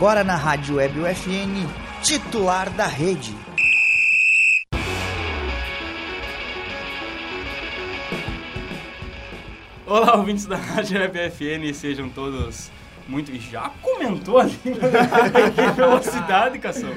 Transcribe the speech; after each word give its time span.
agora 0.00 0.24
na 0.24 0.34
Rádio 0.34 0.76
Web 0.76 0.98
UFN, 0.98 1.68
titular 2.02 2.70
da 2.70 2.86
rede. 2.86 3.36
Olá, 9.84 10.16
ouvintes 10.16 10.46
da 10.46 10.56
Rádio 10.56 10.98
Web 10.98 11.18
UFN, 11.18 11.74
sejam 11.74 12.08
todos 12.08 12.70
muito. 13.06 13.30
Já 13.38 13.68
comentou 13.82 14.38
ali? 14.38 14.56
que 14.64 15.72
velocidade, 15.76 16.58
Cação! 16.58 16.90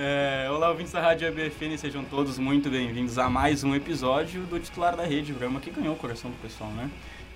É, 0.00 0.48
olá, 0.48 0.68
ouvintes 0.68 0.92
da 0.92 1.00
Rádio 1.00 1.26
EBFN, 1.26 1.76
sejam 1.76 2.04
todos 2.04 2.38
muito 2.38 2.70
bem-vindos 2.70 3.18
a 3.18 3.28
mais 3.28 3.64
um 3.64 3.74
episódio 3.74 4.42
do 4.42 4.60
Titular 4.60 4.94
da 4.94 5.02
Rede, 5.02 5.32
programa 5.32 5.58
que 5.58 5.72
ganhou 5.72 5.94
o 5.94 5.98
coração 5.98 6.30
do 6.30 6.36
pessoal, 6.36 6.70
né? 6.70 6.88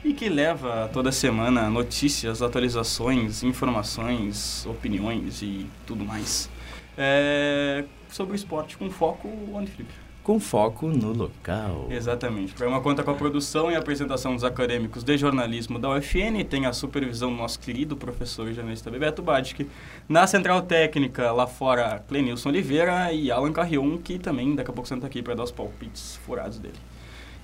E 0.05 0.13
que 0.13 0.29
leva 0.29 0.91
toda 0.93 1.13
semana 1.13 1.71
notícias, 1.71 2.43
atualizações, 2.43 3.43
informações, 3.43 4.67
opiniões 4.67 5.43
e 5.43 5.67
tudo 5.87 6.05
mais. 6.05 6.51
É, 6.99 7.85
sobre 8.09 8.35
o 8.35 8.37
esporte 8.37 8.77
com 8.77 8.91
foco 8.91 9.29
onde, 9.53 9.71
Felipe? 9.71 10.03
com 10.23 10.39
foco 10.39 10.87
no 10.87 11.13
local. 11.13 11.89
Exatamente. 11.91 12.53
O 12.53 12.57
programa 12.57 12.81
conta 12.81 13.03
com 13.03 13.11
a 13.11 13.15
produção 13.15 13.71
e 13.71 13.75
apresentação 13.75 14.35
dos 14.35 14.45
acadêmicos 14.45 15.03
de 15.03 15.19
jornalismo 15.19 15.79
da 15.79 15.91
UFN, 15.91 16.45
tem 16.49 16.67
a 16.67 16.73
supervisão 16.73 17.31
do 17.31 17.37
nosso 17.37 17.59
querido 17.59 17.97
professor 17.97 18.49
e 18.49 18.55
jornalista 18.55 18.91
Bebeto 18.91 19.23
Badic. 19.23 19.69
Na 20.09 20.27
central 20.27 20.63
técnica, 20.63 21.33
lá 21.33 21.47
fora, 21.47 22.03
Clenilson 22.07 22.51
Oliveira 22.51 23.13
e 23.13 23.31
Alan 23.33 23.53
Carrion, 23.53 23.99
que 23.99 24.19
também 24.19 24.55
daqui 24.55 24.71
a 24.71 24.75
pouco 24.75 24.89
senta 24.89 25.07
aqui 25.07 25.23
para 25.23 25.35
dar 25.35 25.43
os 25.43 25.51
palpites 25.51 26.17
furados 26.25 26.59
dele. 26.59 26.79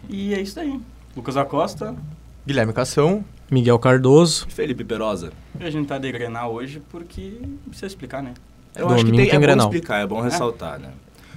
E 0.09 0.33
é 0.35 0.41
isso 0.41 0.61
aí. 0.61 0.81
Lucas 1.17 1.37
Acosta. 1.37 1.97
Guilherme 2.49 2.73
Cação. 2.73 3.23
Miguel 3.51 3.79
Cardoso. 3.79 4.47
Felipe 4.49 4.83
Perosa. 4.83 5.33
E 5.61 5.65
a 5.65 5.69
gente 5.69 5.87
tá 5.87 5.99
de 5.99 6.11
Grenal 6.11 6.51
hoje 6.51 6.81
porque 6.89 7.43
precisa 7.67 7.89
explicar, 7.89 8.23
né? 8.23 8.33
Eu 8.75 8.87
Domingo 8.87 8.95
acho 8.95 9.05
que 9.05 9.11
tem, 9.11 9.27
tem 9.29 9.37
é 9.37 9.39
Grenal. 9.39 9.67
bom 9.67 9.75
explicar, 9.75 10.01
é 10.01 10.07
bom 10.07 10.21
ressaltar, 10.23 10.77
é. 10.77 10.79
né? 10.79 10.93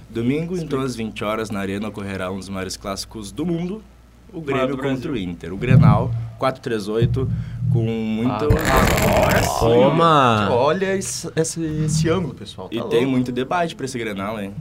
Domingo, 0.10 0.56
então, 0.56 0.80
às 0.80 0.96
20 0.96 1.22
horas, 1.26 1.50
na 1.50 1.60
Arena, 1.60 1.90
ocorrerá 1.90 2.32
um 2.32 2.38
dos 2.38 2.48
maiores 2.48 2.78
clássicos 2.78 3.30
do 3.30 3.46
mundo, 3.46 3.84
o 4.32 4.40
Grêmio 4.40 4.78
contra 4.78 5.12
o 5.12 5.18
Inter. 5.18 5.54
O 5.54 5.58
Grenal, 5.58 6.12
438, 6.40 7.30
com 7.74 7.84
muito... 7.84 8.32
Ah, 8.32 9.60
Toma! 9.60 10.50
Olha 10.50 10.96
esse, 10.96 11.30
esse, 11.36 11.62
esse 11.62 12.10
ângulo, 12.10 12.34
pessoal. 12.34 12.70
Tá 12.70 12.76
e 12.76 12.80
louco. 12.80 12.90
tem 12.90 13.06
muito 13.06 13.34
debate 13.34 13.76
para 13.76 13.86
esse 13.86 14.00
Grenal, 14.00 14.40
hein? 14.40 14.54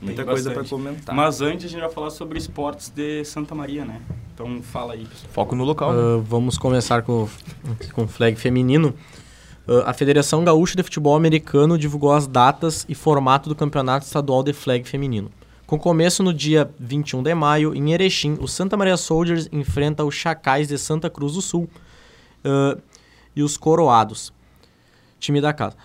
Muita 0.00 0.22
tem 0.22 0.30
coisa 0.30 0.52
para 0.52 0.62
comentar. 0.62 1.12
Mas 1.12 1.40
antes 1.40 1.66
a 1.66 1.68
gente 1.68 1.80
vai 1.80 1.90
falar 1.90 2.10
sobre 2.10 2.38
esportes 2.38 2.90
de 2.90 3.24
Santa 3.24 3.56
Maria, 3.56 3.84
né? 3.84 4.00
Então 4.36 4.60
fala 4.60 4.92
aí, 4.92 5.06
pessoal. 5.06 5.32
Foco 5.32 5.56
no 5.56 5.64
local. 5.64 5.92
Uh, 5.94 6.20
vamos 6.20 6.58
começar 6.58 7.00
com, 7.00 7.26
com 7.94 8.02
o 8.04 8.06
flag 8.06 8.36
feminino. 8.36 8.94
Uh, 9.66 9.80
a 9.86 9.94
Federação 9.94 10.44
Gaúcha 10.44 10.76
de 10.76 10.82
Futebol 10.82 11.16
Americano 11.16 11.78
divulgou 11.78 12.12
as 12.12 12.26
datas 12.26 12.84
e 12.86 12.94
formato 12.94 13.48
do 13.48 13.54
Campeonato 13.54 14.04
Estadual 14.04 14.42
de 14.42 14.52
Flag 14.52 14.86
Feminino. 14.86 15.30
Com 15.66 15.78
começo 15.78 16.22
no 16.22 16.34
dia 16.34 16.70
21 16.78 17.22
de 17.22 17.34
maio, 17.34 17.74
em 17.74 17.94
Erechim, 17.94 18.36
o 18.38 18.46
Santa 18.46 18.76
Maria 18.76 18.98
Soldiers 18.98 19.48
enfrenta 19.50 20.04
os 20.04 20.14
Chacais 20.14 20.68
de 20.68 20.76
Santa 20.76 21.08
Cruz 21.08 21.32
do 21.32 21.40
Sul 21.40 21.66
uh, 22.44 22.78
e 23.34 23.42
os 23.42 23.56
Coroados, 23.56 24.34
time 25.18 25.40
da 25.40 25.54
casa. 25.54 25.76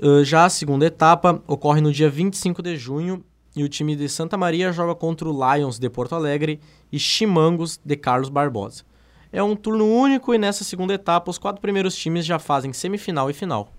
Uh, 0.00 0.24
já 0.24 0.44
a 0.44 0.50
segunda 0.50 0.84
etapa 0.84 1.40
ocorre 1.46 1.80
no 1.80 1.92
dia 1.92 2.10
25 2.10 2.60
de 2.60 2.76
junho 2.76 3.24
e 3.54 3.62
o 3.62 3.68
time 3.68 3.94
de 3.94 4.08
Santa 4.08 4.36
Maria 4.36 4.72
joga 4.72 4.94
contra 4.94 5.28
o 5.28 5.54
Lions 5.54 5.78
de 5.78 5.88
Porto 5.88 6.14
Alegre 6.14 6.60
e 6.90 6.98
Chimangos 6.98 7.80
de 7.84 7.96
Carlos 7.96 8.28
Barbosa. 8.28 8.84
É 9.32 9.42
um 9.42 9.56
turno 9.56 9.86
único 9.86 10.32
e 10.34 10.38
nessa 10.38 10.64
segunda 10.64 10.94
etapa 10.94 11.30
os 11.30 11.38
quatro 11.38 11.60
primeiros 11.60 11.96
times 11.96 12.24
já 12.24 12.38
fazem 12.38 12.72
semifinal 12.72 13.30
e 13.30 13.32
final. 13.32 13.72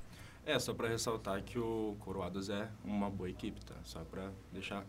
É, 0.45 0.59
só 0.59 0.73
para 0.73 0.87
ressaltar 0.87 1.41
que 1.43 1.57
o 1.57 1.95
Coroados 1.99 2.49
é 2.49 2.67
uma 2.83 3.09
boa 3.09 3.29
equipe, 3.29 3.63
tá? 3.65 3.75
Só 3.83 4.01
para 4.01 4.31
deixar 4.51 4.85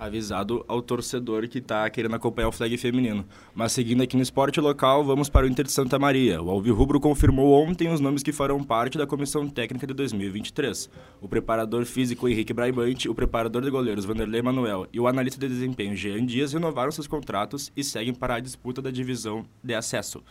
avisado 0.00 0.64
ao 0.66 0.80
torcedor 0.80 1.46
que 1.46 1.58
está 1.58 1.88
querendo 1.90 2.14
acompanhar 2.14 2.48
o 2.48 2.52
flag 2.52 2.74
feminino. 2.78 3.22
Mas 3.54 3.72
seguindo 3.72 4.02
aqui 4.02 4.16
no 4.16 4.22
esporte 4.22 4.58
local, 4.58 5.04
vamos 5.04 5.28
para 5.28 5.44
o 5.44 5.48
Inter 5.48 5.66
de 5.66 5.72
Santa 5.72 5.98
Maria. 5.98 6.40
O 6.40 6.48
Alvirrubro 6.48 6.98
confirmou 6.98 7.52
ontem 7.52 7.92
os 7.92 8.00
nomes 8.00 8.22
que 8.22 8.32
farão 8.32 8.64
parte 8.64 8.96
da 8.96 9.06
comissão 9.06 9.46
técnica 9.46 9.86
de 9.86 9.92
2023. 9.92 10.88
O 11.20 11.28
preparador 11.28 11.84
físico 11.84 12.26
Henrique 12.26 12.54
Braibante, 12.54 13.10
o 13.10 13.14
preparador 13.14 13.60
de 13.60 13.70
goleiros 13.70 14.06
Vanderlei 14.06 14.40
Manuel 14.40 14.86
e 14.90 14.98
o 14.98 15.06
analista 15.06 15.38
de 15.38 15.48
desempenho 15.48 15.94
Jean 15.94 16.24
Dias 16.24 16.54
renovaram 16.54 16.90
seus 16.90 17.06
contratos 17.06 17.70
e 17.76 17.84
seguem 17.84 18.14
para 18.14 18.36
a 18.36 18.40
disputa 18.40 18.80
da 18.80 18.90
divisão 18.90 19.44
de 19.62 19.74
acesso. 19.74 20.22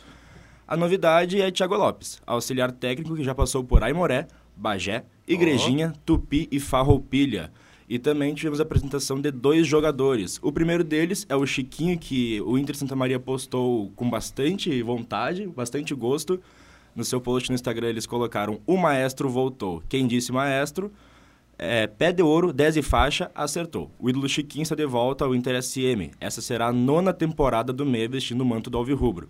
A 0.68 0.76
novidade 0.76 1.40
é 1.40 1.52
Thiago 1.52 1.76
Lopes, 1.76 2.20
auxiliar 2.26 2.72
técnico 2.72 3.16
que 3.16 3.24
já 3.24 3.36
passou 3.36 3.64
por 3.64 3.84
Aimoré, 3.84 4.28
Bagé, 4.56 5.06
Igrejinha. 5.28 5.94
Tupi 6.06 6.48
e 6.52 6.60
Farroupilha. 6.60 7.52
E 7.90 7.98
também 7.98 8.36
tivemos 8.36 8.60
a 8.60 8.64
apresentação 8.64 9.20
de 9.20 9.32
dois 9.32 9.66
jogadores. 9.66 10.40
O 10.44 10.52
primeiro 10.52 10.84
deles 10.84 11.26
é 11.28 11.36
o 11.36 11.44
Chiquinho, 11.44 11.98
que 11.98 12.40
o 12.42 12.56
Inter 12.56 12.78
Santa 12.78 12.96
Maria 12.96 13.20
postou 13.20 13.92
com 13.96 14.08
bastante 14.08 14.84
vontade, 14.84 15.48
bastante 15.48 15.96
gosto. 15.96 16.40
No 16.96 17.04
seu 17.04 17.20
post 17.20 17.50
no 17.50 17.56
Instagram 17.56 17.88
eles 17.88 18.06
colocaram: 18.06 18.60
O 18.68 18.78
maestro 18.78 19.28
voltou. 19.28 19.82
Quem 19.90 20.06
disse 20.06 20.32
maestro? 20.32 20.92
É, 21.58 21.88
pé 21.88 22.12
de 22.12 22.22
ouro, 22.22 22.54
10 22.54 22.78
e 22.78 22.82
faixa, 22.84 23.32
acertou. 23.34 23.90
O 24.00 24.08
ídolo 24.08 24.30
Chiquinho 24.30 24.64
está 24.64 24.76
de 24.76 24.86
volta 24.86 25.26
ao 25.26 25.34
Inter 25.34 25.62
SM. 25.62 26.12
Essa 26.22 26.42
será 26.42 26.68
a 26.68 26.72
nona 26.72 27.12
temporada 27.12 27.74
do 27.74 27.88
meio 27.88 28.10
vestindo 28.10 28.42
o 28.42 28.46
manto 28.46 28.70
do 28.70 28.78
Alvirrubro. 28.78 29.28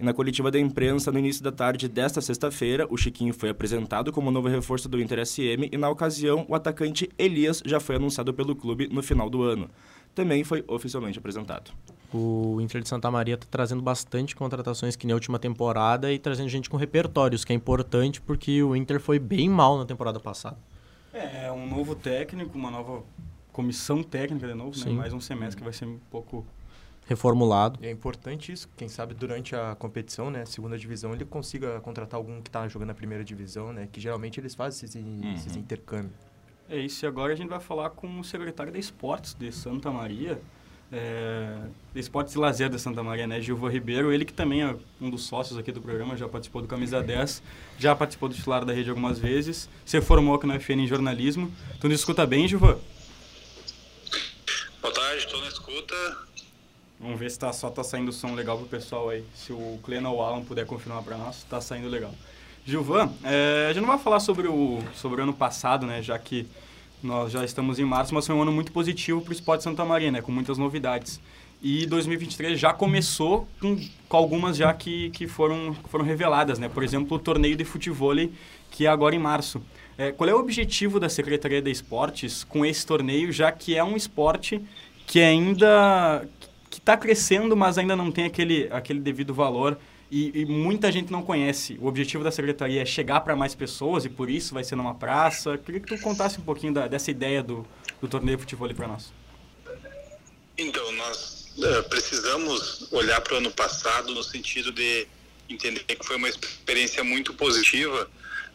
E 0.00 0.02
na 0.02 0.14
coletiva 0.14 0.50
da 0.50 0.58
imprensa, 0.58 1.12
no 1.12 1.18
início 1.18 1.44
da 1.44 1.52
tarde 1.52 1.86
desta 1.86 2.22
sexta-feira, 2.22 2.86
o 2.88 2.96
Chiquinho 2.96 3.34
foi 3.34 3.50
apresentado 3.50 4.10
como 4.10 4.30
novo 4.30 4.48
reforço 4.48 4.88
do 4.88 4.98
Inter 4.98 5.26
SM 5.26 5.68
e, 5.70 5.76
na 5.76 5.90
ocasião, 5.90 6.46
o 6.48 6.54
atacante 6.54 7.10
Elias 7.18 7.62
já 7.66 7.78
foi 7.78 7.96
anunciado 7.96 8.32
pelo 8.32 8.56
clube 8.56 8.88
no 8.90 9.02
final 9.02 9.28
do 9.28 9.42
ano. 9.42 9.68
Também 10.14 10.42
foi 10.42 10.64
oficialmente 10.66 11.18
apresentado. 11.18 11.70
O 12.14 12.58
Inter 12.62 12.80
de 12.80 12.88
Santa 12.88 13.10
Maria 13.10 13.34
está 13.34 13.46
trazendo 13.50 13.82
bastante 13.82 14.34
contratações 14.34 14.96
que 14.96 15.06
na 15.06 15.12
última 15.12 15.38
temporada 15.38 16.10
e 16.10 16.18
trazendo 16.18 16.48
gente 16.48 16.70
com 16.70 16.78
repertórios, 16.78 17.44
que 17.44 17.52
é 17.52 17.56
importante 17.56 18.22
porque 18.22 18.62
o 18.62 18.74
Inter 18.74 18.98
foi 19.00 19.18
bem 19.18 19.50
mal 19.50 19.76
na 19.76 19.84
temporada 19.84 20.18
passada. 20.18 20.56
É, 21.12 21.44
é 21.44 21.52
um 21.52 21.68
novo 21.68 21.94
técnico, 21.94 22.56
uma 22.56 22.70
nova 22.70 23.02
comissão 23.52 24.02
técnica 24.02 24.46
de 24.46 24.54
novo, 24.54 24.82
né? 24.82 24.92
mais 24.92 25.12
um 25.12 25.20
semestre 25.20 25.58
que 25.58 25.62
vai 25.62 25.74
ser 25.74 25.84
um 25.84 25.98
pouco 26.10 26.46
reformulado. 27.10 27.80
E 27.82 27.88
é 27.88 27.90
importante 27.90 28.52
isso, 28.52 28.68
quem 28.76 28.88
sabe 28.88 29.14
durante 29.14 29.56
a 29.56 29.74
competição, 29.74 30.30
né, 30.30 30.44
segunda 30.46 30.78
divisão, 30.78 31.12
ele 31.12 31.24
consiga 31.24 31.80
contratar 31.80 32.16
algum 32.16 32.40
que 32.40 32.48
está 32.48 32.66
jogando 32.68 32.86
na 32.88 32.94
primeira 32.94 33.24
divisão, 33.24 33.72
né, 33.72 33.88
que 33.90 34.00
geralmente 34.00 34.38
eles 34.38 34.54
fazem 34.54 34.86
esses, 34.86 34.94
uhum. 34.94 35.34
esses 35.34 35.56
intercâmbios. 35.56 36.12
É 36.68 36.78
isso, 36.78 37.04
e 37.04 37.08
agora 37.08 37.32
a 37.32 37.36
gente 37.36 37.48
vai 37.48 37.58
falar 37.58 37.90
com 37.90 38.20
o 38.20 38.22
secretário 38.22 38.72
de 38.72 38.78
Esportes 38.78 39.34
de 39.34 39.50
Santa 39.50 39.90
Maria, 39.90 40.40
é, 40.92 41.58
Esportes 41.96 42.34
e 42.34 42.38
Lazer 42.38 42.68
de 42.68 42.78
Santa 42.78 43.02
Maria, 43.02 43.26
né, 43.26 43.40
Gilva 43.40 43.68
Ribeiro, 43.68 44.12
ele 44.12 44.24
que 44.24 44.32
também 44.32 44.62
é 44.62 44.76
um 45.00 45.10
dos 45.10 45.24
sócios 45.24 45.58
aqui 45.58 45.72
do 45.72 45.80
programa, 45.80 46.16
já 46.16 46.28
participou 46.28 46.62
do 46.62 46.68
Camisa 46.68 47.02
10, 47.02 47.42
já 47.76 47.96
participou 47.96 48.28
do 48.28 48.36
titular 48.36 48.64
da 48.64 48.72
rede 48.72 48.88
algumas 48.88 49.18
vezes, 49.18 49.68
se 49.84 50.00
formou 50.00 50.36
aqui 50.36 50.46
no 50.46 50.54
FN 50.60 50.78
em 50.78 50.86
jornalismo. 50.86 51.52
Tu 51.80 51.88
nos 51.88 51.98
escuta 51.98 52.24
bem, 52.24 52.46
Gilva? 52.46 52.78
Boa 54.80 54.94
tarde, 54.94 55.24
estou 55.24 55.40
na 55.40 55.48
escuta. 55.48 56.29
Vamos 57.00 57.18
ver 57.18 57.30
se 57.30 57.38
tá, 57.38 57.50
só 57.50 57.70
tá 57.70 57.82
saindo 57.82 58.12
som 58.12 58.34
legal 58.34 58.58
pro 58.58 58.66
pessoal 58.66 59.08
aí. 59.08 59.24
Se 59.34 59.52
o 59.54 59.78
Clena 59.82 60.10
ou 60.10 60.18
o 60.18 60.22
Alan 60.22 60.44
puder 60.44 60.66
confirmar 60.66 61.02
para 61.02 61.16
nós, 61.16 61.42
tá 61.44 61.58
saindo 61.58 61.88
legal. 61.88 62.12
Gilvan, 62.66 63.10
é, 63.24 63.68
a 63.70 63.72
gente 63.72 63.80
não 63.80 63.88
vai 63.88 63.98
falar 63.98 64.20
sobre 64.20 64.46
o, 64.46 64.80
sobre 64.94 65.20
o 65.20 65.24
ano 65.24 65.32
passado, 65.32 65.86
né? 65.86 66.02
Já 66.02 66.18
que 66.18 66.46
nós 67.02 67.32
já 67.32 67.42
estamos 67.42 67.78
em 67.78 67.86
março, 67.86 68.14
mas 68.14 68.26
foi 68.26 68.36
um 68.36 68.42
ano 68.42 68.52
muito 68.52 68.70
positivo 68.70 69.22
para 69.22 69.30
o 69.30 69.32
esporte 69.32 69.64
Santa 69.64 69.82
Maria, 69.82 70.10
né? 70.10 70.20
Com 70.20 70.30
muitas 70.30 70.58
novidades. 70.58 71.18
E 71.62 71.86
2023 71.86 72.60
já 72.60 72.74
começou 72.74 73.48
com, 73.58 73.80
com 74.06 74.16
algumas 74.16 74.58
já 74.58 74.72
que, 74.74 75.08
que 75.10 75.26
foram, 75.26 75.74
foram 75.88 76.04
reveladas, 76.04 76.58
né? 76.58 76.68
Por 76.68 76.84
exemplo, 76.84 77.16
o 77.16 77.20
torneio 77.20 77.56
de 77.56 77.64
futebol, 77.64 78.14
que 78.70 78.84
é 78.84 78.88
agora 78.90 79.16
em 79.16 79.18
março. 79.18 79.62
É, 79.96 80.12
qual 80.12 80.28
é 80.28 80.34
o 80.34 80.38
objetivo 80.38 81.00
da 81.00 81.08
Secretaria 81.08 81.62
de 81.62 81.70
Esportes 81.70 82.44
com 82.44 82.64
esse 82.64 82.84
torneio, 82.84 83.32
já 83.32 83.50
que 83.50 83.74
é 83.74 83.82
um 83.82 83.96
esporte 83.96 84.60
que 85.06 85.20
ainda 85.20 86.26
que 86.70 86.78
está 86.78 86.96
crescendo, 86.96 87.56
mas 87.56 87.76
ainda 87.76 87.96
não 87.96 88.12
tem 88.12 88.24
aquele, 88.24 88.68
aquele 88.70 89.00
devido 89.00 89.34
valor 89.34 89.76
e, 90.10 90.40
e, 90.40 90.46
muita 90.46 90.90
gente 90.90 91.10
não 91.10 91.22
conhece. 91.22 91.76
O 91.80 91.86
objetivo 91.86 92.24
da 92.24 92.30
secretaria 92.30 92.82
é 92.82 92.86
chegar 92.86 93.20
para 93.20 93.36
mais 93.36 93.54
pessoas 93.54 94.04
e 94.04 94.08
por 94.08 94.30
isso 94.30 94.54
vai 94.54 94.64
ser 94.64 94.76
numa 94.76 94.94
praça. 94.94 95.58
Queria 95.58 95.80
que 95.80 95.86
tu 95.86 96.00
contasse 96.00 96.38
um 96.38 96.42
pouquinho 96.42 96.72
da, 96.72 96.88
dessa 96.88 97.10
ideia 97.10 97.42
do, 97.42 97.66
do 98.00 98.08
torneio 98.08 98.36
de 98.36 98.42
futebol 98.42 98.72
para 98.74 98.88
nós. 98.88 99.12
Então, 100.58 100.92
nós 100.92 101.52
uh, 101.58 101.88
precisamos 101.88 102.92
olhar 102.92 103.20
para 103.20 103.34
o 103.34 103.36
ano 103.38 103.50
passado 103.50 104.12
no 104.12 104.22
sentido 104.22 104.72
de 104.72 105.06
entender 105.48 105.80
que 105.84 106.04
foi 106.04 106.16
uma 106.16 106.28
experiência 106.28 107.02
muito 107.02 107.32
positiva, 107.34 108.08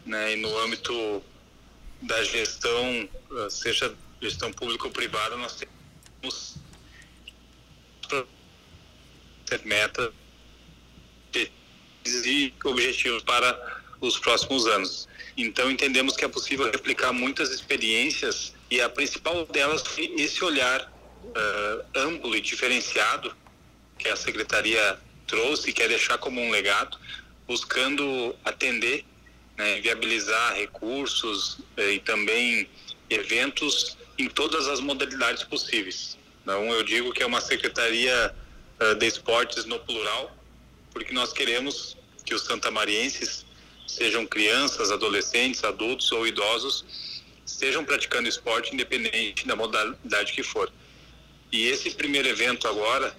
né, 0.04 0.34
e 0.34 0.36
no 0.36 0.58
âmbito 0.58 1.22
da 2.02 2.22
gestão, 2.22 3.08
uh, 3.30 3.50
seja 3.50 3.94
gestão 4.20 4.52
pública 4.52 4.86
ou 4.86 4.90
privada, 4.90 5.36
nós 5.36 5.56
temos 5.56 6.56
ter 9.46 9.64
meta 9.64 10.12
e 11.34 12.52
objetivos 12.64 13.22
para 13.22 13.82
os 14.00 14.18
próximos 14.18 14.66
anos. 14.66 15.08
Então 15.36 15.70
entendemos 15.70 16.16
que 16.16 16.24
é 16.24 16.28
possível 16.28 16.70
replicar 16.70 17.12
muitas 17.12 17.50
experiências 17.50 18.54
e 18.70 18.80
a 18.80 18.88
principal 18.88 19.44
delas 19.46 19.82
foi 19.86 20.12
esse 20.16 20.42
olhar 20.44 20.80
uh, 20.82 21.84
amplo 21.94 22.34
e 22.36 22.40
diferenciado 22.40 23.34
que 23.98 24.08
a 24.08 24.16
secretaria 24.16 24.98
trouxe 25.26 25.70
e 25.70 25.72
quer 25.72 25.88
deixar 25.88 26.18
como 26.18 26.40
um 26.40 26.50
legado, 26.50 26.98
buscando 27.46 28.34
atender, 28.44 29.04
né, 29.56 29.80
viabilizar 29.80 30.54
recursos 30.54 31.58
eh, 31.76 31.94
e 31.94 32.00
também 32.00 32.68
eventos 33.08 33.96
em 34.18 34.28
todas 34.28 34.68
as 34.68 34.80
modalidades 34.80 35.42
possíveis. 35.44 36.16
Então 36.42 36.70
eu 36.72 36.82
digo 36.82 37.12
que 37.12 37.22
é 37.22 37.26
uma 37.26 37.40
secretaria 37.40 38.34
uh, 38.34 38.45
de 38.98 39.06
esportes 39.06 39.64
no 39.64 39.78
plural, 39.80 40.36
porque 40.92 41.12
nós 41.12 41.32
queremos 41.32 41.96
que 42.24 42.34
os 42.34 42.42
santamarienses 42.42 43.46
sejam 43.86 44.26
crianças, 44.26 44.90
adolescentes, 44.90 45.62
adultos 45.64 46.10
ou 46.12 46.26
idosos, 46.26 46.84
estejam 47.46 47.84
praticando 47.84 48.28
esporte 48.28 48.74
independente 48.74 49.46
da 49.46 49.54
modalidade 49.54 50.32
que 50.32 50.42
for. 50.42 50.70
E 51.52 51.68
esse 51.68 51.90
primeiro 51.92 52.28
evento 52.28 52.66
agora 52.66 53.16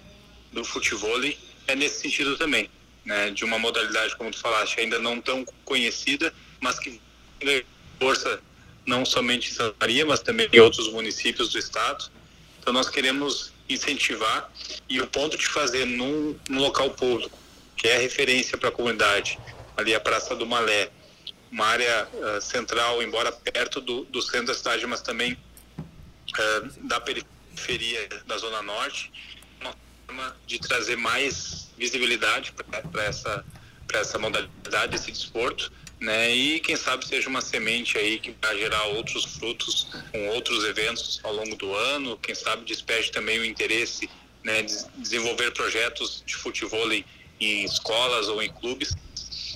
do 0.52 0.64
futebol 0.64 1.18
é 1.66 1.74
nesse 1.74 2.00
sentido 2.00 2.36
também, 2.36 2.70
né? 3.04 3.30
De 3.30 3.44
uma 3.44 3.58
modalidade, 3.58 4.14
como 4.16 4.30
tu 4.30 4.38
falaste, 4.38 4.78
ainda 4.78 4.98
não 4.98 5.20
tão 5.20 5.44
conhecida, 5.64 6.32
mas 6.60 6.78
que 6.78 7.00
força 7.98 8.40
não 8.86 9.04
somente 9.04 9.50
em 9.50 9.54
Santa 9.54 9.76
Maria, 9.80 10.06
mas 10.06 10.20
também 10.20 10.48
em 10.52 10.60
outros 10.60 10.90
municípios 10.92 11.50
do 11.50 11.58
estado. 11.58 12.10
Então 12.60 12.72
nós 12.72 12.88
queremos 12.88 13.52
incentivar 13.68 14.50
e 14.88 15.00
o 15.00 15.06
ponto 15.06 15.36
de 15.36 15.46
fazer 15.46 15.84
num, 15.84 16.38
num 16.48 16.60
local 16.60 16.90
público, 16.90 17.36
que 17.76 17.86
é 17.86 17.98
referência 17.98 18.56
para 18.56 18.70
a 18.70 18.72
comunidade, 18.72 19.38
ali 19.76 19.94
a 19.94 20.00
Praça 20.00 20.34
do 20.34 20.46
Malé, 20.46 20.90
uma 21.50 21.66
área 21.66 22.08
uh, 22.12 22.40
central, 22.40 23.02
embora 23.02 23.32
perto 23.32 23.80
do, 23.80 24.04
do, 24.04 24.20
centro 24.20 24.46
da 24.46 24.54
cidade, 24.54 24.86
mas 24.86 25.00
também 25.00 25.32
uh, 25.78 26.86
da 26.88 27.00
periferia 27.00 28.08
da 28.26 28.36
Zona 28.36 28.62
Norte, 28.62 29.10
uma 29.60 29.74
forma 30.06 30.36
de 30.46 30.58
trazer 30.58 30.96
mais 30.96 31.70
visibilidade 31.76 32.52
para 32.52 33.04
essa, 33.04 33.44
essa 33.92 34.18
modalidade, 34.18 34.96
esse 34.96 35.10
desporto, 35.10 35.72
né? 36.00 36.30
E 36.34 36.60
quem 36.60 36.76
sabe 36.76 37.06
seja 37.06 37.28
uma 37.28 37.40
semente 37.40 37.98
aí 37.98 38.18
que 38.18 38.34
vai 38.40 38.58
gerar 38.58 38.84
outros 38.86 39.24
frutos 39.24 39.88
com 40.12 40.28
outros 40.28 40.64
eventos 40.64 41.20
ao 41.22 41.32
longo 41.34 41.56
do 41.56 41.74
ano, 41.74 42.16
quem 42.18 42.34
sabe 42.34 42.64
desperte 42.64 43.10
também 43.10 43.38
o 43.38 43.44
interesse, 43.44 44.08
né, 44.44 44.62
de 44.62 44.74
desenvolver 44.96 45.50
projetos 45.52 46.22
de 46.24 46.34
futebol 46.36 46.90
em 46.92 47.64
escolas 47.64 48.28
ou 48.28 48.42
em 48.42 48.50
clubes 48.52 48.94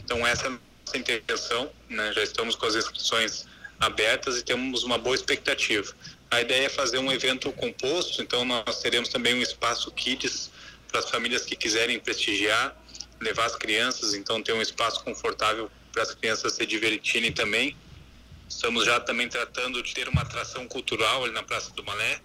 então 0.04 0.26
essa 0.26 0.44
é 0.44 0.48
a 0.48 0.50
nossa 0.50 0.98
intenção, 0.98 1.70
né? 1.88 2.12
já 2.12 2.22
estamos 2.22 2.56
com 2.56 2.66
as 2.66 2.74
inscrições 2.74 3.46
abertas 3.80 4.38
e 4.38 4.42
temos 4.42 4.82
uma 4.84 4.98
boa 4.98 5.14
expectativa. 5.14 5.92
A 6.30 6.40
ideia 6.40 6.66
é 6.66 6.68
fazer 6.68 6.98
um 6.98 7.10
evento 7.12 7.52
composto, 7.52 8.22
então 8.22 8.44
nós 8.44 8.80
teremos 8.80 9.08
também 9.08 9.34
um 9.34 9.42
espaço 9.42 9.90
kids 9.92 10.50
para 10.88 11.00
as 11.00 11.10
famílias 11.10 11.44
que 11.44 11.56
quiserem 11.56 11.98
prestigiar, 11.98 12.76
levar 13.20 13.46
as 13.46 13.56
crianças, 13.56 14.14
então 14.14 14.42
ter 14.42 14.52
um 14.52 14.62
espaço 14.62 15.02
confortável 15.04 15.70
para 15.92 16.02
as 16.02 16.14
crianças 16.14 16.54
se 16.54 16.66
divertirem 16.66 17.32
também. 17.32 17.76
Estamos 18.48 18.84
já 18.84 18.98
também 19.00 19.28
tratando 19.28 19.82
de 19.82 19.94
ter 19.94 20.08
uma 20.08 20.22
atração 20.22 20.66
cultural 20.66 21.24
ali 21.24 21.32
na 21.32 21.42
Praça 21.42 21.72
do 21.72 21.84
Malé, 21.84 22.20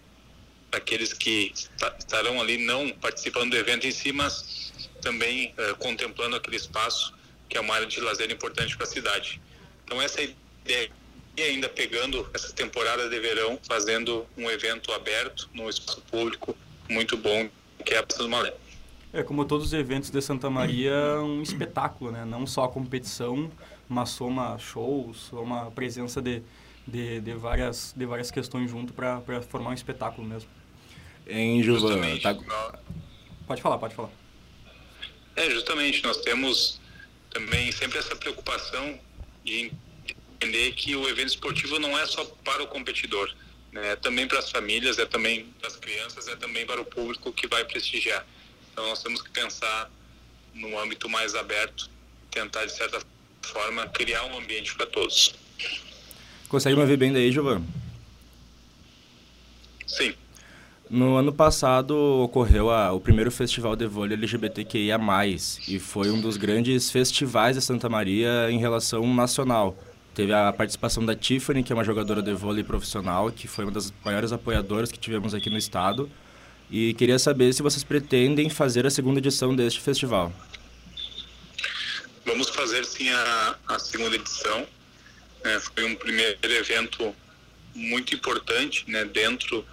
para 0.70 0.80
aqueles 0.80 1.14
que 1.14 1.54
estarão 2.00 2.42
ali 2.42 2.58
não 2.58 2.90
participando 2.90 3.52
do 3.52 3.58
evento 3.58 3.88
em 3.88 3.92
si, 3.92 4.12
mas 4.12 4.74
também 5.02 5.54
uh, 5.54 5.76
contemplando 5.78 6.36
aquele 6.36 6.58
espaço 6.58 7.14
que 7.48 7.58
é 7.58 7.62
uma 7.62 7.76
área 7.76 7.88
de 7.88 8.00
lazer 8.02 8.30
importante 8.32 8.76
para 8.76 8.86
a 8.86 8.90
cidade. 8.90 9.42
Então 9.86 10.02
essa 10.02 10.22
ideia 10.22 10.92
e 11.38 11.44
ainda 11.44 11.70
pegando 11.70 12.28
essa 12.34 12.52
temporada 12.52 13.08
de 13.08 13.20
verão, 13.20 13.60
fazendo 13.68 14.28
um 14.36 14.50
evento 14.50 14.92
aberto 14.92 15.48
no 15.54 15.70
espaço 15.70 16.02
público 16.10 16.58
muito 16.90 17.16
bom, 17.16 17.48
que 17.86 17.94
é 17.94 18.00
a 18.00 18.04
Praça 18.04 18.24
do 18.24 18.30
Malé. 18.30 18.54
É, 19.18 19.24
como 19.24 19.44
todos 19.46 19.66
os 19.66 19.74
eventos 19.74 20.12
de 20.12 20.22
Santa 20.22 20.48
Maria, 20.48 20.94
um 21.22 21.42
espetáculo, 21.42 22.12
né? 22.12 22.24
Não 22.24 22.46
só 22.46 22.66
a 22.66 22.70
competição, 22.70 23.52
mas 23.90 24.10
soma 24.10 24.60
shows, 24.60 25.18
soma 25.32 25.72
presença 25.72 26.22
de, 26.22 26.44
de, 26.88 27.20
de, 27.22 27.34
várias, 27.34 27.96
de 27.98 28.06
várias 28.06 28.30
questões 28.30 28.70
junto 28.70 28.94
para 28.94 29.20
formar 29.50 29.72
um 29.72 29.74
espetáculo 29.74 30.28
mesmo. 30.28 30.48
Em 31.26 31.64
Juvan, 31.64 32.00
tá... 32.20 32.38
Pode 33.48 33.60
falar, 33.60 33.80
pode 33.80 33.96
falar. 33.96 34.12
É, 35.36 35.50
justamente, 35.50 36.04
nós 36.04 36.18
temos 36.18 36.80
também 37.32 37.72
sempre 37.72 37.98
essa 37.98 38.16
preocupação 38.16 39.00
de 39.44 39.72
entender 40.36 40.74
que 40.74 40.96
o 40.96 41.10
evento 41.10 41.30
esportivo 41.30 41.80
não 41.80 41.98
é 41.98 42.06
só 42.06 42.24
para 42.44 42.62
o 42.62 42.68
competidor, 42.68 43.34
né? 43.72 43.94
é 43.94 43.96
também 43.96 44.28
para 44.28 44.38
as 44.38 44.52
famílias, 44.52 45.00
é 45.00 45.08
também 45.08 45.46
para 45.58 45.70
as 45.70 45.76
crianças, 45.76 46.28
é 46.28 46.36
também 46.36 46.68
para 46.68 46.80
o 46.80 46.86
público 46.86 47.34
que 47.34 47.48
vai 47.48 47.66
prestigiar. 47.66 48.24
Então 48.78 48.90
nós 48.90 49.02
temos 49.02 49.24
que 49.24 49.32
pensar 49.32 49.90
num 50.54 50.78
âmbito 50.78 51.10
mais 51.10 51.34
aberto, 51.34 51.90
tentar 52.30 52.64
de 52.64 52.72
certa 52.72 53.02
forma 53.42 53.88
criar 53.88 54.24
um 54.26 54.38
ambiente 54.38 54.76
para 54.76 54.86
todos. 54.86 55.34
Consegue 56.48 56.76
me 56.76 56.86
ver 56.86 56.96
bem 56.96 57.12
daí, 57.12 57.32
Giovanni? 57.32 57.66
Sim. 59.88 60.14
No 60.88 61.16
ano 61.16 61.34
passado 61.34 61.98
ocorreu 62.22 62.70
a, 62.70 62.92
o 62.94 63.00
primeiro 63.00 63.32
festival 63.32 63.76
de 63.76 63.88
vôlei 63.88 64.16
LGBTQIA+, 64.16 65.00
e 65.68 65.80
foi 65.80 66.12
um 66.12 66.22
dos 66.22 66.38
grandes 66.38 66.92
festivais 66.92 67.56
de 67.56 67.64
Santa 67.64 67.90
Maria 67.90 68.52
em 68.52 68.60
relação 68.60 69.12
nacional. 69.12 69.76
Teve 70.14 70.34
a 70.34 70.54
participação 70.54 71.04
da 71.04 71.16
Tiffany, 71.16 71.64
que 71.64 71.74
é 71.74 71.76
uma 71.76 71.84
jogadora 71.84 72.22
de 72.22 72.32
vôlei 72.36 72.64
profissional, 72.64 73.32
que 73.32 73.48
foi 73.48 73.66
uma 73.66 73.72
das 73.72 73.92
maiores 74.06 74.32
apoiadoras 74.32 74.92
que 74.92 75.00
tivemos 75.00 75.34
aqui 75.34 75.50
no 75.50 75.58
estado. 75.58 76.08
E 76.70 76.94
queria 76.96 77.18
saber 77.18 77.54
se 77.54 77.62
vocês 77.62 77.84
pretendem 77.84 78.50
fazer 78.50 78.86
a 78.86 78.90
segunda 78.90 79.20
edição 79.20 79.56
deste 79.56 79.80
festival. 79.80 80.34
Vamos 82.26 82.50
fazer 82.50 82.86
sim 82.86 83.10
a, 83.10 83.56
a 83.70 83.80
segunda 83.80 84.16
edição. 84.16 84.68
É, 85.44 85.60
foi 85.60 85.86
um 85.86 85.96
primeiro 85.96 86.38
evento 86.44 87.16
muito 87.74 88.14
importante 88.14 88.84
né, 88.88 89.06
dentro 89.06 89.66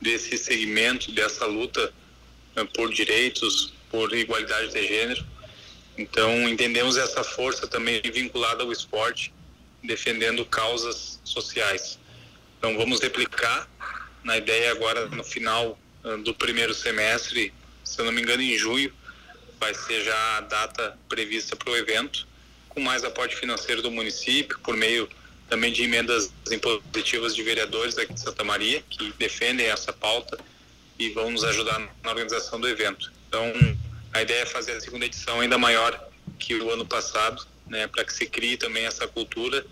desse 0.00 0.38
segmento, 0.38 1.10
dessa 1.10 1.46
luta 1.46 1.92
né, 2.54 2.64
por 2.74 2.92
direitos, 2.92 3.72
por 3.90 4.14
igualdade 4.14 4.72
de 4.72 4.86
gênero. 4.86 5.26
Então, 5.98 6.48
entendemos 6.48 6.96
essa 6.96 7.24
força 7.24 7.66
também 7.66 8.00
vinculada 8.02 8.62
ao 8.62 8.70
esporte, 8.70 9.32
defendendo 9.82 10.44
causas 10.44 11.18
sociais. 11.24 11.98
Então, 12.58 12.76
vamos 12.76 13.00
replicar 13.00 13.68
na 14.22 14.36
ideia 14.36 14.70
agora 14.70 15.06
no 15.06 15.24
final 15.24 15.78
do 16.22 16.34
primeiro 16.34 16.74
semestre, 16.74 17.52
se 17.82 18.00
eu 18.00 18.04
não 18.04 18.12
me 18.12 18.22
engano, 18.22 18.42
em 18.42 18.56
junho, 18.56 18.92
vai 19.58 19.74
ser 19.74 20.04
já 20.04 20.36
a 20.36 20.40
data 20.42 20.98
prevista 21.08 21.56
para 21.56 21.70
o 21.70 21.76
evento, 21.76 22.26
com 22.68 22.80
mais 22.80 23.04
aporte 23.04 23.34
financeiro 23.34 23.82
do 23.82 23.90
município, 23.90 24.58
por 24.60 24.76
meio 24.76 25.08
também 25.48 25.72
de 25.72 25.82
emendas 25.82 26.32
impositivas 26.50 27.34
de 27.34 27.42
vereadores 27.42 27.96
aqui 27.96 28.12
de 28.12 28.20
Santa 28.20 28.44
Maria, 28.44 28.82
que 28.88 29.12
defendem 29.18 29.66
essa 29.66 29.92
pauta 29.92 30.38
e 30.98 31.10
vão 31.10 31.30
nos 31.30 31.44
ajudar 31.44 31.78
na 32.02 32.10
organização 32.10 32.60
do 32.60 32.68
evento. 32.68 33.12
Então, 33.28 33.52
a 34.12 34.22
ideia 34.22 34.42
é 34.42 34.46
fazer 34.46 34.72
a 34.72 34.80
segunda 34.80 35.06
edição 35.06 35.40
ainda 35.40 35.58
maior 35.58 36.08
que 36.38 36.54
o 36.54 36.70
ano 36.70 36.86
passado, 36.86 37.46
né, 37.66 37.86
para 37.86 38.04
que 38.04 38.12
se 38.12 38.26
crie 38.26 38.56
também 38.56 38.84
essa 38.84 39.06
cultura 39.06 39.64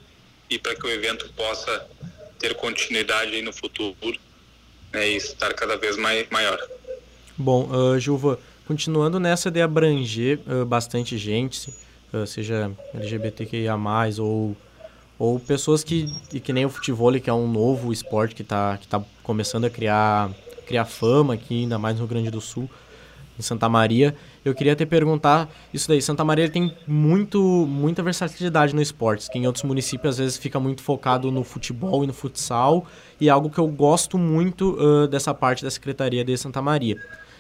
e 0.49 0.59
para 0.59 0.75
que 0.75 0.87
o 0.87 0.91
evento 0.91 1.29
possa 1.35 1.87
ter 2.39 2.55
continuidade 2.55 3.41
no 3.43 3.53
futuro 3.53 4.19
né, 4.95 5.11
e 5.11 5.17
estar 5.17 5.53
cada 5.53 5.77
vez 5.77 5.97
mais 5.97 6.27
maior. 6.31 6.59
Bom, 7.37 7.69
uh, 7.69 8.39
continuando 8.67 9.19
nessa 9.19 9.51
de 9.51 9.61
abranger 9.61 10.39
uh, 10.47 10.65
bastante 10.65 11.19
gente, 11.19 11.75
uh, 12.13 12.27
seja 12.27 12.71
LGBTQIA+, 12.95 13.77
ou 14.21 14.57
ou 15.17 15.39
pessoas 15.39 15.85
que, 15.85 16.13
que 16.41 16.53
nem 16.53 16.67
o 16.67 16.69
futebol, 16.69 17.13
que 17.21 17.31
é 17.31 17.33
um 17.33 17.47
novo 17.47 17.93
esporte 17.93 18.35
que 18.35 18.43
está 18.43 18.77
que 18.77 18.87
tá 18.87 19.03
começando 19.23 19.65
a 19.65 19.71
criar, 19.71 20.31
criar 20.67 20.85
fama 20.85 21.35
aqui, 21.35 21.63
ainda 21.63 21.79
mais 21.79 21.95
no 21.95 22.01
Rio 22.01 22.09
Grande 22.09 22.31
do 22.31 22.41
Sul, 22.41 22.69
em 23.39 23.43
Santa 23.43 23.69
Maria. 23.69 24.15
Eu 24.45 24.55
queria 24.55 24.75
te 24.75 24.87
perguntar 24.87 25.49
isso 25.73 25.89
daí. 25.89 26.01
Santa 26.01 26.25
Maria 26.25 26.49
tem 26.49 26.75
muito, 26.87 27.41
muita 27.41 28.03
versatilidade 28.03 28.75
no 28.75 28.83
esporte, 28.83 29.31
que 29.31 29.39
em 29.39 29.47
outros 29.47 29.65
municípios 29.65 30.15
às 30.15 30.19
vezes 30.19 30.37
fica 30.37 30.61
muito 30.61 30.83
focado 30.83 31.31
no 31.31 31.45
futebol 31.45 32.05
e 32.05 32.07
no 32.07 32.13
futsal, 32.13 32.87
e 33.21 33.29
é 33.29 33.31
algo 33.31 33.51
que 33.51 33.59
eu 33.59 33.69
gosto 33.69 34.19
muito 34.19 34.77
uh, 34.81 35.09
dessa 35.09 35.35
parte 35.35 35.65
da 35.65 35.71
Secretaria 35.71 36.25
de 36.25 36.37
Santa 36.37 36.61
Maria. 36.63 36.97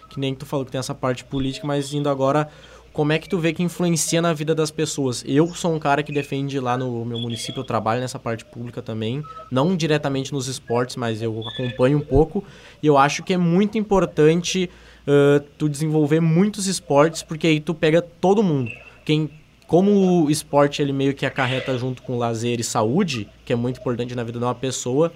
Que 0.09 0.21
nem 0.21 0.35
tu 0.35 0.47
falou 0.47 0.65
que 0.65 0.73
tem 0.73 0.79
essa 0.79 0.95
parte 0.95 1.25
política, 1.25 1.67
mas 1.67 1.93
indo 1.93 2.09
agora 2.09 2.49
como 2.95 3.13
é 3.13 3.19
que 3.19 3.29
tu 3.29 3.41
vê 3.41 3.53
que 3.53 3.61
influencia 3.61 4.23
na 4.23 4.33
vida 4.33 4.55
das 4.55 4.71
pessoas? 4.71 5.25
Eu 5.27 5.53
sou 5.53 5.75
um 5.75 5.81
cara 5.81 6.01
que 6.01 6.13
defende 6.13 6.61
lá 6.61 6.79
no 6.79 7.05
meu 7.05 7.19
município, 7.19 7.59
eu 7.59 7.65
trabalho 7.65 8.01
nessa 8.01 8.21
parte 8.21 8.45
pública 8.45 8.81
também, 8.81 9.21
não 9.51 9.77
diretamente 9.77 10.33
nos 10.33 10.47
esportes, 10.47 10.95
mas 10.95 11.21
eu 11.21 11.43
acompanho 11.49 11.99
um 11.99 12.01
pouco, 12.01 12.45
e 12.81 12.87
eu 12.87 12.97
acho 12.97 13.25
que 13.25 13.35
é 13.35 13.37
muito 13.37 13.77
importante 13.77 14.71
uh, 15.07 15.41
tu 15.59 15.69
desenvolver 15.69 16.21
muitos 16.21 16.67
esportes, 16.67 17.23
porque 17.23 17.47
aí 17.47 17.61
tu 17.61 17.75
pega 17.75 18.03
todo 18.03 18.43
mundo. 18.43 18.71
Quem 19.05 19.31
como 19.67 20.25
o 20.25 20.31
esporte 20.31 20.83
ele 20.83 20.93
meio 20.93 21.15
que 21.15 21.25
acarreta 21.25 21.77
junto 21.79 22.03
com 22.03 22.19
lazer 22.19 22.61
e 22.61 22.65
saúde, 22.65 23.29
que 23.45 23.53
é 23.53 23.57
muito 23.57 23.81
importante 23.81 24.15
na 24.15 24.23
vida 24.23 24.39
de 24.39 24.45
uma 24.45 24.55
pessoa, 24.55 25.13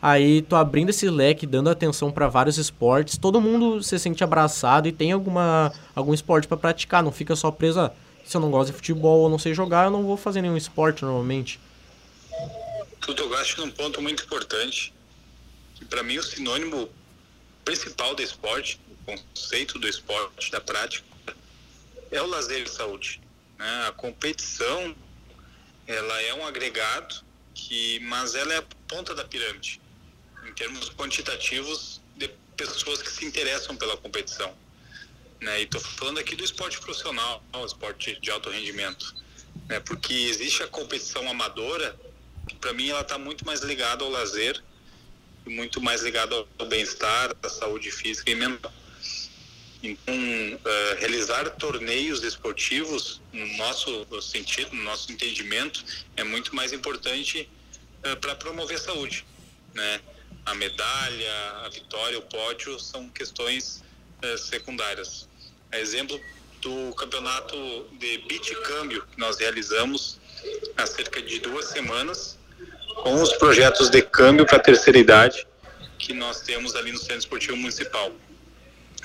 aí 0.00 0.42
tô 0.42 0.56
abrindo 0.56 0.90
esse 0.90 1.08
leque, 1.08 1.46
dando 1.46 1.70
atenção 1.70 2.10
para 2.10 2.28
vários 2.28 2.58
esportes, 2.58 3.16
todo 3.16 3.40
mundo 3.40 3.82
se 3.82 3.98
sente 3.98 4.24
abraçado 4.24 4.88
e 4.88 4.92
tem 4.92 5.12
alguma 5.12 5.72
algum 5.94 6.12
esporte 6.12 6.48
para 6.48 6.56
praticar, 6.56 7.02
não 7.02 7.12
fica 7.12 7.36
só 7.36 7.50
preso 7.50 7.80
a, 7.80 7.92
se 8.24 8.36
eu 8.36 8.40
não 8.40 8.50
gosto 8.50 8.70
de 8.70 8.76
futebol 8.76 9.20
ou 9.20 9.30
não 9.30 9.38
sei 9.38 9.54
jogar, 9.54 9.86
eu 9.86 9.90
não 9.90 10.02
vou 10.02 10.16
fazer 10.16 10.42
nenhum 10.42 10.56
esporte 10.56 11.02
normalmente. 11.02 11.60
Tu 13.00 13.14
tocaste 13.14 13.58
num 13.58 13.70
ponto 13.70 14.02
muito 14.02 14.24
importante, 14.24 14.92
que 15.74 15.84
para 15.84 16.02
mim 16.02 16.18
o 16.18 16.22
sinônimo 16.22 16.88
principal 17.64 18.14
do 18.14 18.22
esporte, 18.22 18.80
conceito 19.04 19.78
do 19.78 19.88
esporte, 19.88 20.50
da 20.50 20.60
prática, 20.60 21.04
é 22.10 22.20
o 22.20 22.26
lazer 22.26 22.62
e 22.62 22.68
saúde. 22.68 23.20
Né? 23.58 23.86
A 23.88 23.92
competição, 23.92 24.94
ela 25.86 26.20
é 26.22 26.34
um 26.34 26.46
agregado, 26.46 27.24
que, 27.54 28.00
mas 28.00 28.34
ela 28.34 28.54
é 28.54 28.58
a 28.58 28.64
ponta 28.88 29.14
da 29.14 29.24
pirâmide, 29.24 29.80
em 30.46 30.52
termos 30.52 30.90
quantitativos 30.90 32.00
de 32.16 32.28
pessoas 32.56 33.00
que 33.02 33.10
se 33.10 33.24
interessam 33.24 33.76
pela 33.76 33.96
competição. 33.96 34.54
Né? 35.40 35.60
E 35.60 35.64
estou 35.64 35.80
falando 35.80 36.18
aqui 36.18 36.36
do 36.36 36.44
esporte 36.44 36.78
profissional, 36.78 37.42
o 37.52 37.64
esporte 37.64 38.18
de 38.20 38.30
alto 38.30 38.50
rendimento. 38.50 39.14
Né? 39.68 39.80
Porque 39.80 40.12
existe 40.12 40.62
a 40.62 40.68
competição 40.68 41.28
amadora, 41.28 41.98
que 42.48 42.54
para 42.56 42.72
mim 42.72 42.88
ela 42.88 43.00
está 43.00 43.18
muito 43.18 43.44
mais 43.46 43.60
ligada 43.60 44.04
ao 44.04 44.10
lazer, 44.10 44.62
muito 45.46 45.80
mais 45.80 46.02
ligada 46.02 46.46
ao 46.58 46.66
bem-estar, 46.66 47.34
à 47.42 47.48
saúde 47.48 47.90
física 47.90 48.30
e 48.30 48.34
mental. 48.34 48.72
Então, 49.82 50.14
uh, 50.14 50.98
realizar 51.00 51.50
torneios 51.50 52.22
esportivos, 52.22 53.20
no 53.32 53.46
nosso 53.56 54.06
sentido, 54.22 54.74
no 54.76 54.82
nosso 54.84 55.10
entendimento, 55.10 55.84
é 56.16 56.22
muito 56.22 56.54
mais 56.54 56.72
importante 56.72 57.48
uh, 58.04 58.16
para 58.18 58.36
promover 58.36 58.76
a 58.76 58.80
saúde. 58.80 59.26
Né? 59.74 60.00
A 60.46 60.54
medalha, 60.54 61.34
a 61.64 61.68
vitória, 61.68 62.16
o 62.16 62.22
pódio 62.22 62.78
são 62.78 63.08
questões 63.08 63.82
uh, 64.22 64.38
secundárias. 64.38 65.28
A 65.72 65.80
exemplo 65.80 66.20
do 66.60 66.94
campeonato 66.94 67.56
de 67.98 68.18
beach 68.18 68.54
câmbio 68.62 69.04
que 69.10 69.18
nós 69.18 69.36
realizamos 69.38 70.20
há 70.76 70.86
cerca 70.86 71.20
de 71.20 71.40
duas 71.40 71.66
semanas, 71.66 72.38
com 73.02 73.20
os 73.20 73.32
projetos 73.32 73.90
de 73.90 74.00
câmbio 74.00 74.46
para 74.46 74.58
a 74.58 74.60
terceira 74.60 74.98
idade 74.98 75.44
que 75.98 76.12
nós 76.12 76.40
temos 76.40 76.74
ali 76.74 76.92
no 76.92 76.98
Centro 76.98 77.18
Esportivo 77.18 77.56
Municipal 77.56 78.12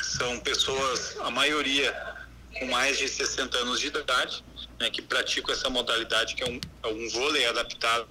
são 0.06 0.40
pessoas, 0.40 1.18
a 1.20 1.32
maioria 1.32 2.18
com 2.60 2.66
mais 2.68 2.98
de 2.98 3.08
60 3.08 3.58
anos 3.58 3.80
de 3.80 3.88
idade, 3.88 4.44
né, 4.80 4.90
que 4.90 5.02
praticam 5.02 5.54
essa 5.54 5.70
modalidade 5.70 6.36
que 6.36 6.44
é 6.44 6.48
um, 6.48 6.60
é 6.84 6.88
um 6.88 7.10
vôlei 7.10 7.46
adaptado 7.46 8.08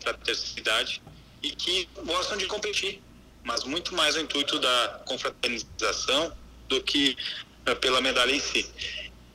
para 0.00 0.12
a 0.12 0.14
terceira 0.14 0.60
idade 0.60 1.02
e 1.42 1.50
que 1.50 1.88
gostam 2.04 2.36
de 2.36 2.46
competir, 2.46 3.02
mas 3.44 3.64
muito 3.64 3.94
mais 3.94 4.14
no 4.14 4.22
intuito 4.22 4.58
da 4.58 5.02
confraternização 5.06 6.32
do 6.68 6.82
que 6.82 7.16
uh, 7.68 7.76
pela 7.76 8.00
medalha 8.00 8.34
em 8.34 8.40
si. 8.40 8.68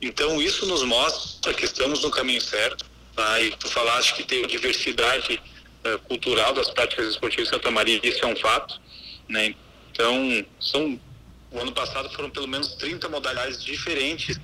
Então 0.00 0.40
isso 0.42 0.66
nos 0.66 0.82
mostra 0.82 1.54
que 1.54 1.64
estamos 1.64 2.02
no 2.02 2.10
caminho 2.10 2.40
certo. 2.40 2.84
Tá? 3.14 3.40
E 3.40 3.50
tu 3.56 3.68
falaste 3.68 4.14
que 4.14 4.24
tem 4.24 4.46
diversidade 4.46 5.40
uh, 5.84 5.98
cultural 6.00 6.52
das 6.52 6.70
práticas 6.70 7.08
esportivas 7.08 7.48
em 7.48 7.50
Santa 7.50 7.70
Maria, 7.70 8.00
isso 8.02 8.24
é 8.24 8.26
um 8.26 8.36
fato. 8.36 8.80
Né? 9.28 9.54
Então 9.90 10.44
são 10.60 10.98
o 11.52 11.60
ano 11.60 11.72
passado 11.72 12.10
foram 12.10 12.30
pelo 12.30 12.48
menos 12.48 12.74
30 12.74 13.08
modalidades 13.08 13.62
diferentes 13.62 14.40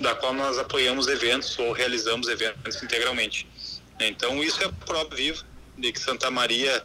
da 0.00 0.14
qual 0.14 0.34
nós 0.34 0.58
apoiamos 0.58 1.06
eventos 1.06 1.56
ou 1.58 1.72
realizamos 1.72 2.28
eventos 2.28 2.82
integralmente. 2.82 3.46
Então 4.00 4.42
isso 4.42 4.62
é 4.62 4.68
prova 4.84 5.14
viva 5.14 5.44
de 5.78 5.92
que 5.92 6.00
Santa 6.00 6.30
Maria 6.30 6.84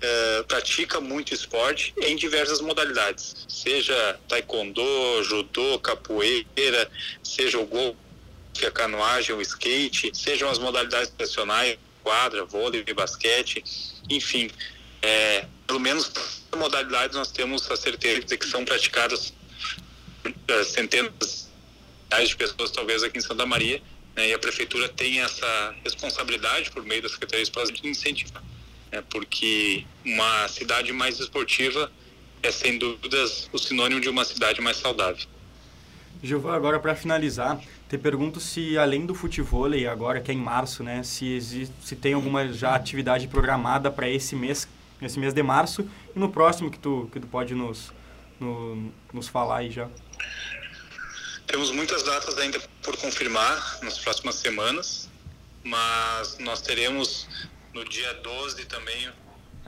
eh, 0.00 0.44
pratica 0.48 1.00
muito 1.00 1.34
esporte 1.34 1.92
em 1.98 2.16
diversas 2.16 2.60
modalidades, 2.60 3.46
seja 3.48 4.18
taekwondo, 4.28 5.22
judô, 5.22 5.78
capoeira, 5.78 6.90
seja 7.22 7.58
o 7.58 7.66
golfe, 7.66 7.96
a 8.66 8.70
canoagem, 8.70 9.34
o 9.34 9.42
skate, 9.42 10.10
sejam 10.14 10.48
as 10.48 10.58
modalidades 10.58 11.10
tradicionais, 11.10 11.78
quadra, 12.02 12.44
vôlei, 12.44 12.82
basquete, 12.94 13.62
enfim, 14.08 14.50
é, 15.02 15.46
pelo 15.66 15.80
menos 15.80 16.10
modalidades 16.56 17.16
nós 17.16 17.30
temos 17.30 17.70
a 17.70 17.76
certeza 17.76 18.20
de 18.20 18.36
que 18.36 18.46
são 18.46 18.64
praticadas 18.64 19.32
uh, 20.26 20.64
centenas 20.64 21.48
de 22.26 22.36
pessoas, 22.36 22.70
talvez 22.72 23.02
aqui 23.02 23.18
em 23.18 23.20
Santa 23.20 23.46
Maria, 23.46 23.80
né, 24.16 24.28
e 24.28 24.34
a 24.34 24.38
prefeitura 24.38 24.88
tem 24.88 25.20
essa 25.20 25.74
responsabilidade 25.84 26.70
por 26.70 26.84
meio 26.84 27.02
da 27.02 27.08
Secretaria 27.08 27.44
de 27.44 27.50
Esporte 27.50 27.80
de 27.80 27.88
incentivar, 27.88 28.42
né, 28.90 29.02
porque 29.08 29.86
uma 30.04 30.48
cidade 30.48 30.92
mais 30.92 31.20
esportiva 31.20 31.90
é 32.42 32.50
sem 32.50 32.78
dúvidas 32.78 33.48
o 33.52 33.58
sinônimo 33.58 34.00
de 34.00 34.08
uma 34.08 34.24
cidade 34.24 34.60
mais 34.60 34.78
saudável. 34.78 35.24
Gilvan, 36.22 36.54
agora 36.54 36.80
para 36.80 36.96
finalizar, 36.96 37.60
te 37.88 37.96
pergunto 37.96 38.40
se 38.40 38.76
além 38.76 39.06
do 39.06 39.14
futebol 39.14 39.66
agora 39.90 40.20
que 40.20 40.30
é 40.30 40.34
em 40.34 40.38
março, 40.38 40.82
né, 40.82 41.02
se 41.04 41.32
existe, 41.32 41.74
se 41.82 41.94
tem 41.94 42.12
alguma 42.12 42.52
já 42.52 42.74
atividade 42.74 43.28
programada 43.28 43.90
para 43.90 44.08
esse 44.08 44.34
mês 44.34 44.68
nesse 45.00 45.18
mês 45.18 45.32
de 45.32 45.42
março 45.42 45.88
e 46.14 46.18
no 46.18 46.30
próximo 46.30 46.70
que 46.70 46.78
tu, 46.78 47.08
que 47.12 47.20
tu 47.20 47.26
pode 47.26 47.54
nos, 47.54 47.92
no, 48.38 48.92
nos 49.12 49.28
falar 49.28 49.58
aí 49.58 49.70
já. 49.70 49.88
Temos 51.46 51.70
muitas 51.72 52.02
datas 52.04 52.38
ainda 52.38 52.60
por 52.82 52.96
confirmar 52.96 53.78
nas 53.82 53.98
próximas 53.98 54.36
semanas, 54.36 55.08
mas 55.64 56.38
nós 56.38 56.60
teremos 56.60 57.26
no 57.74 57.84
dia 57.84 58.14
12 58.14 58.64
também 58.66 59.10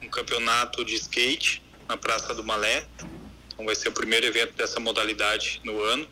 um 0.00 0.08
campeonato 0.08 0.84
de 0.84 0.94
skate 0.94 1.62
na 1.88 1.96
Praça 1.96 2.34
do 2.34 2.44
Malé. 2.44 2.86
Então 3.52 3.64
vai 3.64 3.74
ser 3.74 3.88
o 3.88 3.92
primeiro 3.92 4.26
evento 4.26 4.54
dessa 4.54 4.80
modalidade 4.80 5.60
no 5.64 5.82
ano. 5.82 6.06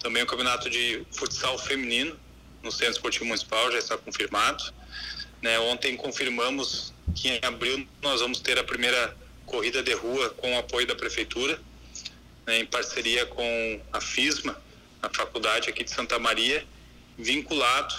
Também 0.00 0.22
o 0.22 0.26
um 0.26 0.28
campeonato 0.28 0.68
de 0.68 1.06
futsal 1.12 1.58
feminino 1.58 2.18
no 2.62 2.70
Centro 2.70 2.94
Esportivo 2.94 3.24
Municipal 3.24 3.70
já 3.70 3.78
está 3.78 3.96
confirmado. 3.96 4.62
Né, 5.40 5.58
ontem 5.58 5.96
confirmamos 5.96 6.92
que 7.14 7.28
em 7.28 7.40
abril 7.42 7.86
nós 8.00 8.20
vamos 8.20 8.40
ter 8.40 8.58
a 8.58 8.64
primeira 8.64 9.16
corrida 9.46 9.82
de 9.82 9.92
rua 9.92 10.30
com 10.30 10.54
o 10.54 10.58
apoio 10.58 10.86
da 10.86 10.94
prefeitura, 10.94 11.60
né, 12.46 12.58
em 12.58 12.66
parceria 12.66 13.26
com 13.26 13.80
a 13.92 14.00
FISMA, 14.00 14.60
a 15.02 15.08
faculdade 15.08 15.68
aqui 15.68 15.84
de 15.84 15.90
Santa 15.90 16.18
Maria, 16.18 16.64
vinculado 17.18 17.94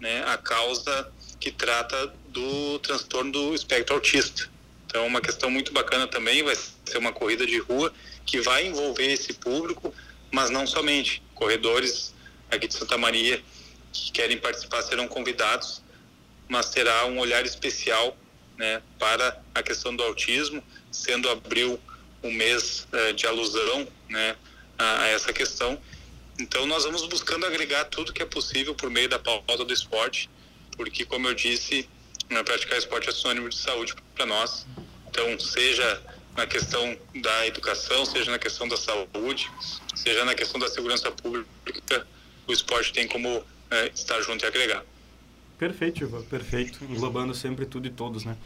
né, 0.00 0.22
à 0.26 0.36
causa 0.36 1.10
que 1.40 1.50
trata 1.50 2.12
do 2.28 2.78
transtorno 2.80 3.32
do 3.32 3.54
espectro 3.54 3.94
autista. 3.94 4.48
Então, 4.86 5.06
uma 5.06 5.20
questão 5.20 5.50
muito 5.50 5.72
bacana 5.72 6.06
também 6.06 6.42
vai 6.42 6.56
ser 6.56 6.98
uma 6.98 7.12
corrida 7.12 7.46
de 7.46 7.58
rua 7.58 7.92
que 8.24 8.40
vai 8.40 8.66
envolver 8.66 9.12
esse 9.12 9.34
público, 9.34 9.94
mas 10.30 10.50
não 10.50 10.66
somente. 10.66 11.22
Corredores 11.34 12.14
aqui 12.50 12.66
de 12.66 12.74
Santa 12.74 12.96
Maria 12.96 13.42
que 13.92 14.12
querem 14.12 14.38
participar 14.38 14.82
serão 14.82 15.08
convidados, 15.08 15.82
mas 16.48 16.70
terá 16.70 17.06
um 17.06 17.18
olhar 17.18 17.44
especial 17.44 18.16
né, 18.58 18.82
para 18.98 19.40
a 19.54 19.62
questão 19.62 19.94
do 19.94 20.02
autismo, 20.02 20.62
sendo 20.90 21.30
abril 21.30 21.80
um 22.22 22.32
mês 22.32 22.86
uh, 22.92 23.12
de 23.14 23.26
alusão 23.26 23.86
né, 24.08 24.36
a, 24.76 25.02
a, 25.02 25.08
essa 25.08 25.32
questão. 25.32 25.80
Então, 26.38 26.66
nós 26.66 26.84
vamos 26.84 27.06
buscando 27.06 27.46
agregar 27.46 27.84
tudo 27.84 28.12
que 28.12 28.22
é 28.22 28.26
possível 28.26 28.74
por 28.74 28.90
meio 28.90 29.08
da 29.08 29.18
pauta 29.18 29.64
do 29.64 29.72
esporte, 29.72 30.28
porque, 30.76 31.04
como 31.04 31.28
eu 31.28 31.34
disse, 31.34 31.88
né, 32.28 32.42
praticar 32.42 32.76
esporte 32.78 33.08
é 33.08 33.12
sinônimo 33.12 33.48
de 33.48 33.56
saúde 33.56 33.94
para 34.14 34.26
nós. 34.26 34.66
Então, 35.08 35.38
seja 35.38 36.02
na 36.36 36.46
questão 36.46 36.96
da 37.20 37.46
educação, 37.46 38.04
seja 38.04 38.30
na 38.30 38.38
questão 38.38 38.68
da 38.68 38.76
saúde, 38.76 39.50
seja 39.94 40.24
na 40.24 40.34
questão 40.34 40.60
da 40.60 40.68
segurança 40.68 41.10
pública, 41.10 42.06
o 42.46 42.52
esporte 42.52 42.92
tem 42.92 43.06
como 43.08 43.38
uh, 43.38 43.44
estar 43.94 44.20
junto 44.22 44.44
e 44.44 44.46
agregar. 44.46 44.84
Perfeito, 45.58 46.04
Ivan, 46.04 46.22
perfeito. 46.22 46.84
Englobando 46.84 47.34
sempre 47.34 47.66
tudo 47.66 47.88
e 47.88 47.90
todos, 47.90 48.24
né? 48.24 48.36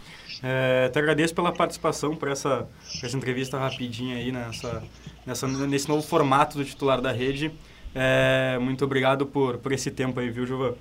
É, 0.43 0.89
te 0.89 0.99
agradeço 0.99 1.35
pela 1.35 1.53
participação, 1.53 2.17
por 2.17 2.29
essa, 2.29 2.67
por 2.99 3.07
essa 3.07 3.17
entrevista 3.17 3.59
rapidinha 3.59 4.17
aí, 4.17 4.33
nessa, 4.33 4.83
nessa, 5.27 5.47
nesse 5.47 5.89
novo 5.89 6.03
formato 6.03 6.57
do 6.57 6.65
titular 6.65 7.03
da 7.03 7.13
rede. 7.13 7.53
É, 7.95 8.59
muito 8.59 8.83
obrigado 8.83 9.27
por, 9.27 9.59
por 9.59 9.73
esse 9.73 9.91
tempo 9.91 10.19
aí, 10.19 10.31
viu, 10.31 10.47
Gilvan? 10.47 10.75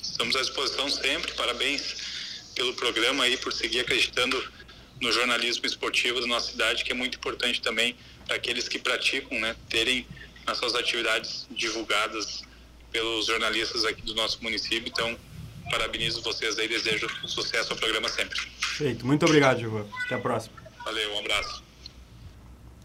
Estamos 0.00 0.36
à 0.36 0.40
disposição 0.40 0.88
sempre. 0.88 1.32
Parabéns 1.32 2.52
pelo 2.54 2.72
programa 2.74 3.24
aí, 3.24 3.36
por 3.36 3.52
seguir 3.52 3.80
acreditando 3.80 4.40
no 5.00 5.10
jornalismo 5.10 5.66
esportivo 5.66 6.20
da 6.20 6.28
nossa 6.28 6.52
cidade, 6.52 6.84
que 6.84 6.92
é 6.92 6.94
muito 6.94 7.18
importante 7.18 7.60
também 7.60 7.96
para 8.24 8.36
aqueles 8.36 8.68
que 8.68 8.78
praticam, 8.78 9.40
né, 9.40 9.56
terem 9.68 10.06
as 10.46 10.58
suas 10.58 10.76
atividades 10.76 11.46
divulgadas 11.50 12.44
pelos 12.92 13.26
jornalistas 13.26 13.84
aqui 13.84 14.02
do 14.02 14.14
nosso 14.14 14.38
município. 14.42 14.88
Então, 14.88 15.16
parabenizo 15.70 16.22
vocês 16.22 16.58
aí, 16.58 16.68
desejo 16.68 17.08
sucesso 17.26 17.72
ao 17.72 17.78
programa 17.78 18.08
sempre. 18.08 18.38
Feito. 18.60 19.06
Muito 19.06 19.24
obrigado, 19.24 19.58
Gilvan. 19.58 19.86
Até 20.04 20.14
a 20.14 20.18
próxima. 20.18 20.54
Valeu, 20.84 21.14
um 21.14 21.18
abraço. 21.20 21.62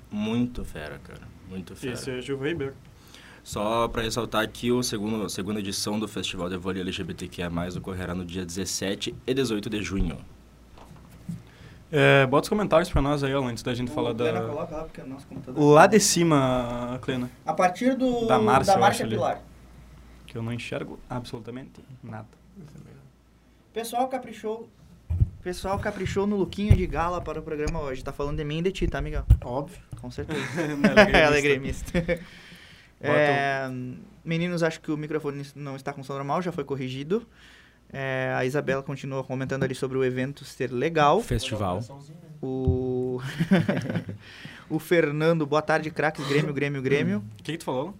Muito 0.10 0.64
fera, 0.64 1.00
cara. 1.04 1.28
Muito 1.50 1.76
fera. 1.76 1.94
Esse 1.94 2.10
é 2.10 2.22
Gilvan 2.22 2.48
Ribeiro. 2.48 2.74
Só 3.44 3.88
para 3.88 4.02
ressaltar 4.02 4.48
que 4.50 4.72
o 4.72 4.84
segundo, 4.84 5.26
a 5.26 5.30
segunda 5.30 5.60
edição 5.60 5.98
do 5.98 6.08
Festival 6.08 6.50
de 6.50 6.58
Vôlei 6.58 6.82
LGBTQIA+, 6.82 7.50
ocorrerá 7.78 8.14
no 8.14 8.26
dia 8.26 8.46
17 8.46 9.16
e 9.26 9.34
18 9.34 9.70
de 9.70 9.82
junho. 9.82 10.18
É, 11.90 12.26
bota 12.26 12.44
os 12.44 12.50
comentários 12.50 12.90
pra 12.90 13.02
nós 13.02 13.24
aí, 13.24 13.32
Alan, 13.32 13.52
antes 13.52 13.64
da 13.64 13.74
gente 13.74 13.90
falar 13.92 14.12
da... 14.12 14.42
coloca 14.42 14.76
lá, 14.76 14.84
porque 14.84 15.00
é 15.00 15.04
o 15.06 15.08
nosso 15.08 15.26
computador. 15.28 15.64
Lá 15.64 15.88
de 15.88 16.00
cima, 16.00 17.00
Clena, 17.02 17.32
A 17.46 17.54
partir 17.54 17.96
do, 17.96 18.26
Da 18.28 18.38
Márcia, 18.38 18.74
eu 18.74 18.80
Márcia 18.80 19.06
acho 19.06 19.16
ali. 19.16 19.40
Eu 20.38 20.44
não 20.44 20.53
enxergo 20.53 21.00
absolutamente 21.10 21.82
nada. 22.03 22.27
Pessoal 23.74 24.08
caprichou. 24.08 24.70
Pessoal 25.41 25.79
caprichou 25.79 26.27
no 26.27 26.36
lookinho 26.36 26.75
de 26.75 26.86
gala 26.86 27.20
para 27.20 27.39
o 27.39 27.41
programa 27.41 27.79
hoje. 27.79 28.03
Tá 28.03 28.13
falando 28.13 28.38
de 28.38 28.44
mim 28.44 28.60
e 28.60 28.62
de 28.62 28.72
ti, 28.72 28.88
tá, 28.88 29.01
Miguel? 29.01 29.25
Óbvio. 29.44 29.79
Com 30.00 30.12
certeza. 30.12 30.39
Ela 31.12 31.38
é 31.38 31.41
gremista. 31.41 31.91
É, 33.01 33.67
meninos, 34.24 34.62
acho 34.62 34.79
que 34.79 34.91
o 34.91 34.98
microfone 34.98 35.44
não 35.56 35.75
está 35.75 35.91
com 35.91 36.03
som 36.03 36.13
normal, 36.13 36.41
já 36.41 36.51
foi 36.51 36.63
corrigido. 36.63 37.25
É, 37.91 38.34
a 38.36 38.46
Isabela 38.46 38.84
continua 38.84 39.24
comentando 39.24 39.63
ali 39.63 39.74
sobre 39.74 39.98
o 39.98 40.03
evento 40.03 40.46
ser 40.46 40.72
legal. 40.72 41.22
Festival. 41.22 41.79
O, 42.41 43.20
o 44.70 44.77
Fernando, 44.77 45.48
boa 45.48 45.63
tarde, 45.63 45.89
craques, 45.89 46.27
Grêmio, 46.27 46.53
Grêmio, 46.53 46.82
Grêmio. 46.82 47.24
O 47.39 47.44
que, 47.44 47.53
que 47.53 47.58
tu 47.58 47.65
falou? 47.65 47.96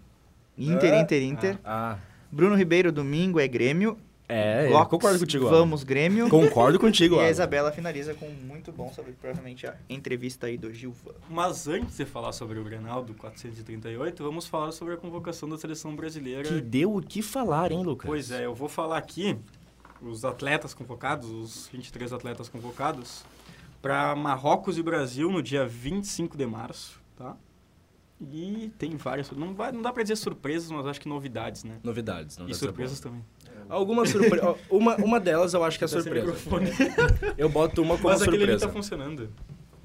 Inter, 0.56 1.00
Inter, 1.00 1.24
Inter. 1.24 1.60
Ah, 1.64 1.98
Bruno 2.32 2.56
Ribeiro, 2.56 2.92
domingo 2.92 3.40
é 3.40 3.48
Grêmio. 3.48 3.98
é, 4.28 4.68
eu 4.68 4.72
Gox, 4.72 4.90
concordo 4.90 5.20
contigo, 5.20 5.48
Alan. 5.48 5.58
Vamos, 5.60 5.84
Grêmio. 5.84 6.30
Concordo 6.30 6.78
contigo, 6.80 7.16
E 7.18 7.20
a. 7.20 7.30
Isabela 7.30 7.72
finaliza 7.72 8.14
com 8.14 8.28
muito 8.30 8.72
bom 8.72 8.92
sobre 8.94 9.14
provavelmente 9.14 9.66
a 9.66 9.76
entrevista 9.90 10.48
aí 10.48 10.58
do 10.58 10.74
Gilvan. 10.74 11.14
Mas 11.30 11.68
antes 11.68 11.96
de 11.98 12.06
falar 12.06 12.34
sobre 12.34 12.60
o 12.60 12.64
Grenal 12.64 13.04
do 13.04 13.14
438, 13.14 14.22
vamos 14.24 14.46
falar 14.46 14.72
sobre 14.72 14.96
a 14.96 14.98
convocação 14.98 15.48
da 15.48 15.58
seleção 15.58 15.96
brasileira. 15.96 16.44
Que 16.44 16.60
deu 16.60 16.96
o 16.96 17.02
que 17.02 17.22
falar, 17.22 17.72
hein, 17.72 17.84
Lucas? 17.84 18.06
Pois 18.06 18.32
é, 18.32 18.46
eu 18.46 18.54
vou 18.54 18.68
falar 18.68 18.98
aqui 18.98 19.38
os 20.02 20.26
atletas 20.26 20.74
convocados, 20.74 21.30
os 21.30 21.68
23 21.72 22.14
atletas 22.14 22.50
convocados, 22.50 23.24
para 23.82 24.16
Marrocos 24.16 24.78
e 24.78 24.84
Brasil 24.84 25.32
no 25.32 25.42
dia 25.42 25.66
25 25.66 26.38
de 26.38 26.46
março, 26.46 27.00
tá? 27.16 27.36
E 28.20 28.72
tem 28.80 28.96
várias, 28.96 29.30
não, 29.32 29.54
vai, 29.54 29.72
não 29.72 29.82
dá 29.82 29.94
pra 29.94 30.02
dizer 30.02 30.16
surpresas, 30.16 30.72
mas 30.72 30.88
acho 30.88 31.00
que 31.00 31.08
novidades, 31.08 31.64
né? 31.64 31.78
Novidades. 31.84 32.38
Não 32.38 32.50
e 32.50 32.54
surpresas 32.56 32.98
dizer 32.98 33.10
também. 33.10 33.24
Algumas 33.70 34.10
surpresas. 34.10 34.56
uma, 34.72 34.96
uma 34.96 35.20
delas 35.20 35.54
eu 35.54 35.64
acho 35.64 35.78
que 35.78 35.84
é 35.84 35.88
Tá 35.90 36.02
surpresa. 36.02 36.26
microfone. 36.26 36.68
Eu 37.38 37.48
boto 37.50 37.82
uma 37.84 37.96
como 37.98 38.10
Mas 38.10 38.22
aquele 38.24 38.38
ali 38.38 38.46
surpresa. 38.46 38.68
tá 38.68 38.74
funcionando. 38.74 39.30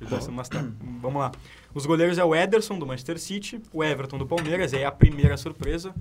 Ele 0.01 0.11
tá- 0.11 0.31
mas 0.31 0.49
tá. 0.49 0.65
Vamos 1.01 1.21
lá. 1.21 1.31
Os 1.75 1.85
goleiros 1.85 2.17
é 2.19 2.25
o 2.25 2.35
Ederson, 2.35 2.79
do 2.79 2.87
Manchester 2.87 3.19
City, 3.19 3.61
o 3.73 3.85
Everton, 3.85 4.17
do 4.19 4.27
Palmeiras, 4.27 4.73
é 4.73 4.85
a 4.85 4.91
primeira 4.93 5.37
surpresa. 5.37 5.95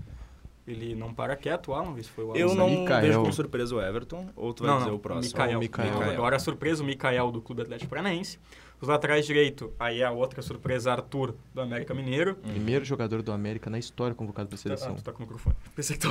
Ele 0.65 0.95
não 0.95 1.13
para 1.13 1.35
quieto, 1.35 1.73
Alan, 1.73 1.99
isso 1.99 2.11
foi 2.11 2.23
o 2.23 2.29
Alan. 2.29 2.39
Eu 2.39 2.55
não 2.55 2.69
Mikael. 2.69 3.01
vejo 3.01 3.19
como 3.21 3.33
surpresa 3.33 3.75
o 3.75 3.81
Everton, 3.81 4.29
ou 4.35 4.53
tu 4.53 4.63
vai 4.63 4.71
não, 4.71 4.77
dizer 4.77 4.89
não, 4.91 4.95
o 4.95 4.99
próximo? 4.99 5.33
Mikael. 5.33 5.59
Mikael. 5.59 5.91
Não, 5.99 6.01
Agora 6.13 6.35
a 6.35 6.39
surpresa, 6.39 6.81
o 6.83 6.85
Mikael 6.85 7.31
do 7.31 7.41
Clube 7.41 7.63
Atlético 7.63 7.89
Paranaense. 7.89 8.39
Os 8.81 8.87
laterais 8.87 9.27
direito, 9.27 9.71
aí 9.79 10.01
a 10.03 10.09
outra 10.11 10.41
surpresa, 10.41 10.91
Arthur, 10.91 11.35
do 11.53 11.61
América 11.61 11.93
Mineiro. 11.93 12.33
Primeiro 12.35 12.83
jogador 12.83 13.21
do 13.21 13.31
América 13.31 13.69
na 13.69 13.77
história 13.77 14.15
convocado 14.15 14.49
pra 14.49 14.55
Ah, 14.55 14.57
seleção. 14.57 14.95
tu 14.95 15.03
tá 15.03 15.11
com 15.11 15.19
o 15.19 15.21
microfone. 15.21 15.55
Pensei 15.75 15.95
que 15.95 16.01
tu... 16.01 16.09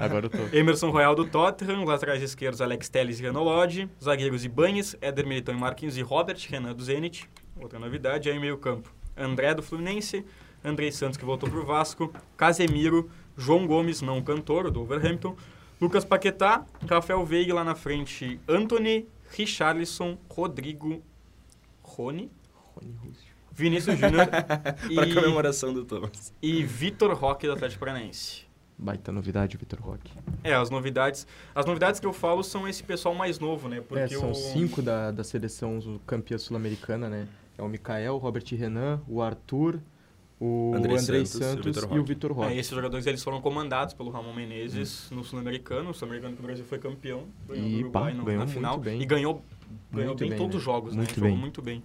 Agora 0.00 0.26
eu 0.26 0.30
tô. 0.30 0.38
Emerson 0.56 0.90
Royal 0.90 1.14
do 1.14 1.24
Tottenham, 1.24 1.84
laterais 1.84 2.20
esquerdos 2.20 2.60
Alex 2.60 2.88
Telles 2.88 3.20
e 3.20 3.22
Renan 3.22 3.42
Lodge, 3.42 3.88
zagueiros 4.02 4.44
Ibanes, 4.44 4.96
Éder 5.00 5.24
Militão 5.24 5.54
e 5.54 5.58
Marquinhos 5.58 5.96
e 5.96 6.02
Robert, 6.02 6.38
Renan 6.48 6.74
do 6.74 6.82
Zenit, 6.82 7.28
outra 7.60 7.78
novidade, 7.78 8.28
aí 8.28 8.38
meio 8.40 8.58
campo, 8.58 8.92
André 9.16 9.54
do 9.54 9.62
Fluminense, 9.62 10.26
Andrei 10.64 10.90
Santos 10.90 11.16
que 11.16 11.24
voltou 11.24 11.48
pro 11.48 11.64
Vasco, 11.64 12.12
Casemiro, 12.36 13.08
João 13.36 13.68
Gomes, 13.68 14.02
não 14.02 14.20
cantor, 14.20 14.68
do 14.68 14.80
Overhampton, 14.80 15.36
Lucas 15.80 16.04
Paquetá, 16.04 16.64
Rafael 16.88 17.24
Veiga 17.24 17.54
lá 17.54 17.62
na 17.62 17.76
frente, 17.76 18.40
Anthony, 18.48 19.06
Richarlison, 19.30 20.18
Rodrigo, 20.28 21.02
Rony, 21.92 22.30
Vinícius 23.52 23.98
Júnior 23.98 24.26
Pra 24.94 25.06
e, 25.06 25.14
comemoração 25.14 25.72
do 25.74 25.84
Thomas. 25.84 26.32
e 26.40 26.64
Vitor 26.64 27.14
Roque 27.14 27.46
do 27.46 27.52
Atlético 27.52 27.80
Paranaense. 27.80 28.46
Baita 28.78 29.12
novidade, 29.12 29.56
Vitor 29.56 29.78
Roque. 29.80 30.12
É, 30.42 30.54
as 30.54 30.70
novidades. 30.70 31.26
As 31.54 31.66
novidades 31.66 32.00
que 32.00 32.06
eu 32.06 32.12
falo 32.12 32.42
são 32.42 32.66
esse 32.66 32.82
pessoal 32.82 33.14
mais 33.14 33.38
novo, 33.38 33.68
né? 33.68 33.76
É, 33.76 33.80
Porque 33.80 34.14
são 34.16 34.30
o... 34.30 34.34
cinco 34.34 34.80
da, 34.82 35.10
da 35.10 35.22
seleção 35.22 36.00
campeã 36.06 36.38
sul-americana, 36.38 37.08
né? 37.08 37.28
É 37.56 37.62
o 37.62 37.68
Mikael, 37.68 38.14
o 38.14 38.18
Robert 38.18 38.44
Renan, 38.50 39.00
o 39.06 39.20
Arthur, 39.20 39.78
o 40.44 40.72
Andrei 40.74 40.96
Andrei, 40.96 41.24
Santos 41.26 41.30
Santos, 41.74 41.76
e 41.94 41.98
o 41.98 42.04
Vitor 42.04 42.30
e 42.30 42.34
Roque. 42.34 42.52
É, 42.52 42.56
esses 42.56 42.72
jogadores 42.74 43.06
eles 43.06 43.22
foram 43.22 43.40
comandados 43.40 43.94
pelo 43.94 44.10
Ramon 44.10 44.32
Menezes 44.34 45.08
no 45.10 45.22
Sul-Americano. 45.22 45.90
O 45.90 45.94
Sul-Americano 45.94 46.34
que 46.34 46.42
o 46.42 46.46
Brasil 46.46 46.64
foi 46.64 46.78
campeão. 46.78 47.26
Ganhou 47.48 47.66
E, 47.66 47.70
do 47.70 47.78
Uruguai 47.80 48.10
pá, 48.12 48.18
no- 48.18 48.24
ganhou 48.24 48.40
na 48.40 48.46
final. 48.48 48.78
bem. 48.78 49.00
E 49.00 49.06
ganhou, 49.06 49.44
ganhou 49.92 50.08
Muito 50.08 50.20
bem, 50.20 50.30
bem, 50.30 50.38
todos 50.38 50.54
né? 50.54 50.58
os 50.58 50.64
jogos, 50.64 50.96
Muito 50.96 51.08
né? 51.10 51.14
Jogou 51.14 51.30
bem. 51.30 51.38
muito 51.38 51.62
bem. 51.62 51.82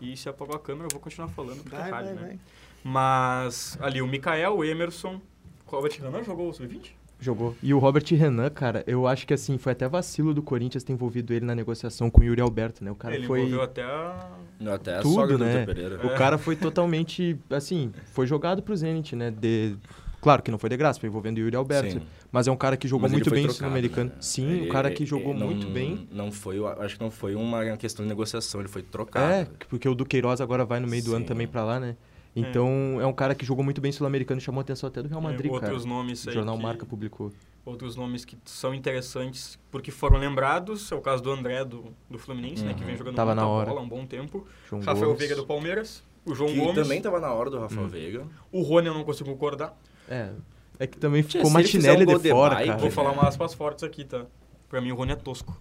E 0.00 0.16
se 0.16 0.28
apagou 0.28 0.56
a 0.56 0.58
câmera, 0.58 0.86
eu 0.86 0.90
vou 0.92 1.00
continuar 1.00 1.28
falando, 1.28 1.62
porque 1.62 1.76
é 1.76 1.78
Vai, 1.78 1.90
rádio, 1.90 2.14
vai, 2.14 2.22
né? 2.22 2.28
vai. 2.30 2.38
Mas 2.82 3.78
ali 3.80 4.02
o 4.02 4.06
Mikael, 4.06 4.56
o 4.56 4.64
Emerson... 4.64 5.20
O 5.66 5.70
Robert 5.70 5.92
Renan 6.02 6.24
jogou 6.24 6.48
o 6.48 6.52
Sub-20? 6.52 6.90
Jogou. 7.20 7.54
E 7.62 7.74
o 7.74 7.78
Robert 7.78 8.04
Renan, 8.08 8.48
cara, 8.50 8.82
eu 8.86 9.06
acho 9.06 9.26
que 9.26 9.34
assim, 9.34 9.58
foi 9.58 9.72
até 9.72 9.86
vacilo 9.86 10.32
do 10.32 10.42
Corinthians 10.42 10.82
ter 10.82 10.92
envolvido 10.92 11.34
ele 11.34 11.44
na 11.44 11.54
negociação 11.54 12.08
com 12.10 12.20
o 12.22 12.24
Yuri 12.24 12.40
Alberto, 12.40 12.82
né? 12.82 12.90
O 12.90 12.94
cara 12.94 13.14
Ele 13.14 13.26
foi. 13.26 13.40
envolveu 13.40 13.62
até 13.62 13.82
a... 13.82 14.30
Não, 14.58 14.72
Até 14.74 14.96
a 14.96 15.00
Tudo, 15.02 15.14
sogra 15.14 15.38
do 15.38 15.44
né? 15.44 15.66
O 16.04 16.14
cara 16.16 16.36
foi 16.38 16.54
totalmente, 16.56 17.38
assim, 17.50 17.92
foi 18.12 18.26
jogado 18.26 18.62
pro 18.62 18.74
Zenit, 18.76 19.14
né? 19.16 19.30
De... 19.30 19.76
Claro 20.20 20.42
que 20.42 20.50
não 20.50 20.58
foi 20.58 20.68
de 20.68 20.76
graça, 20.76 21.00
foi 21.00 21.08
envolvendo 21.08 21.38
o 21.38 21.40
Yuri 21.40 21.56
Alberto. 21.56 21.92
Sim. 21.92 22.02
Mas 22.30 22.46
é 22.46 22.52
um 22.52 22.56
cara 22.56 22.76
que 22.76 22.86
jogou 22.86 23.02
Mas 23.04 23.12
muito 23.12 23.30
bem 23.30 23.40
no 23.42 23.48
trocado, 23.48 23.58
Sul-Americano. 23.58 24.10
né? 24.10 24.16
Sim, 24.20 24.50
Ele- 24.50 24.66
um 24.66 24.68
cara 24.68 24.90
que 24.90 25.02
ele- 25.02 25.08
jogou 25.08 25.32
não- 25.34 25.46
muito 25.46 25.66
bem. 25.68 26.06
Não 26.12 26.30
foi, 26.30 26.58
eu 26.58 26.68
acho 26.68 26.96
que 26.96 27.02
não 27.02 27.10
foi 27.10 27.34
uma 27.34 27.76
questão 27.78 28.04
de 28.04 28.08
negociação, 28.10 28.60
ele 28.60 28.68
foi 28.68 28.82
trocado. 28.82 29.32
É, 29.32 29.46
porque 29.70 29.88
o 29.88 29.94
Duqueiroz 29.94 30.40
agora 30.42 30.64
vai 30.66 30.78
no 30.78 30.86
meio 30.86 31.02
do 31.02 31.12
ano 31.14 31.20
Sim. 31.24 31.28
também 31.28 31.46
pra 31.48 31.64
lá, 31.64 31.80
né? 31.80 31.96
Então 32.40 32.98
é. 33.00 33.06
um 33.06 33.12
cara 33.12 33.34
que 33.34 33.44
jogou 33.44 33.64
muito 33.64 33.80
bem 33.80 33.90
sul-americano, 33.92 34.40
chamou 34.40 34.60
a 34.60 34.62
atenção 34.62 34.88
até 34.88 35.02
do 35.02 35.08
Real 35.08 35.20
Madrid, 35.20 35.46
é, 35.52 35.54
cara. 35.60 35.66
outros 35.72 35.84
nomes 35.84 36.26
O 36.26 36.30
jornal 36.32 36.56
que- 36.56 36.62
Marca 36.62 36.86
publicou. 36.86 37.32
outros 37.64 37.94
nomes 37.96 38.24
que 38.24 38.36
são 38.44 38.74
interessantes 38.74 39.58
porque 39.70 39.90
foram 39.90 40.18
lembrados. 40.18 40.90
É 40.90 40.94
o 40.94 41.00
caso 41.00 41.22
do 41.22 41.30
André 41.30 41.64
do, 41.64 41.84
do 42.08 42.18
Fluminense, 42.18 42.64
né? 42.64 42.74
Que 42.74 42.82
vem 42.84 42.96
jogando 42.96 43.14
Tava 43.14 43.30
muita 43.34 43.42
na 43.42 43.48
hora. 43.48 43.68
bola 43.70 43.80
há 43.80 43.84
um 43.84 43.88
bom 43.88 44.06
tempo. 44.06 44.46
João 44.68 44.80
Rafael 44.82 45.06
Gomes. 45.06 45.18
Veiga 45.18 45.36
do 45.36 45.46
Palmeiras. 45.46 46.02
O 46.24 46.34
João 46.34 46.50
Que 46.50 46.56
Gomes. 46.58 46.74
também 46.74 47.00
tava 47.00 47.18
na 47.20 47.32
hora 47.32 47.48
do 47.50 47.58
Rafael 47.58 47.88
Veiga. 47.88 48.26
O 48.52 48.62
Rony 48.62 48.88
eu 48.88 48.94
não 48.94 49.04
consigo 49.04 49.30
concordar. 49.30 49.76
É. 50.08 50.30
É 50.78 50.86
que 50.86 50.96
também 50.98 51.22
Tia, 51.22 51.40
ficou 51.44 51.46
fizer 51.62 51.78
Martinelli 51.88 52.02
um 52.14 52.16
de 52.16 52.22
de 52.22 52.30
fora, 52.30 52.54
bike, 52.56 52.68
cara. 52.68 52.78
Vou 52.80 52.90
falar 52.90 53.12
umas 53.12 53.26
aspas 53.26 53.54
fortes 53.54 53.84
aqui, 53.84 54.04
tá? 54.04 54.24
Pra 54.68 54.80
mim 54.80 54.92
o 54.92 54.94
Rony 54.94 55.12
é 55.12 55.16
tosco. 55.16 55.56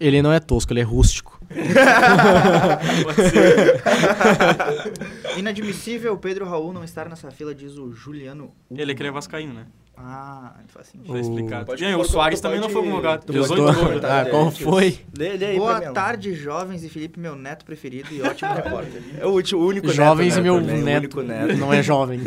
Ele 0.00 0.22
não 0.22 0.32
é 0.32 0.40
tosco, 0.40 0.72
ele 0.72 0.80
é 0.80 0.82
rústico. 0.84 1.35
Inadmissível 5.36 6.14
o 6.14 6.18
Pedro 6.18 6.46
Raul 6.46 6.72
não 6.72 6.84
estar 6.84 7.08
nessa 7.08 7.30
fila, 7.30 7.54
diz 7.54 7.76
o 7.76 7.92
Juliano. 7.92 8.52
Ele 8.70 8.92
é 8.92 8.94
que 8.94 9.02
ele 9.02 9.08
é 9.08 9.12
vascaíno, 9.12 9.54
né? 9.54 9.66
Ah, 9.98 10.52
faz 10.68 10.88
sentido. 10.88 11.12
Tá 11.12 11.18
explicado. 11.20 11.66
Pode- 11.66 11.82
e 11.82 11.86
aí, 11.86 11.94
o 11.94 12.04
Soares 12.04 12.38
também 12.40 12.60
não 12.60 12.68
pode- 12.68 12.74
foi 12.80 12.90
convocado. 12.90 13.24
tu 13.26 13.32
18 13.32 13.64
pode- 13.64 13.80
gols. 13.80 14.04
Ah, 14.04 14.26
qual 14.28 14.50
foi? 14.50 14.98
Lê, 15.16 15.36
lê 15.36 15.46
aí 15.46 15.56
Boa 15.56 15.80
tarde, 15.92 16.34
jovens 16.34 16.84
e 16.84 16.88
Felipe, 16.88 17.18
meu 17.18 17.34
neto 17.34 17.64
preferido 17.64 18.12
e 18.12 18.20
ótimo 18.20 18.50
repórter. 18.54 19.02
É 19.18 19.26
o 19.26 19.30
último- 19.30 19.62
o 19.62 19.66
único 19.66 19.88
Jovens 19.88 20.34
neto, 20.34 20.38
e 20.38 20.42
né, 20.42 20.50
meu 20.50 20.60
também, 20.60 20.82
o 20.82 20.84
neto, 20.84 21.22
neto. 21.22 21.56
não 21.56 21.72
é 21.72 21.82
jovem. 21.82 22.20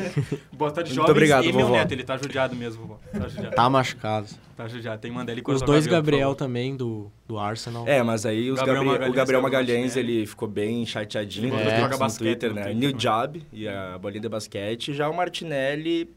Boa 0.52 0.72
tarde, 0.72 0.90
Muito 0.90 0.96
jovens. 0.96 1.12
obrigado, 1.12 1.44
e 1.46 1.54
meu 1.54 1.68
vovó. 1.68 1.78
neto, 1.78 1.92
ele 1.92 2.04
tá 2.04 2.18
judiado 2.18 2.56
mesmo, 2.56 2.82
vovó. 2.82 3.00
Tá 3.14 3.28
judiado. 3.28 3.56
Tá 3.56 3.70
machucado. 3.70 4.28
Tá 4.58 4.68
judiado. 4.68 5.00
Tem 5.00 5.10
que 5.12 5.16
mandar 5.18 5.32
ele 5.32 5.42
Os 5.48 5.62
dois 5.62 5.88
Gabriel 5.88 6.36
também 6.36 6.76
do, 6.76 7.10
do 7.26 7.38
Arsenal. 7.40 7.88
É, 7.88 8.04
mas 8.04 8.26
aí 8.26 8.52
os 8.52 8.58
Gabriel 8.58 8.76
Gabriel- 8.84 8.92
Magalhães 8.94 9.14
o 9.14 9.16
Gabriel 9.16 9.40
é 9.40 9.44
Magalhães, 9.44 9.96
ele 9.96 10.26
ficou 10.26 10.48
bem 10.50 10.86
chateadinho 10.86 11.54
Ele 11.54 11.64
no, 11.64 11.70
É. 11.70 12.10
Twitter, 12.18 12.54
né? 12.54 12.74
New 12.74 12.92
né? 12.92 12.98
Job 12.98 13.42
e 13.54 13.68
a 13.70 13.98
bolinha 13.98 14.20
de 14.22 14.28
basquete. 14.28 14.94
Já 14.94 15.08
o 15.08 15.16
Martinelli, 15.16 16.10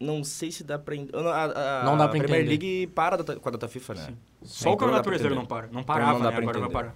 não 0.00 0.22
sei 0.24 0.50
se 0.50 0.62
dá 0.64 0.78
pra... 0.78 0.94
A, 0.94 1.80
a, 1.80 1.84
Não 1.84 1.96
dá 1.96 2.08
pra 2.08 2.18
A 2.18 2.20
Premier 2.22 2.40
entender. 2.42 2.48
League 2.48 2.86
para 2.88 3.16
da- 3.22 3.36
com 3.36 3.48
a 3.48 3.52
data 3.52 3.68
FIFA, 3.68 3.94
né? 3.94 4.00
Só 4.42 4.70
o 4.70 4.72
Então 4.72 4.76
Campeonato 4.76 5.08
Brasileiro 5.08 5.34
não 5.36 5.46
para. 5.46 5.66
Não 5.68 5.80
Então 5.80 5.84
parava, 5.84 6.12
não 6.14 6.18
dá 6.20 6.30
né? 6.30 6.32
pra 6.36 6.42
Agora 6.42 6.60
vai 6.60 6.70
parar. 6.70 6.94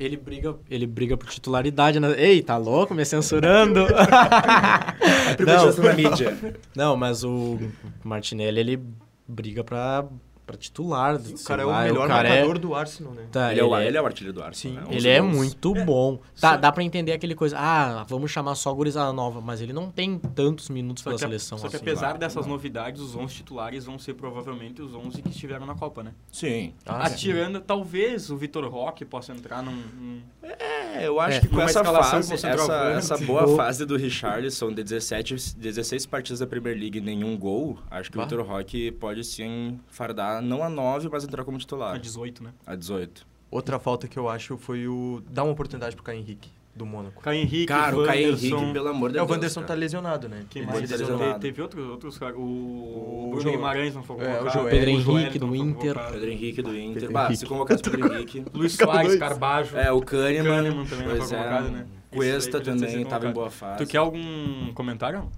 Ele 0.00 0.16
briga, 0.16 0.56
ele 0.70 0.86
briga 0.86 1.16
por 1.16 1.28
titularidade. 1.28 2.00
Né? 2.00 2.14
Ei, 2.18 2.42
tá 2.42 2.56
louco? 2.56 2.94
Me 2.94 3.04
censurando. 3.04 3.86
Privilegiação 5.36 5.84
da 5.84 5.92
mídia. 5.94 6.56
Não, 6.74 6.96
mas 6.96 7.22
o 7.24 7.58
Martinelli, 8.02 8.60
ele 8.60 8.82
briga 9.28 9.62
pra, 9.62 10.06
pra 10.46 10.56
titular. 10.56 11.16
O 11.16 11.44
cara 11.44 11.62
é 11.62 11.66
o 11.66 11.68
lá, 11.68 11.82
melhor 11.84 12.04
é- 12.04 12.12
marcador 12.12 12.58
do 12.58 12.74
Arsenal, 12.74 13.12
né? 13.14 13.26
Tá, 13.32 13.50
Ele 13.50 13.60
é, 13.60 13.64
o, 13.64 13.76
ele 13.78 13.96
é 13.96 14.02
o 14.02 14.06
artilheiro 14.06 14.32
do 14.38 14.42
Arsenal, 14.42 14.84
Sim. 14.84 14.88
né? 14.90 14.96
Ele 14.96 14.96
Onze 14.98 15.08
é 15.08 15.20
gols. 15.20 15.34
muito 15.36 15.74
bom. 15.84 16.20
Tá, 16.40 16.56
dá 16.56 16.70
pra 16.70 16.82
entender 16.82 17.12
aquele 17.12 17.34
coisa. 17.34 17.56
Ah, 17.58 18.04
vamos 18.08 18.30
chamar 18.30 18.54
só 18.54 18.70
a 18.70 18.74
gurizada 18.74 19.12
nova. 19.12 19.40
Mas 19.40 19.60
ele 19.60 19.72
não 19.72 19.90
tem 19.90 20.18
tantos 20.18 20.68
minutos 20.68 21.02
Só 21.02 21.10
pela 21.10 21.18
que, 21.18 21.24
a- 21.24 21.28
seleção 21.28 21.58
só 21.58 21.68
que 21.68 21.76
assim. 21.76 21.84
apesar 21.84 22.00
claro, 22.06 22.18
dessas 22.18 22.44
não. 22.46 22.52
novidades, 22.52 23.00
os 23.00 23.14
11 23.16 23.34
titulares 23.34 23.84
vão 23.84 23.98
ser 23.98 24.14
provavelmente 24.14 24.80
os 24.82 24.94
11 24.94 25.22
que 25.22 25.28
estiveram 25.30 25.66
na 25.66 25.74
Copa, 25.74 26.02
né? 26.02 26.12
Sim. 26.30 26.74
Ah, 26.84 27.06
sim. 27.08 27.14
Atirando, 27.14 27.60
talvez 27.60 28.30
o 28.30 28.36
Vitor 28.36 28.66
Roque 28.68 29.04
possa 29.04 29.32
entrar 29.32 29.62
num... 29.62 29.72
num- 29.72 30.22
É, 30.42 30.73
eu 31.02 31.18
acho 31.20 31.38
É, 31.38 31.40
que 31.40 31.48
com 31.48 31.56
uma 31.56 31.64
essa 31.64 31.80
escalação 31.80 32.10
fase, 32.22 32.28
com 32.28 32.34
essa, 32.34 32.74
essa 32.90 33.18
boa 33.18 33.44
Gol. 33.44 33.56
fase 33.56 33.84
do 33.86 33.96
Richarlison 33.96 34.72
de 34.72 34.82
17, 34.84 35.56
16 35.56 36.06
partidas 36.06 36.38
da 36.40 36.46
Premier 36.46 36.76
League 36.78 36.98
e 36.98 37.00
nenhum 37.00 37.36
gol, 37.36 37.78
acho 37.90 38.10
que 38.10 38.16
Bah. 38.16 38.24
o 38.24 38.26
Vitor 38.28 38.46
Roque 38.46 38.92
pode 38.92 39.24
sim 39.24 39.78
fardar 39.88 40.40
não 40.42 40.62
a 40.62 40.68
9, 40.68 41.08
mas 41.10 41.24
entrar 41.24 41.44
como 41.44 41.56
A 41.56 41.60
titular. 41.60 41.98
18, 41.98 42.42
né? 42.44 42.50
A 42.66 42.74
18. 42.74 43.26
Outra 43.50 43.78
falta 43.78 44.06
que 44.08 44.18
eu 44.18 44.28
acho 44.28 44.56
foi 44.56 44.86
o 44.88 45.22
dar 45.30 45.44
uma 45.44 45.52
oportunidade 45.52 45.94
pro 45.94 46.04
Caio 46.04 46.18
Henrique, 46.18 46.50
do 46.76 46.84
Mônaco. 46.84 47.22
Caio 47.22 47.40
Henrique, 47.40 47.66
Cara, 47.66 47.96
o 47.96 48.04
Caio 48.04 48.32
Wanderson, 48.32 48.56
Henrique, 48.56 48.72
pelo 48.72 48.88
amor 48.88 49.12
de 49.12 49.18
É, 49.18 49.22
o 49.22 49.24
Deus. 49.26 49.36
Wanderson 49.36 49.60
cara. 49.60 49.68
tá 49.68 49.74
lesionado, 49.74 50.28
né? 50.28 50.44
Quem 50.50 50.62
Ele 50.62 50.70
mais? 50.72 50.90
tá 50.90 50.96
lesionado. 50.96 51.40
Teve 51.40 51.62
outros, 51.62 51.88
outros 51.88 52.18
caras. 52.18 52.36
O, 52.36 52.40
O 52.40 53.30
Bruno 53.34 53.50
Guimarães 53.52 53.94
não 53.94 54.02
foi 54.02 54.16
É, 54.16 54.18
o 54.18 54.22
convocado. 54.38 54.50
Joel. 54.58 54.70
Pedro 54.70 54.90
Henrique, 54.90 55.38
do 55.38 55.54
Inter. 55.56 55.94
convocado. 55.94 56.12
Pedro 56.14 56.30
Henrique 56.30 56.62
do 56.62 56.76
Inter. 56.76 57.10
Bah, 57.12 57.34
se 57.34 57.46
convocasse 57.46 57.82
o 57.86 57.90
Pedro 57.90 58.14
Henrique. 58.14 58.44
Luiz 58.52 58.72
Soares. 58.74 59.16
Carbajo. 59.16 59.76
É, 59.76 59.92
o 59.92 60.00
Kahneman. 60.00 60.44
Kahneman 60.64 60.84
também 60.86 61.06
não 61.06 61.16
foi 61.16 61.36
é, 61.36 61.40
convocado, 61.40 61.68
né? 61.70 61.86
Cuesta 62.10 62.60
também 62.60 62.80
tava 62.80 62.96
em 62.96 63.04
convocado. 63.04 63.32
boa 63.34 63.50
fase. 63.50 63.78
Tu 63.84 63.90
quer 63.90 63.98
algum 63.98 64.72
comentário? 64.74 65.28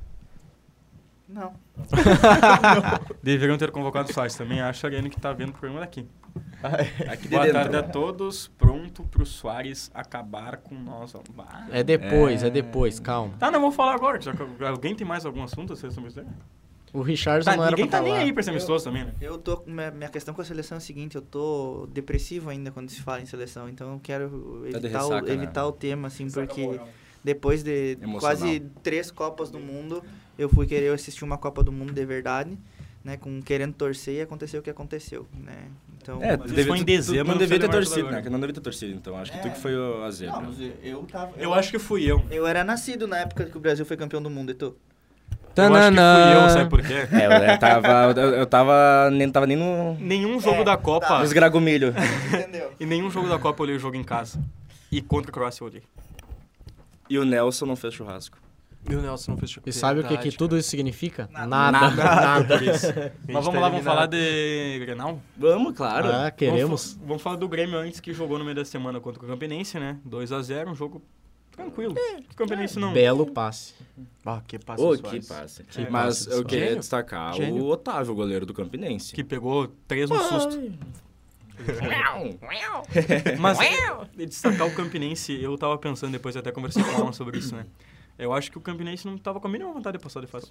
Não. 1.29 1.55
Deveriam 3.23 3.59
ter 3.59 3.71
convocado 3.71 4.11
o 4.11 4.13
Soares. 4.13 4.35
Também 4.37 4.61
acho 4.61 4.87
Ariane 4.87 5.11
que 5.11 5.21
tá 5.21 5.33
vendo 5.33 5.51
o 5.51 5.53
programa 5.53 5.81
daqui. 5.81 6.07
Aqui 7.11 7.29
Boa 7.29 7.43
dentro. 7.45 7.61
tarde 7.61 7.77
a 7.77 7.83
todos. 7.83 8.49
Pronto 8.59 9.03
pro 9.05 9.25
Soares 9.27 9.91
acabar 9.95 10.59
com 10.59 10.75
nós. 10.75 11.15
É 11.71 11.83
depois, 11.83 12.43
é, 12.43 12.47
É. 12.47 12.51
depois, 12.51 13.01
calma. 13.01 13.35
Tá, 13.39 13.51
não 13.51 13.61
vou 13.61 13.73
falar 13.73 13.95
agora. 13.95 14.21
Já 14.21 14.33
que 14.33 14.65
alguém 14.65 14.95
tem 14.95 15.07
mais 15.07 15.27
algum 15.27 15.43
assunto 15.43 15.73
a 15.73 15.77
ser 15.77 15.89
isso? 15.89 16.01
aí? 16.21 16.27
O 16.93 17.03
Richardson 17.03 17.51
Tá, 17.51 17.57
não 17.57 17.65
era 17.65 17.73
ninguém 17.73 17.89
pra 17.89 17.99
tá 17.99 18.05
tá 18.05 18.11
nem 18.11 18.17
aí 18.19 18.33
pra 18.33 18.41
esse 18.41 18.49
amistoso 18.51 18.85
também, 18.85 19.05
né? 19.05 19.13
Eu 19.21 19.37
tô. 19.37 19.63
Minha, 19.67 19.91
minha 19.91 20.09
questão 20.09 20.33
com 20.33 20.41
a 20.41 20.45
seleção 20.45 20.77
é 20.77 20.79
a 20.79 20.81
seguinte, 20.81 21.17
eu 21.17 21.21
tô 21.23 21.87
depressivo 21.93 22.49
ainda 22.49 22.71
quando 22.71 22.89
se 22.89 23.03
fala 23.03 23.21
em 23.21 23.27
seleção, 23.27 23.69
então 23.69 23.95
eu 23.95 24.01
quero 24.03 24.63
Tá 24.71 24.79
evitar, 24.79 24.99
ressaca, 25.01 25.25
o, 25.25 25.29
né? 25.29 25.35
evitar 25.35 25.67
o 25.67 25.73
tema, 25.73 26.09
assim, 26.09 26.31
porque 26.31 26.81
depois 27.23 27.63
de 27.63 27.99
Emocional. 28.01 28.21
quase 28.21 28.61
três 28.83 29.11
Copas 29.11 29.51
do 29.51 29.59
Mundo, 29.59 30.03
eu 30.39 30.49
fui 30.49 30.67
querer 30.67 30.93
assistir 30.93 31.25
uma 31.25 31.39
Copa 31.39 31.63
do 31.63 31.71
Mundo 31.73 31.93
de 31.93 32.05
verdade, 32.05 32.57
né? 33.05 33.17
Com, 33.17 33.41
querendo 33.43 33.73
torcer 33.75 34.15
e 34.15 34.21
aconteceu 34.21 34.61
o 34.61 34.63
que 34.63 34.71
aconteceu, 34.71 35.27
né? 35.35 35.57
Então. 36.01 36.23
É, 36.23 36.37
deve, 36.37 36.65
foi 36.65 36.79
em 36.79 36.81
tu- 36.81 36.85
tu 36.85 36.87
dezembro, 36.87 37.25
Não 37.25 37.33
não 37.35 37.39
devia 37.39 37.59
ter 37.59 37.69
torcido, 37.69 38.11
né? 38.11 38.23
Que 38.23 38.29
não 38.31 38.39
devia 38.41 38.55
ter 38.55 38.61
torcido, 38.61 38.93
então. 38.95 39.17
Acho 39.17 39.33
que 39.33 39.39
tu 39.41 39.49
É. 39.49 39.51
que 39.51 39.61
foi 39.61 39.75
o 39.77 40.03
a 40.05 40.11
zebra. 40.11 40.37
Não, 40.37 40.43
mas 40.49 40.61
eu, 40.61 40.73
eu 40.83 41.03
tava. 41.05 41.33
Eu 41.39 41.53
acho 41.55 41.71
que 41.71 41.79
fui 41.79 42.05
eu. 42.05 42.25
Eu 42.31 42.47
era 42.47 42.63
nascido 42.65 43.07
na 43.09 43.19
época 43.19 43.45
que 43.47 43.57
o 43.57 43.61
Brasil 43.61 43.85
foi 43.87 43.97
campeão 43.97 44.23
do 44.23 44.31
mundo, 44.31 44.51
e 44.53 44.55
tu? 44.55 44.77
Eu 45.59 45.75
acho 45.75 45.91
que 45.91 45.97
fui 45.97 46.35
eu, 46.45 46.51
sabe 46.51 46.69
por 46.71 46.83
quê? 46.83 46.93
É, 47.13 47.27
eu, 47.27 47.31
eu 47.53 47.59
tava. 47.59 48.21
Eu, 48.21 48.31
eu 48.35 48.47
tava. 48.47 49.11
Nem 49.11 49.31
tava 49.31 49.47
nem 49.47 49.57
no. 49.57 49.95
Nenhum 49.99 50.39
jogo 50.39 50.61
É, 50.61 50.65
da 50.65 50.77
Copa. 50.77 51.07
tá. 51.07 51.19
Nos 51.21 51.33
gragomilho. 51.33 51.95
Entendeu? 52.29 52.73
E 52.79 52.85
nenhum 52.85 53.11
jogo 53.11 53.27
da 53.29 53.39
Copa 53.39 53.61
eu 53.63 53.65
olhei 53.65 53.77
o 53.77 53.79
jogo 53.79 53.97
em 53.97 54.05
casa. 54.05 54.39
E 54.93 55.01
contra 55.01 55.31
a 55.31 55.35
Croácia 55.35 55.63
eu 55.65 55.69
olhei. 55.69 55.83
E 57.09 57.19
o 57.19 57.25
Nelson 57.25 57.65
não 57.67 57.75
fez 57.75 57.95
churrasco. 57.95 58.37
E 58.89 58.95
o 58.95 59.03
Nelson 59.03 59.33
não 59.33 59.39
fez 59.39 59.59
E 59.67 59.73
sabe 59.73 60.01
o 60.01 60.05
que, 60.05 60.17
que 60.17 60.31
tudo 60.37 60.57
isso 60.57 60.69
significa? 60.71 61.29
Nada. 61.33 61.47
Nada. 61.73 62.05
Nada 62.05 62.59
disso. 62.59 62.93
tá 62.93 63.11
Mas 63.29 63.45
vamos 63.45 63.61
lá, 63.61 63.69
vamos 63.69 63.85
falar 63.85 64.07
de 64.07 64.79
Grenal? 64.81 65.21
Vamos, 65.37 65.75
claro. 65.77 66.09
Ah, 66.13 66.31
queremos. 66.31 66.61
Vamos, 66.63 66.93
fa- 66.93 67.01
vamos 67.07 67.23
falar 67.23 67.37
do 67.37 67.49
Grêmio 67.49 67.79
antes 67.79 67.99
que 68.01 68.13
jogou 68.13 68.39
no 68.39 68.45
meio 68.45 68.55
da 68.57 68.65
semana 68.65 69.01
contra 69.01 69.23
o 69.23 69.27
Campinense, 69.27 69.79
né? 69.79 69.99
2x0, 70.09 70.69
um 70.69 70.75
jogo 70.75 71.03
tranquilo. 71.51 71.95
O 72.31 72.37
Campinense 72.37 72.79
não. 72.79 72.93
Belo 72.93 73.27
passe. 73.27 73.75
Ah, 74.25 74.41
que 74.47 74.59
passe 74.59 74.83
Ô, 74.83 74.93
o 74.93 74.99
que 74.99 75.27
passe. 75.27 75.65
É. 75.77 75.91
Mas 75.91 76.27
eu 76.27 76.45
queria 76.45 76.67
Gênio. 76.67 76.81
destacar 76.81 77.35
Gênio. 77.35 77.65
o 77.65 77.69
Otávio, 77.69 78.13
o 78.13 78.15
goleiro 78.17 78.47
do 78.47 78.55
Campinense. 78.55 79.13
Que 79.15 79.25
pegou 79.25 79.67
três 79.89 80.09
no 80.09 80.19
susto. 80.23 80.61
Mas 83.41 83.59
de 84.15 84.27
destacar 84.27 84.67
o 84.67 84.75
Campinense, 84.75 85.33
eu 85.43 85.57
tava 85.57 85.77
pensando 85.79 86.13
depois, 86.13 86.37
até 86.37 86.53
conversei 86.53 86.83
com 86.85 86.91
ela 86.91 87.13
sobre 87.13 87.39
isso, 87.39 87.57
né? 87.57 87.65
Eu 88.19 88.33
acho 88.33 88.51
que 88.51 88.59
o 88.59 88.61
Campinense 88.61 89.07
não 89.07 89.19
tava 89.19 89.41
com 89.41 89.47
a 89.47 89.51
mínima 89.51 89.73
vontade 89.73 89.99
de 89.99 90.03
passar 90.03 90.21
de 90.21 90.27
fase. 90.27 90.51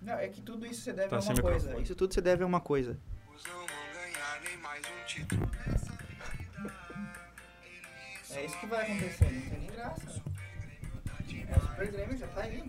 Não, 0.00 0.14
é 0.14 0.28
que 0.28 0.40
tudo 0.40 0.64
isso 0.66 0.82
você 0.82 0.92
deve 0.92 1.08
Tá 1.08 1.16
a 1.16 1.20
uma 1.20 1.34
coisa. 1.34 1.56
microfone. 1.58 1.82
Isso 1.82 1.94
tudo 1.96 2.14
você 2.14 2.20
deve 2.20 2.44
a 2.44 2.46
uma 2.46 2.60
coisa. 2.60 2.96
É 8.34 8.44
isso 8.46 8.58
que 8.58 8.66
vai 8.66 8.82
acontecer, 8.82 9.24
não 9.30 9.40
tem 9.42 9.58
nem 9.60 9.70
graça. 9.70 10.22
É 11.48 11.56
o 11.56 11.60
Super 11.60 11.92
Grêmio 11.92 12.16
já 12.18 12.26
tá 12.28 12.40
aí. 12.42 12.62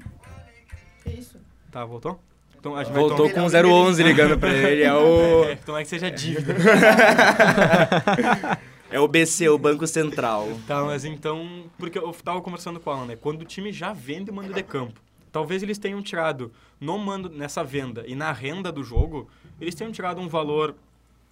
Que 1.03 1.09
isso? 1.11 1.39
Tá, 1.71 1.85
voltou? 1.85 2.19
Então 2.59 2.75
a 2.75 2.83
gente 2.83 2.93
Voltou 2.93 3.27
então- 3.27 3.49
com 3.49 3.67
011 3.67 4.03
ligando 4.03 4.37
pra 4.37 4.51
ele. 4.53 4.83
É 4.83 4.91
o, 4.93 5.45
É, 5.45 5.55
tomara 5.57 5.83
que 5.83 5.89
seja 5.89 6.11
dívida. 6.11 6.53
é 8.93 8.99
o 8.99 9.07
BC, 9.07 9.49
o 9.49 9.57
Banco 9.57 9.87
Central. 9.87 10.47
Tá, 10.67 10.83
mas 10.83 11.03
então. 11.03 11.65
Porque 11.79 11.97
eu 11.97 12.11
tava 12.23 12.39
conversando 12.41 12.79
com 12.79 12.91
ela, 12.91 13.05
né? 13.05 13.15
Quando 13.15 13.41
o 13.41 13.45
time 13.45 13.71
já 13.71 13.91
vende 13.91 14.29
o 14.29 14.33
mando 14.33 14.53
de 14.53 14.61
campo, 14.61 15.01
talvez 15.31 15.63
eles 15.63 15.79
tenham 15.79 15.99
tirado 15.99 16.51
no 16.79 16.99
mando, 16.99 17.27
nessa 17.27 17.63
venda 17.63 18.03
e 18.05 18.13
na 18.13 18.31
renda 18.31 18.71
do 18.71 18.83
jogo, 18.83 19.27
eles 19.59 19.73
tenham 19.73 19.91
tirado 19.91 20.21
um 20.21 20.27
valor. 20.27 20.75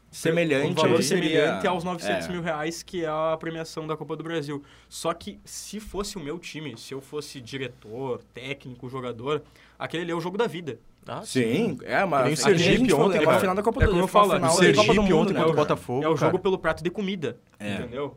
Semelhante. 0.10 0.72
um 0.72 0.74
valor 0.74 1.02
semelhante 1.02 1.66
aos 1.66 1.86
900 1.86 2.26
é. 2.26 2.32
mil 2.34 2.42
reais 2.42 2.84
que 2.84 3.06
é 3.06 3.08
a 3.08 3.38
premiação 3.40 3.88
da 3.88 3.96
Copa 3.96 4.18
do 4.18 4.24
Brasil. 4.24 4.62
Só 4.90 5.14
que 5.14 5.40
se 5.46 5.80
fosse 5.80 6.18
o 6.18 6.20
meu 6.20 6.38
time, 6.38 6.76
se 6.78 6.94
eu 6.94 7.00
fosse 7.00 7.40
diretor, 7.40 8.22
técnico, 8.34 8.90
jogador, 8.90 9.42
aquele 9.80 10.04
ali 10.04 10.12
é 10.12 10.16
o 10.16 10.20
jogo 10.20 10.38
da 10.38 10.48
vida. 10.48 10.80
Ah, 11.08 11.24
Sim, 11.24 11.80
é, 11.84 12.06
mas 12.06 12.24
Nem 12.26 12.34
o 12.34 12.38
Sergipe 12.38 12.94
ontem, 12.94 13.18
é 13.18 13.24
cara. 13.24 13.38
a 13.38 13.40
final 13.40 13.56
da 13.56 13.64
Copa 13.64 13.82
É 13.84 13.86
do 13.86 13.92
como 13.92 14.04
eu 14.04 14.08
falo, 14.08 14.36
o 14.46 14.50
Sergipe 14.52 14.88
Mundo, 15.00 15.18
ontem 15.18 15.34
contra 15.34 15.48
o 15.50 15.52
É 15.52 15.56
Botafogo. 15.56 16.04
é 16.06 16.08
o 16.10 16.16
jogo 16.16 16.38
pelo 16.40 16.58
prato 16.60 16.84
de 16.84 16.90
comida. 16.92 17.38
É. 17.60 17.76
Entendeu? 17.76 18.16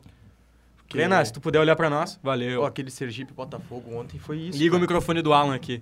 Que- 0.87 1.25
se 1.25 1.33
tu 1.33 1.41
puder 1.41 1.59
olhar 1.59 1.75
pra 1.75 1.89
nós, 1.89 2.19
valeu. 2.21 2.61
Ó, 2.61 2.65
aquele 2.67 2.91
Sergipe 2.91 3.33
Botafogo 3.33 3.95
ontem 3.97 4.19
foi 4.19 4.37
isso. 4.37 4.57
Liga 4.57 4.73
o 4.75 4.77
cara. 4.77 4.81
microfone 4.81 5.21
do 5.21 5.33
Alan 5.33 5.55
aqui. 5.55 5.81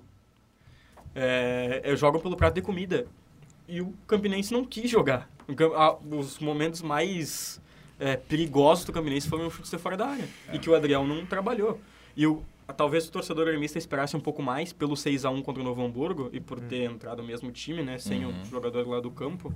É, 1.15 1.81
eu 1.83 1.95
jogo 1.95 2.19
pelo 2.19 2.35
prato 2.35 2.55
de 2.55 2.61
comida. 2.61 3.05
E 3.67 3.81
o 3.81 3.93
Campinense 4.07 4.51
não 4.53 4.63
quis 4.65 4.89
jogar. 4.89 5.29
O 5.47 6.17
Os 6.17 6.39
momentos 6.39 6.81
mais 6.81 7.61
é, 7.99 8.15
perigosos 8.15 8.85
do 8.85 8.93
Campinense 8.93 9.27
foram 9.29 9.47
os 9.47 9.53
chutes 9.53 9.69
de 9.71 9.77
fora 9.77 9.95
da 9.97 10.07
área. 10.07 10.27
E 10.51 10.57
que 10.59 10.69
o 10.69 10.75
Adriel 10.75 11.05
não 11.05 11.25
trabalhou. 11.25 11.79
E 12.15 12.25
o, 12.25 12.43
talvez 12.75 13.07
o 13.07 13.11
torcedor 13.11 13.45
gremista 13.45 13.77
esperasse 13.77 14.15
um 14.15 14.19
pouco 14.19 14.41
mais 14.41 14.73
pelo 14.73 14.95
6x1 14.95 15.41
contra 15.43 15.61
o 15.61 15.65
Novo 15.65 15.81
Hamburgo 15.83 16.29
e 16.33 16.39
por 16.39 16.59
ter 16.59 16.89
entrado 16.89 17.21
o 17.21 17.23
mesmo 17.23 17.51
time, 17.51 17.81
né? 17.83 17.97
Sem 17.97 18.25
Uhum. 18.25 18.41
o 18.41 18.45
jogador 18.45 18.87
lá 18.87 18.99
do 18.99 19.09
campo. 19.11 19.53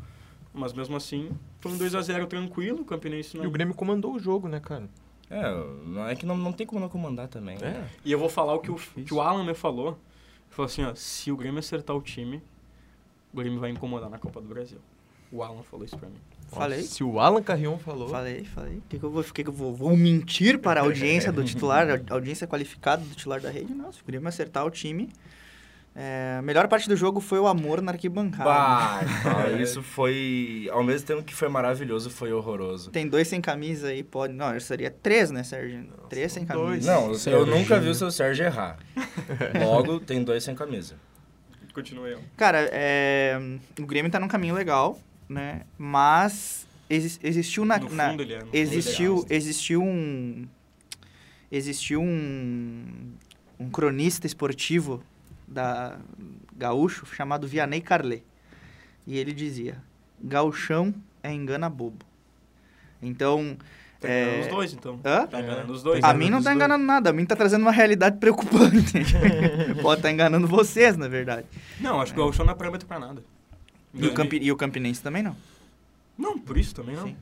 Mas 0.53 0.73
mesmo 0.73 0.95
assim, 0.95 1.30
foi 1.60 1.71
um 1.71 1.77
2x0 1.77 2.25
tranquilo. 2.27 2.82
O 2.82 2.86
Campinense 2.86 3.38
não... 3.38 3.43
E 3.43 3.47
o 3.47 3.51
Grêmio 3.51 3.73
comandou 3.75 4.13
o 4.15 4.19
jogo, 4.19 4.47
né, 4.47 4.60
cara? 4.60 4.89
É, 5.30 5.43
não 5.86 6.08
é 6.08 6.15
que 6.15 6.25
não, 6.25 6.38
não 6.38 6.53
tem 6.53 6.65
como 6.65 6.80
não 6.80 6.88
comandar 6.89 7.27
também. 7.27 7.58
É. 7.62 7.84
E 8.06 8.12
eu 8.12 8.17
vou 8.17 8.30
falar 8.30 8.53
o 8.53 8.60
que 8.60 8.71
o, 8.71 8.75
Difícil. 8.75 9.03
que 9.06 9.13
o 9.13 9.21
Alan 9.21 9.43
me 9.43 9.53
falou. 9.53 9.89
Ele 9.89 9.97
falou 10.49 10.65
assim, 10.67 10.84
ó, 10.84 10.95
se 10.95 11.32
o 11.32 11.36
Grêmio 11.38 11.60
acertar 11.60 11.95
o 11.95 12.01
time, 12.01 12.41
o 13.34 13.38
Grêmio 13.38 13.60
vai 13.60 13.69
incomodar 13.69 14.10
na 14.10 14.17
Copa 14.17 14.39
do 14.41 14.47
Brasil. 14.47 14.80
O 15.32 15.43
Alan 15.43 15.62
falou 15.63 15.86
isso 15.86 15.97
pra 15.97 16.08
mim. 16.10 16.15
Falei. 16.47 16.81
Se 16.81 17.03
o 17.03 17.19
Alan 17.19 17.41
Carrion 17.43 17.77
falou. 17.77 18.10
Falei, 18.10 18.43
falei. 18.45 18.77
O 18.77 18.81
que, 18.89 18.97
que 18.97 19.03
eu 19.03 19.12
vou, 19.12 19.23
que 19.23 19.43
que 19.43 19.49
eu 19.49 19.53
vou, 19.53 19.75
vou 19.75 19.95
mentir 19.97 20.60
para 20.60 20.79
a 20.79 20.83
audiência 20.86 21.31
do 21.31 21.43
titular, 21.43 21.88
a 22.10 22.13
audiência 22.13 22.47
qualificada 22.47 23.03
do 23.03 23.10
titular 23.15 23.41
da 23.41 23.49
rede? 23.49 23.73
Não, 23.73 23.91
se 23.91 24.01
o 24.01 24.05
Grêmio 24.05 24.27
acertar 24.27 24.65
o 24.65 24.71
time. 24.71 25.10
é, 25.95 26.38
a 26.39 26.41
melhor 26.41 26.67
parte 26.67 26.88
do 26.88 26.95
jogo 26.95 27.19
foi 27.19 27.39
o 27.39 27.47
amor 27.47 27.81
na 27.81 27.91
arquibancada. 27.91 28.43
Bah, 28.45 29.01
bah, 29.23 29.49
isso 29.60 29.81
foi. 29.83 30.69
Ao 30.71 30.83
mesmo 30.83 31.05
tempo 31.07 31.23
que 31.23 31.33
foi 31.33 31.49
maravilhoso, 31.49 32.10
foi 32.10 32.31
horroroso. 32.31 32.91
Tem 32.91 33.07
dois 33.07 33.27
sem 33.27 33.41
camisa 33.41 33.88
aí, 33.89 34.03
pode. 34.03 34.33
Não, 34.33 34.57
seria 34.60 34.89
três, 34.91 35.29
né, 35.31 35.43
Sérgio? 35.43 35.86
três 36.10 36.31
sem 36.31 36.45
dois. 36.45 36.86
camisa. 36.86 37.31
Não, 37.31 37.33
eu 37.33 37.45
nunca 37.45 37.79
vi 37.79 37.89
o 37.89 37.95
seu 37.95 38.10
Sérgio 38.12 38.45
errar. 38.45 38.77
Logo, 39.60 39.99
tem 39.99 40.23
dois 40.23 40.43
sem 40.43 40.55
camisa. 40.55 40.95
Continua 41.73 42.07
eu. 42.07 42.19
Cara, 42.36 42.67
é, 42.71 43.38
o 43.79 43.86
Grêmio 43.86 44.10
tá 44.12 44.19
num 44.19 44.27
caminho 44.27 44.55
legal, 44.55 44.99
né? 45.30 45.62
Mas 45.78 46.66
exis- 46.90 47.20
existiu 47.24 47.66
na, 47.66 47.78
No 47.78 47.90
na- 47.90 48.10
fundo 48.12 48.24
ele 48.24 48.34
é. 48.34 48.40
no 48.40 48.46
fundo 48.46 48.56
existiu 48.56 49.26
existiu 49.30 49.82
um 49.84 50.48
existiu 51.52 52.02
um 52.02 53.12
um 53.60 53.70
cronista 53.70 54.28
esportivo 54.28 55.02
da 55.48 55.98
gaúcho 56.56 57.06
chamado 57.08 57.48
Vianney 57.48 57.82
Carlet. 57.82 58.24
E 59.06 59.18
ele 59.18 59.34
dizia: 59.34 59.78
"Gauchão 60.22 60.94
é 61.24 61.32
engana 61.34 61.70
bobo". 61.70 62.06
Então, 63.02 63.58
Tá 64.00 64.08
é, 64.10 64.22
enganando 64.24 64.42
os 64.46 64.48
dois, 64.54 64.74
então. 64.74 65.00
Hã? 65.04 65.26
Tá 65.26 65.42
enganando 65.42 65.74
os 65.74 65.82
dois. 65.82 66.04
a 66.04 66.13
mim 66.13 66.30
não 66.30 66.38
tá 66.40 66.50
dois. 66.52 66.56
enganando 66.56 66.86
nada, 66.86 67.10
a 67.10 67.13
mim 67.13 67.26
tá 67.26 67.36
trazendo 67.36 67.62
uma 67.63 67.72
realidade 67.72 68.18
preocupante. 68.20 68.94
Pode 69.82 70.00
estar 70.00 70.12
enganando 70.12 70.48
vocês, 70.48 70.96
na 70.98 71.08
verdade. 71.08 71.48
Não, 71.80 72.00
acho 72.00 72.13
que 72.13 72.20
o 72.20 72.24
Gauchão 72.24 72.46
não 72.46 72.54
é 72.54 72.56
parâmetro 72.56 72.88
pra 72.88 73.00
nada. 73.00 73.24
E 73.97 74.07
o, 74.07 74.13
Campi- 74.13 74.39
e 74.41 74.51
o 74.51 74.55
Campinense 74.57 75.01
também 75.01 75.23
não. 75.23 75.36
Não, 76.17 76.38
por 76.39 76.57
isso 76.57 76.73
também 76.75 76.95
não. 76.95 77.07
Sim. 77.07 77.15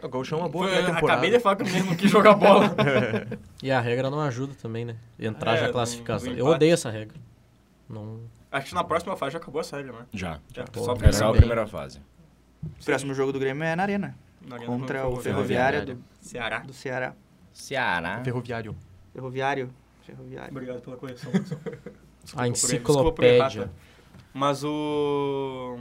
É, 0.00 0.06
O 0.06 0.08
Gauchão 0.08 0.38
é 0.38 0.42
uma 0.42 0.48
boa 0.48 0.64
Foi- 0.66 0.76
pré-temporada. 0.76 1.12
acabei 1.12 1.30
de 1.30 1.40
falar 1.40 1.56
que 1.56 1.62
o 1.62 1.66
mesmo 1.66 1.90
não 1.90 1.96
quis 1.96 2.10
jogar 2.10 2.34
bola. 2.34 2.74
E 3.62 3.70
a 3.70 3.80
regra 3.80 4.08
não 4.10 4.20
ajuda 4.20 4.54
também, 4.60 4.84
né? 4.84 4.96
Entrar 5.18 5.54
É, 5.56 5.60
já 5.60 5.72
classificação. 5.72 6.32
Eu 6.32 6.46
odeio 6.46 6.72
essa 6.74 6.90
regra. 6.90 7.16
Não. 7.88 8.20
acho 8.52 8.68
que 8.68 8.74
na 8.74 8.84
próxima 8.84 9.16
fase 9.16 9.32
já 9.32 9.38
acabou 9.38 9.60
a 9.60 9.64
série, 9.64 9.90
né? 9.90 10.06
Já. 10.12 10.38
Já, 10.54 10.64
Pô, 10.64 10.84
só 10.84 10.92
é 10.92 11.24
a 11.28 11.32
primeira 11.32 11.66
fase. 11.66 12.00
O 12.62 12.84
próximo 12.84 13.14
jogo 13.14 13.32
do 13.32 13.38
Grêmio 13.38 13.62
é 13.64 13.74
na 13.74 13.82
Arena, 13.82 14.16
na 14.46 14.56
Arena 14.56 14.70
contra 14.70 15.06
o 15.08 15.16
Ferroviária 15.16 15.84
do, 15.86 15.98
Ceará. 16.20 16.58
do 16.60 16.72
Ceará. 16.72 17.14
Ceará. 17.52 18.20
Ferroviário. 18.24 18.76
Ferroviário. 19.12 19.70
Ferroviário. 20.02 20.50
Obrigado 20.52 20.80
pela 20.80 20.96
correção, 20.96 21.30
pessoal. 21.32 21.60
A 22.36 22.46
errar, 22.46 22.48
enciclopédia. 22.48 23.64
tá? 23.66 23.70
Mas 24.34 24.62
o... 24.64 25.76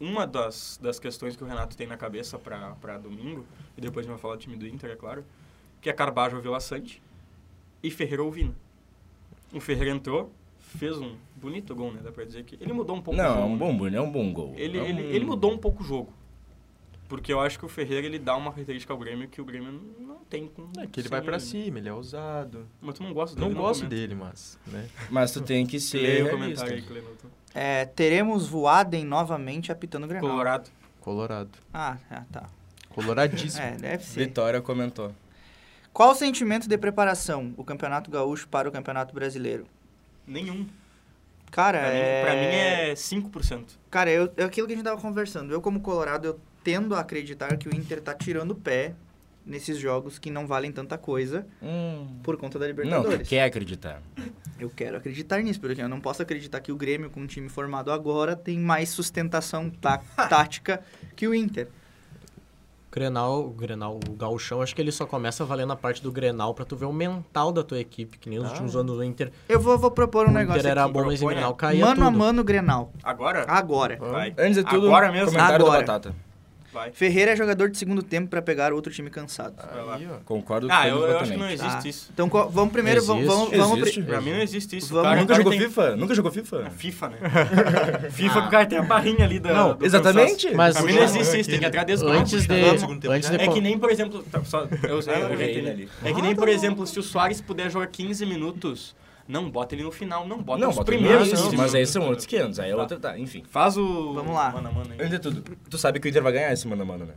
Uma 0.00 0.26
das, 0.26 0.78
das 0.80 1.00
questões 1.00 1.36
que 1.36 1.42
o 1.42 1.46
Renato 1.46 1.76
tem 1.76 1.86
na 1.86 1.96
cabeça 1.96 2.38
pra 2.38 2.98
domingo, 2.98 3.44
e 3.76 3.80
depois 3.80 4.04
a 4.04 4.08
gente 4.08 4.12
vai 4.14 4.20
falar 4.20 4.36
do 4.36 4.40
time 4.40 4.56
do 4.56 4.66
Inter, 4.66 4.90
é 4.90 4.96
claro, 4.96 5.24
que 5.80 5.90
é 5.90 5.92
Carbajo 5.92 6.36
ou 6.36 6.42
Vila 6.42 6.60
Sante 6.60 7.02
e 7.82 7.90
Ferreira 7.90 8.22
ou 8.22 8.30
Vina. 8.30 8.54
O 9.52 9.58
Ferreira 9.60 9.90
entrou, 9.90 10.30
fez 10.58 10.96
um 10.98 11.16
bonito 11.34 11.74
gol, 11.74 11.92
né? 11.92 12.00
Dá 12.02 12.12
pra 12.12 12.24
dizer 12.24 12.44
que 12.44 12.56
ele 12.60 12.72
mudou 12.72 12.94
um 12.96 13.02
pouco 13.02 13.18
o 13.18 13.22
Não, 13.22 13.28
jogo. 13.34 13.40
é 13.40 13.44
um 13.46 13.52
né? 13.52 13.56
bom, 13.56 13.76
bu- 13.76 13.88
é 13.88 14.00
um 14.00 14.10
bom 14.10 14.32
gol. 14.32 14.54
Ele, 14.56 14.78
É 14.78 14.82
um- 14.82 14.86
ele, 14.86 15.02
ele 15.02 15.24
mudou 15.24 15.52
um 15.52 15.58
pouco 15.58 15.82
o 15.82 15.86
jogo. 15.86 16.12
Porque 17.08 17.32
eu 17.32 17.40
acho 17.40 17.58
que 17.58 17.64
o 17.64 17.68
Ferreira 17.68 18.06
ele 18.06 18.18
dá 18.18 18.36
uma 18.36 18.50
característica 18.52 18.92
ao 18.92 18.98
Grêmio 18.98 19.28
que 19.28 19.40
o 19.40 19.44
Grêmio 19.44 19.80
não 19.98 20.16
tem 20.28 20.46
com. 20.46 20.68
É 20.78 20.86
que 20.86 21.00
ele 21.00 21.08
vai 21.08 21.22
pra 21.22 21.36
ele, 21.36 21.42
né? 21.44 21.50
cima, 21.50 21.78
ele 21.78 21.88
é 21.88 21.92
ousado. 21.92 22.66
Mas 22.82 22.94
tu 22.96 23.02
não 23.02 23.14
gosta 23.14 23.34
dele, 23.34 23.48
Não 23.48 23.54
gosto 23.60 23.80
comenta. 23.80 23.96
dele, 23.96 24.14
mas, 24.14 24.58
né? 24.66 24.88
Mas 25.10 25.32
tu 25.32 25.40
tem 25.40 25.66
que 25.66 25.80
ser 25.80 25.98
Leia 26.02 26.26
o 26.26 26.30
comentário 26.30 26.74
aí. 26.74 26.84
É, 27.54 27.84
teremos 27.86 28.46
Voaden 28.46 29.04
novamente 29.04 29.72
apitando 29.72 30.04
o 30.04 30.06
Grenal. 30.06 30.28
Colorado. 30.28 30.70
Colorado. 31.00 31.50
Ah, 31.72 31.96
é, 32.10 32.20
tá. 32.30 32.48
Coloradíssimo. 32.90 33.64
É, 33.64 33.70
deve 33.72 34.04
ser. 34.04 34.26
Vitória 34.26 34.60
comentou. 34.60 35.12
Qual 35.92 36.10
o 36.10 36.14
sentimento 36.14 36.68
de 36.68 36.76
preparação, 36.76 37.54
o 37.56 37.64
Campeonato 37.64 38.10
Gaúcho 38.10 38.46
para 38.48 38.68
o 38.68 38.72
Campeonato 38.72 39.14
Brasileiro? 39.14 39.66
Nenhum. 40.26 40.66
Cara, 41.50 41.78
Pra, 41.78 41.88
é... 41.88 42.20
mim, 42.20 42.26
pra 42.26 42.34
mim 42.34 42.90
é 42.90 42.92
5%. 42.92 43.64
Cara, 43.90 44.10
eu, 44.10 44.30
é 44.36 44.44
aquilo 44.44 44.66
que 44.66 44.74
a 44.74 44.76
gente 44.76 44.84
tava 44.84 45.00
conversando. 45.00 45.50
Eu, 45.52 45.62
como 45.62 45.80
Colorado, 45.80 46.26
eu 46.28 46.40
tendo 46.70 46.94
a 46.94 47.00
acreditar 47.00 47.56
que 47.56 47.66
o 47.66 47.74
Inter 47.74 47.98
tá 47.98 48.12
tirando 48.12 48.50
o 48.50 48.54
pé 48.54 48.92
nesses 49.46 49.78
jogos 49.78 50.18
que 50.18 50.30
não 50.30 50.46
valem 50.46 50.70
tanta 50.70 50.98
coisa 50.98 51.46
Hum. 51.62 52.06
por 52.22 52.36
conta 52.36 52.58
da 52.58 52.66
Não, 52.68 52.74
tu 52.74 52.82
Libertadores. 52.82 53.26
quer 53.28 53.44
acreditar. 53.44 54.02
Eu 54.60 54.68
quero 54.68 54.98
acreditar 54.98 55.40
nisso, 55.40 55.58
porque 55.58 55.80
eu 55.80 55.88
não 55.88 55.98
posso 55.98 56.20
acreditar 56.20 56.60
que 56.60 56.70
o 56.70 56.76
Grêmio, 56.76 57.08
com 57.08 57.20
um 57.20 57.26
time 57.26 57.48
formado 57.48 57.90
agora, 57.90 58.36
tem 58.36 58.58
mais 58.58 58.90
sustentação 58.90 59.70
tá- 59.70 60.02
tática 60.28 60.82
que 61.16 61.26
o 61.26 61.34
Inter. 61.34 61.68
Grenal, 62.92 63.46
o 63.46 63.50
Grenal, 63.50 63.98
o 64.08 64.12
Gauchão, 64.14 64.60
acho 64.60 64.74
que 64.74 64.82
ele 64.82 64.90
só 64.92 65.06
começa 65.06 65.44
valendo 65.44 65.72
a 65.72 65.76
parte 65.76 66.02
do 66.02 66.10
Grenal 66.12 66.52
pra 66.52 66.64
tu 66.66 66.74
ver 66.76 66.86
o 66.86 66.92
mental 66.92 67.50
da 67.52 67.62
tua 67.62 67.78
equipe, 67.78 68.18
que 68.18 68.28
nem 68.28 68.38
nos 68.38 68.48
Ah. 68.48 68.50
últimos 68.52 68.76
anos 68.76 68.96
do 68.96 69.04
Inter. 69.04 69.30
Eu 69.48 69.60
vou, 69.60 69.78
vou 69.78 69.90
propor 69.90 70.26
um 70.26 70.30
o 70.30 70.32
negócio 70.34 70.58
Inter 70.60 70.70
era 70.72 70.84
aqui. 70.84 70.92
bom, 70.92 71.04
mas 71.04 71.14
em 71.14 71.16
Proponha. 71.18 71.34
Grenal 71.36 71.54
caía 71.54 71.84
Mano 71.86 72.02
a 72.02 72.06
tudo. 72.06 72.18
mano 72.18 72.44
Grenal. 72.44 72.92
Agora? 73.02 73.44
Agora. 73.48 73.96
Vai. 73.98 74.34
Antes 74.38 74.56
de 74.56 74.64
tudo, 74.64 74.86
Agora 74.88 75.10
mesmo? 75.12 75.26
comentário 75.32 75.64
Agora. 75.64 75.80
da 75.86 75.92
Batata. 75.92 76.27
Vai. 76.78 76.92
Ferreira 76.92 77.32
é 77.32 77.36
jogador 77.36 77.68
de 77.68 77.76
segundo 77.76 78.04
tempo 78.04 78.28
pra 78.28 78.40
pegar 78.40 78.72
outro 78.72 78.92
time 78.92 79.10
cansado. 79.10 79.54
Ó. 79.58 80.18
Concordo 80.24 80.68
Ah, 80.70 80.82
com 80.82 80.88
eu, 80.88 80.96
eu 81.06 81.18
acho 81.18 81.32
que 81.32 81.36
não 81.36 81.50
existe 81.50 81.82
Tá. 81.82 81.88
isso. 81.88 82.08
Então, 82.14 82.28
vamos 82.28 82.72
primeiro, 82.72 83.02
vamos, 83.04 83.24
Existe. 83.24 83.36
vamos, 83.50 83.56
vamos 83.58 83.78
Existe? 83.80 84.02
Pra 84.04 84.20
mim 84.20 84.30
não 84.32 84.40
existe 84.40 84.76
isso. 84.76 84.88
Vamos- 84.94 85.08
cara, 85.08 85.20
Nunca 85.20 85.34
jogou 85.34 85.50
tem... 85.52 85.60
FIFA? 85.60 85.96
Nunca 85.96 86.14
jogou 86.14 86.30
É 86.30 86.34
FIFA? 86.34 86.70
FIFA, 86.70 87.08
né? 87.08 87.18
FIFA 88.12 88.40
que 88.42 88.46
o 88.46 88.50
cara 88.50 88.66
tem 88.66 88.78
a 88.78 88.82
barrinha 88.82 89.24
ali 89.24 89.40
da, 89.40 89.52
Não, 89.52 89.74
do 89.76 89.84
Exatamente. 89.84 90.34
cansaço. 90.46 90.56
Mas 90.56 90.76
Pra 90.76 90.86
mim 90.86 90.92
não 90.94 91.02
existe 91.02 91.40
isso, 91.40 91.50
tem 91.50 91.58
que 91.58 91.64
entrar 91.66 91.84
desde 91.84 92.04
o 92.04 92.08
antes 92.08 92.42
de, 92.42 92.46
tempo 92.48 93.10
antes 93.10 93.28
de 93.30 93.36
É 93.36 93.48
que 93.48 93.60
nem, 93.60 93.76
por 93.78 93.90
exemplo... 93.90 94.22
tá, 94.30 94.44
só- 94.44 94.60
eu, 94.84 94.88
eu, 94.88 94.98
Ah, 95.08 95.12
eu 95.18 95.28
eu 95.28 95.32
errei 95.32 95.50
entendi. 95.58 95.68
ali. 95.70 95.88
É 96.04 96.12
que 96.12 96.22
nem, 96.22 96.34
por 96.36 96.48
exemplo, 96.48 96.86
se 96.86 96.98
o 96.98 97.02
Soares 97.02 97.40
puder 97.40 97.70
jogar 97.70 97.88
15 97.88 98.24
minutos, 98.24 98.94
não, 99.28 99.50
bota 99.50 99.74
ele 99.74 99.84
no 99.84 99.92
final, 99.92 100.26
não, 100.26 100.42
bota 100.42 100.60
não, 100.60 100.70
os 100.70 100.76
bota 100.76 100.86
primeiros 100.90 101.30
não, 101.32 101.42
15 101.44 101.56
mas 101.56 101.74
aí 101.74 101.86
são 101.86 102.06
outros 102.08 102.26
500, 102.26 102.58
aí 102.58 102.70
é 102.70 102.74
Tá. 102.74 102.80
outra, 102.80 102.98
tá, 102.98 103.18
enfim. 103.18 103.44
Faz 103.48 103.76
o... 103.76 104.14
Vamos 104.14 104.34
lá. 104.34 104.50
Mano 104.50 104.72
mano 104.72 104.90
aí. 104.92 104.96
Antes 104.98 105.10
de 105.10 105.18
tudo, 105.18 105.42
tu 105.70 105.76
sabe 105.78 106.00
que 106.00 106.08
o 106.08 106.10
Inter 106.10 106.22
vai 106.22 106.32
ganhar 106.32 106.52
esse 106.52 106.66
mano 106.66 106.82
a 106.82 106.84
mano, 106.86 107.04
né? 107.04 107.12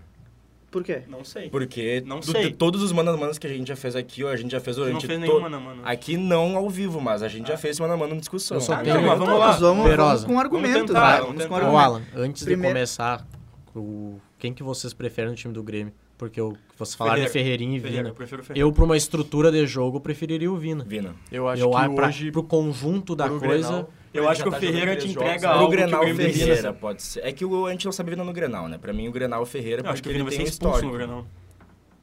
Por 0.69 0.83
quê? 0.85 1.01
Não 1.09 1.21
sei. 1.25 1.49
Porque 1.49 2.01
Não 2.05 2.21
do- 2.21 2.31
sei. 2.31 2.43
de 2.49 2.51
todos 2.55 2.81
os 2.81 2.93
mano 2.93 3.11
a 3.11 3.17
manos 3.17 3.37
que 3.37 3.45
a 3.45 3.49
gente 3.49 3.67
já 3.67 3.75
fez 3.75 3.93
aqui, 3.93 4.25
a 4.25 4.35
gente 4.37 4.51
já 4.51 4.59
fez 4.61 4.77
Tu 4.77 4.79
não 4.79 4.87
durante 4.87 5.05
fez 5.05 5.19
to- 5.19 5.25
nenhum 5.25 5.41
mano 5.41 5.57
a 5.57 5.59
mano. 5.59 5.81
Aqui 5.83 6.15
não 6.15 6.55
ao 6.55 6.69
vivo, 6.69 7.01
mas 7.01 7.21
a 7.21 7.27
gente 7.27 7.47
já 7.49 7.57
fez 7.57 7.77
mano 7.79 7.93
a 7.93 7.97
mano 7.97 8.15
em 8.15 8.19
discussão. 8.19 8.55
Eu 8.55 8.61
só 8.61 8.73
Ah, 8.75 8.77
tenho- 8.77 8.95
não, 8.95 9.01
mas 9.03 9.19
vamos 9.19 9.37
lá. 9.39 9.51
Vamos, 9.57 9.85
vamos 9.91 10.23
com 10.25 10.39
argumento. 10.39 10.85
tentar, 10.87 10.99
vai, 11.01 11.11
vamos 11.21 11.25
vamos 11.35 11.45
com 11.47 11.55
tentar. 11.55 11.71
Ô, 11.73 11.77
argumento. 11.77 12.07
Alan, 12.15 12.25
antes 12.25 12.43
Primeiro- 12.43 12.69
de 12.73 12.79
começar, 12.79 13.27
o... 13.75 14.17
quem 14.39 14.53
que 14.53 14.63
vocês 14.63 14.93
preferem 14.93 15.29
no 15.31 15.35
time 15.35 15.53
do 15.53 15.61
Grêmio? 15.61 15.93
Porque 16.21 16.39
eu, 16.39 16.55
vocês 16.77 16.93
falaram 16.93 17.23
de 17.23 17.29
Ferreira. 17.29 17.57
Ferreirinha 17.57 17.77
e 17.77 17.81
Ferreira, 17.81 18.03
Vina. 18.03 18.09
eu 18.09 18.13
prefiro 18.13 18.41
o 18.43 18.45
Ferreira. 18.45 18.67
Eu, 18.67 18.71
pra 18.71 18.83
uma 18.83 18.95
estrutura 18.95 19.51
de 19.51 19.65
jogo, 19.65 19.99
preferiria 19.99 20.51
o 20.51 20.55
Vina. 20.55 20.83
Vina. 20.83 21.15
Eu 21.31 21.47
acho 21.47 21.63
eu, 21.63 21.71
que 21.71 21.95
pra, 21.95 22.07
hoje, 22.09 22.31
pro 22.31 22.43
conjunto 22.43 23.15
da 23.15 23.25
pro 23.25 23.39
coisa... 23.39 23.67
Grenal, 23.67 23.89
Eu 24.13 24.29
acho 24.29 24.43
que 24.43 24.49
o 24.49 24.51
tá 24.51 24.59
Ferreira 24.59 24.91
jogando 24.91 24.99
te 24.99 25.09
entrega 25.09 25.39
jogos, 25.39 25.45
algo 25.45 25.59
que 25.59 25.65
o 25.65 25.69
Grenal 25.79 26.01
Grêmio 26.01 26.15
precisa. 26.21 26.45
Ferreira, 26.45 26.73
pode 26.79 27.01
ser. 27.01 27.25
É 27.25 27.31
que 27.31 27.43
o, 27.43 27.65
a 27.65 27.71
gente 27.71 27.85
não 27.85 27.91
sabe 27.91 28.11
Vina 28.11 28.23
no 28.23 28.33
Grenal, 28.33 28.69
né? 28.69 28.77
Pra 28.77 28.93
mim 28.93 29.07
o 29.07 29.11
Grenal 29.11 29.43
Ferreira, 29.47 29.81
Eu 29.83 29.89
acho 29.89 30.03
que 30.03 30.09
o 30.09 30.11
ele 30.11 30.21
vai 30.21 30.31
ser 30.31 30.41
um 30.41 30.43
expulso 30.43 30.73
no 30.73 30.75
histórico. 30.75 30.95
Grenal. 30.95 31.25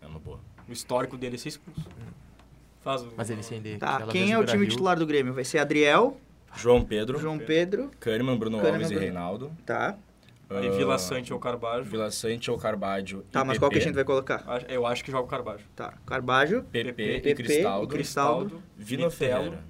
É 0.02 0.07
uma 0.09 0.18
boa. 0.18 0.40
O 0.68 0.72
histórico 0.72 1.16
dele 1.16 1.37
é 1.37 1.38
ser 1.38 1.50
expulso. 1.50 1.88
Faz 2.81 3.02
o... 3.02 3.12
Mas 3.16 3.31
ele 3.31 3.44
sem. 3.44 3.62
Tá, 3.78 4.04
quem 4.11 4.33
é 4.33 4.38
o 4.40 4.44
time 4.44 4.66
titular 4.66 4.98
do 4.98 5.07
Grêmio? 5.07 5.33
Vai 5.33 5.44
ser 5.44 5.59
Adriel, 5.59 6.16
João 6.57 6.85
Pedro, 6.85 7.20
João 7.20 7.38
Pedro, 7.38 7.88
Kahneman, 8.00 8.37
Bruno 8.37 8.57
Kahneman, 8.57 8.83
Alves 8.83 8.90
e 8.90 8.98
Reinaldo. 8.98 9.52
tá. 9.64 9.96
Aí 10.50 10.68
Ah, 10.68 10.70
Vila 10.70 10.98
Sante 10.98 11.32
ou 11.32 11.38
Carbajo. 11.38 11.84
Vila 11.90 12.11
Sante 12.11 12.50
ou 12.50 12.56
Carbajo 12.56 13.22
Tá, 13.30 13.40
e 13.42 13.44
mas 13.44 13.56
PP, 13.56 13.58
qual 13.61 13.70
que 13.70 13.78
a 13.78 13.80
gente 13.82 13.94
vai 13.94 14.04
colocar? 14.04 14.42
Acho- 14.46 14.66
Eu 14.66 14.87
acho 14.87 15.04
que 15.04 15.11
joga 15.11 15.24
o 15.24 15.28
Carbajo. 15.28 15.64
Tá, 15.76 15.94
Carbajo, 16.06 16.62
PP, 16.62 16.92
PP, 16.94 17.28
e 17.30 17.34
Cristaldo. 17.34 17.88
Cristaldo. 17.88 18.62
Vino 18.76 19.08
Bitelo. 19.08 19.11
Ferreira. 19.11 19.64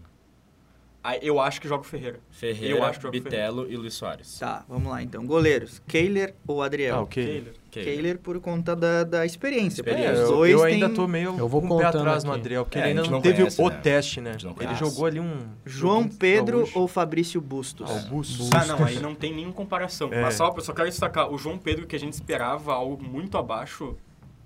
Aí 1.09 1.19
eu 1.23 1.41
acho 1.41 1.61
que 1.61 1.67
joga 1.69 1.83
o 1.83 1.85
Ferreira. 1.87 2.21
Ferreira, 2.31 2.77
Eu 2.77 2.85
acho 2.85 2.99
que 2.99 3.03
joga 3.07 3.17
o 3.17 3.21
Bitelo 3.21 3.71
e 3.71 3.77
Luiz 3.77 3.95
Soares. 3.95 4.39
Tá, 4.39 4.65
vamos 4.69 4.91
lá 4.91 5.03
então. 5.03 5.25
Goleiros, 5.27 5.81
Kehler 5.87 6.35
ou 6.47 6.63
Adriel? 6.63 7.03
Ah. 7.11 7.15
Taylor. 7.15 7.55
Kehler. 7.71 7.95
Kehler 7.97 8.19
por 8.19 8.41
conta 8.41 8.75
da, 8.75 9.05
da 9.05 9.27
experiência. 9.27 9.81
Experiência. 9.83 10.09
É, 10.09 10.23
eu, 10.23 10.29
dois 10.29 10.53
eu 10.53 10.63
ainda 10.65 10.89
tô 10.89 11.07
meio 11.07 11.37
Eu 11.39 11.49
vou 11.49 11.61
com 11.61 11.67
o 11.75 11.79
pé 11.79 11.85
contando 11.85 12.01
atrás 12.01 12.25
no 12.25 12.31
aqui. 12.33 12.41
Adriel, 12.41 12.65
porque 12.65 12.79
É, 12.79 12.81
ele 12.83 12.89
ainda 12.91 13.03
não 13.03 13.11
não 13.11 13.21
teve 13.21 13.37
conhece, 13.37 13.61
o 13.63 13.69
né? 13.69 13.81
teste, 13.83 14.21
né? 14.21 14.37
Ele 14.61 14.75
jogou 14.75 15.07
ali 15.07 15.21
um... 15.21 15.39
João 15.67 16.09
Pedro 16.09 16.59
gaúcho. 16.59 16.79
ou 16.79 16.89
Fabrício 16.89 17.41
Bustos? 17.41 17.91
Ah, 17.91 17.95
o 17.95 18.01
Bustos. 18.09 18.51
Ah, 18.53 18.65
não, 18.67 18.85
aí 18.85 18.99
não 19.01 19.15
tem 19.15 19.35
nenhuma 19.35 19.53
comparação. 19.55 20.09
É. 20.13 20.21
Mas 20.23 20.35
só, 20.35 20.53
eu 20.57 20.61
só 20.63 20.73
quero 20.73 20.89
destacar, 20.89 21.31
o 21.31 21.37
João 21.39 21.59
Pedro, 21.59 21.87
que 21.87 21.95
a 21.95 22.01
gente 22.01 22.15
esperava 22.15 22.73
algo 22.73 23.03
muito 23.03 23.37
abaixo, 23.37 23.97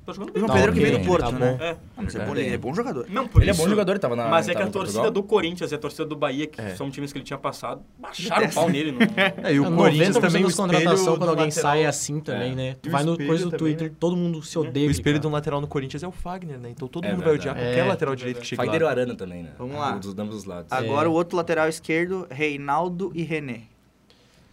tá 0.06 0.12
jogando 0.12 0.32
bem. 0.32 0.40
João 0.40 0.48
Tá 0.48 0.54
Pedro 0.54 0.72
que 0.72 0.80
veio 0.80 0.98
do 0.98 1.04
Porto, 1.04 1.24
tá 1.30 1.32
né? 1.32 1.56
bom. 1.58 1.64
É. 1.64 1.70
Ah, 1.70 1.76
mas 2.02 2.14
é 2.14 2.18
É. 2.22 2.24
bom, 2.26 2.36
ele 2.36 2.48
é 2.54 2.58
bom 2.58 2.74
jogador. 2.74 3.06
Não, 3.08 3.28
por 3.28 3.40
Ele 3.42 3.50
é 3.50 3.54
isso, 3.54 3.62
bom 3.62 3.68
jogador, 3.68 3.92
ele 3.92 3.98
tava 4.00 4.16
na 4.16 4.28
Mas 4.28 4.48
é 4.48 4.54
que 4.54 4.62
a 4.62 4.66
torcida 4.66 5.10
do 5.10 5.22
Corinthians 5.22 5.72
e 5.72 5.74
a 5.74 5.78
torcida 5.78 6.04
do 6.04 6.16
Bahia, 6.16 6.46
que 6.46 6.60
É. 6.60 6.74
são 6.74 6.90
times 6.90 7.12
que 7.12 7.18
ele 7.18 7.24
tinha 7.24 7.38
passado, 7.38 7.82
baixaram 7.98 8.46
o 8.46 8.52
pau 8.52 8.68
nele. 8.68 8.92
Não... 8.92 8.98
É, 9.44 9.54
e 9.54 9.60
o 9.60 9.64
É, 9.66 9.76
Corinthians 9.76 10.16
90% 10.16 10.20
também, 10.20 10.42
o 10.42 10.46
das 10.46 10.56
contratações, 10.56 10.98
espelho 11.00 11.12
quando 11.16 11.20
do 11.20 11.28
alguém 11.30 11.46
lateral- 11.46 11.62
sai 11.72 11.82
é 11.82 11.86
assim 11.86 12.20
também, 12.20 12.52
É. 12.52 12.54
né? 12.54 12.76
Tu 12.82 12.90
vai 12.90 13.04
no 13.04 13.16
coisa 13.16 13.48
do 13.50 13.56
Twitter, 13.56 13.90
né? 13.90 13.96
todo 13.98 14.16
mundo 14.16 14.42
se 14.42 14.58
odeia. 14.58 14.88
O 14.88 14.90
espelho 14.90 15.16
cara. 15.16 15.28
do 15.28 15.32
lateral 15.32 15.60
no 15.60 15.66
Corinthians 15.66 16.02
é 16.02 16.08
o 16.08 16.12
Fagner, 16.12 16.58
né? 16.58 16.70
Então 16.70 16.88
todo 16.88 17.04
É 17.06 17.10
mundo 17.12 17.22
vai 17.24 17.34
odiar 17.34 17.54
qualquer 17.54 17.78
É. 17.78 17.84
lateral 17.84 18.14
direito 18.16 18.40
que 18.40 18.46
chega 18.46 18.62
Fagner 18.62 18.80
e 18.80 18.84
o. 18.84 18.88
Arana 18.88 19.14
também, 19.14 19.42
né? 19.44 19.50
Vamos 19.58 19.76
lá. 19.76 19.92
Dos 19.92 20.18
ambos 20.18 20.36
os 20.36 20.44
lados. 20.44 20.70
Agora 20.72 21.06
É. 21.06 21.08
o 21.08 21.12
outro 21.12 21.36
lateral 21.36 21.68
esquerdo, 21.68 22.26
Reinaldo 22.30 23.10
e 23.14 23.22
René. 23.22 23.62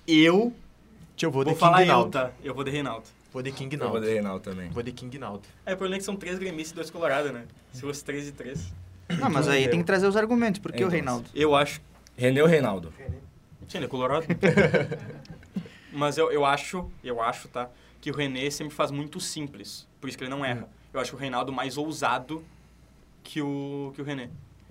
Eu 0.07 0.53
eu 1.21 1.29
vou, 1.29 1.43
vou 1.43 1.53
de 1.53 1.59
falar 1.59 1.85
eu, 1.85 2.05
tá? 2.09 2.31
Eu 2.43 2.53
vou 2.55 2.63
de 2.63 2.71
Reinaldo. 2.71 3.03
Vou 3.31 3.41
de 3.43 3.51
King 3.51 3.75
Eu 3.75 3.79
vou 3.79 3.89
Naldo. 3.91 4.05
de 4.07 4.13
Reinaldo 4.13 4.39
também. 4.43 4.69
Vou 4.69 4.81
de 4.83 4.91
King 4.91 5.17
Naldo. 5.19 5.43
É, 5.65 5.73
o 5.73 5.77
problema 5.77 5.95
é 5.95 5.99
que 5.99 6.05
são 6.05 6.15
três 6.15 6.39
gremistas 6.39 6.71
e 6.71 6.75
dois 6.75 6.89
colorados, 6.89 7.31
né? 7.31 7.45
Se 7.73 7.81
fosse 7.81 8.03
três 8.03 8.27
e 8.27 8.31
três. 8.31 8.73
Não, 9.19 9.29
mas 9.29 9.47
aí 9.47 9.67
tem 9.67 9.79
que 9.79 9.85
trazer 9.85 10.07
os 10.07 10.15
argumentos. 10.17 10.59
Por 10.59 10.71
que 10.71 10.77
o 10.77 10.81
Então, 10.81 10.89
Reinaldo? 10.89 11.29
Eu 11.33 11.55
acho... 11.55 11.81
René 12.17 12.41
ou 12.41 12.47
Reinaldo? 12.47 12.93
Sim, 13.67 13.77
ele 13.77 13.85
é 13.85 13.87
colorado. 13.87 14.25
Mas 15.91 16.17
eu, 16.17 16.31
eu 16.31 16.45
acho, 16.45 16.89
eu 17.03 17.21
acho, 17.21 17.47
tá? 17.47 17.69
Que 18.01 18.11
o 18.11 18.15
René 18.15 18.49
sempre 18.49 18.73
faz 18.75 18.91
muito 18.91 19.19
simples. 19.19 19.87
Por 19.99 20.07
isso 20.07 20.17
que 20.17 20.23
ele 20.23 20.29
não 20.31 20.43
erra. 20.45 20.67
Eu 20.93 20.99
acho 20.99 21.15
o 21.15 21.19
Reinaldo 21.19 21.51
mais 21.51 21.77
ousado 21.77 22.43
que 23.23 23.41
o, 23.41 23.91
que 23.95 24.01
o 24.01 24.05
René. 24.05 24.29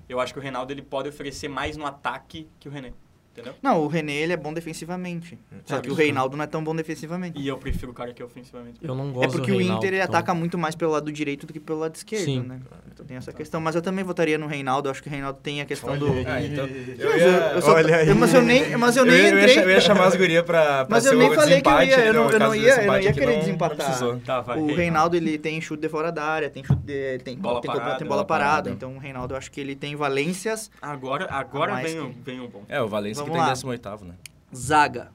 Eu 0.08 0.20
acho 0.20 0.32
que 0.32 0.38
o 0.38 0.42
Reinaldo 0.42 0.72
ele 0.72 0.82
pode 0.82 1.08
oferecer 1.08 1.48
mais 1.48 1.76
no 1.76 1.84
ataque 1.86 2.48
que 2.60 2.68
o 2.68 2.72
René. 2.72 2.92
Entendeu? 3.40 3.54
Não, 3.62 3.80
o 3.82 3.86
René 3.86 4.12
ele 4.14 4.32
é 4.32 4.36
bom 4.36 4.52
defensivamente. 4.52 5.38
Só 5.64 5.76
É, 5.76 5.80
que 5.80 5.90
o. 5.90 5.94
Reinaldo 5.94 6.36
não 6.36 6.44
é 6.44 6.46
tão 6.46 6.62
bom 6.62 6.74
defensivamente. 6.74 7.38
E 7.40 7.46
eu 7.48 7.56
prefiro 7.58 7.92
o 7.92 7.94
cara 7.94 8.12
que 8.12 8.22
é 8.22 8.24
ofensivamente. 8.24 8.78
Eu 8.82 8.94
não 8.94 9.12
gosto 9.12 9.28
É 9.28 9.32
porque 9.32 9.50
do 9.50 9.56
o 9.56 9.58
Reinaldo, 9.58 9.84
Inter 9.84 9.94
ele 9.94 10.02
então. 10.02 10.14
ataca 10.14 10.34
muito 10.34 10.56
mais 10.58 10.74
pelo 10.74 10.92
lado 10.92 11.10
direito 11.12 11.46
do 11.46 11.52
que 11.52 11.60
pelo 11.60 11.78
lado 11.80 11.94
esquerdo, 11.94 12.24
Sim. 12.24 12.40
né? 12.42 12.60
Então 12.92 13.04
tem 13.06 13.16
essa 13.16 13.32
questão. 13.32 13.60
Mas 13.60 13.74
eu 13.74 13.82
também 13.82 14.04
votaria 14.04 14.38
no 14.38 14.46
Reinaldo. 14.46 14.88
Eu 14.88 14.90
acho 14.92 15.02
que 15.02 15.08
o 15.08 15.12
Reinaldo 15.12 15.38
tem 15.42 15.60
a 15.60 15.64
questão 15.66 15.96
do. 15.98 16.06
Ah, 16.26 16.42
então... 16.42 16.66
Eu, 16.66 17.10
eu 17.54 17.62
só- 17.62 17.74
olha 17.74 17.96
aí. 17.96 18.14
Mas 18.14 18.34
eu 18.34 18.42
nem, 18.42 18.76
mas 18.76 18.96
eu 18.96 19.04
nem 19.04 19.14
eu, 19.16 19.22
ia, 19.22 19.28
entrei. 19.30 19.48
cha- 19.54 19.60
eu 19.62 19.70
ia 19.70 19.80
chamar 19.80 20.04
as 20.06 20.16
gurias 20.16 20.44
pra, 20.44 20.84
pra 20.84 20.96
Mas 20.96 21.04
ser 21.04 21.14
eu 21.14 21.18
nem 21.18 21.28
falei 21.34 21.60
que 21.60 21.68
eu 21.68 21.72
desempate, 21.78 21.90
ia, 21.90 21.98
eu 22.06 22.12
né? 22.12 22.18
não- 22.18 22.30
eu 22.30 22.38
não 22.38 22.54
ia- 22.54 22.80
eu 22.80 22.86
não 22.86 23.00
ia 23.00 23.12
que 23.12 23.18
querer 23.20 23.32
não- 23.32 23.38
desempatar. 23.40 23.98
Tá, 24.24 24.40
vai. 24.40 24.58
O 24.58 24.74
Reinaldo 24.74 25.16
ele 25.16 25.38
tem 25.38 25.60
chute 25.60 25.80
de 25.82 25.88
fora 25.88 26.10
da 26.10 26.24
área, 26.24 26.50
tem 26.50 26.64
chute 26.64 26.82
de, 26.82 27.18
tem 27.18 27.36
Bola 27.36 27.60
tem, 27.60 27.70
parada, 27.70 27.98
tem 27.98 28.06
bola 28.06 28.18
bola 28.18 28.24
parada. 28.26 28.48
parada. 28.50 28.70
Então 28.70 28.94
o 28.96 28.98
Reinaldo 28.98 29.34
eu 29.34 29.38
acho 29.38 29.50
que 29.50 29.60
ele 29.60 29.74
tem 29.76 29.94
valências. 29.96 30.70
Agora, 30.80 31.26
agora 31.30 31.76
vem 31.76 32.40
o 32.40 32.48
bom. 32.48 32.62
É, 32.68 32.80
o 32.80 32.88
Valência 32.88 33.24
que 33.30 33.36
Vamos. 33.36 33.62
18º, 33.64 34.02
né? 34.04 34.14
Zaga. 34.54 35.08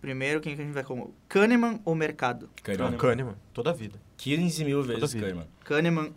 Primeiro, 0.00 0.40
quem 0.40 0.56
que 0.56 0.60
a 0.62 0.64
gente 0.64 0.74
vai 0.74 0.82
como? 0.82 1.14
Kahneman 1.28 1.80
ou 1.84 1.94
Mercado? 1.94 2.48
Kahneman. 2.62 2.96
Kahneman, 2.96 3.34
toda 3.52 3.70
a 3.70 3.72
vida. 3.72 3.98
15 4.16 4.64
mil 4.64 4.82
vezes. 4.82 5.14
Kahneman. 5.14 5.46
Kahneman 5.64 6.12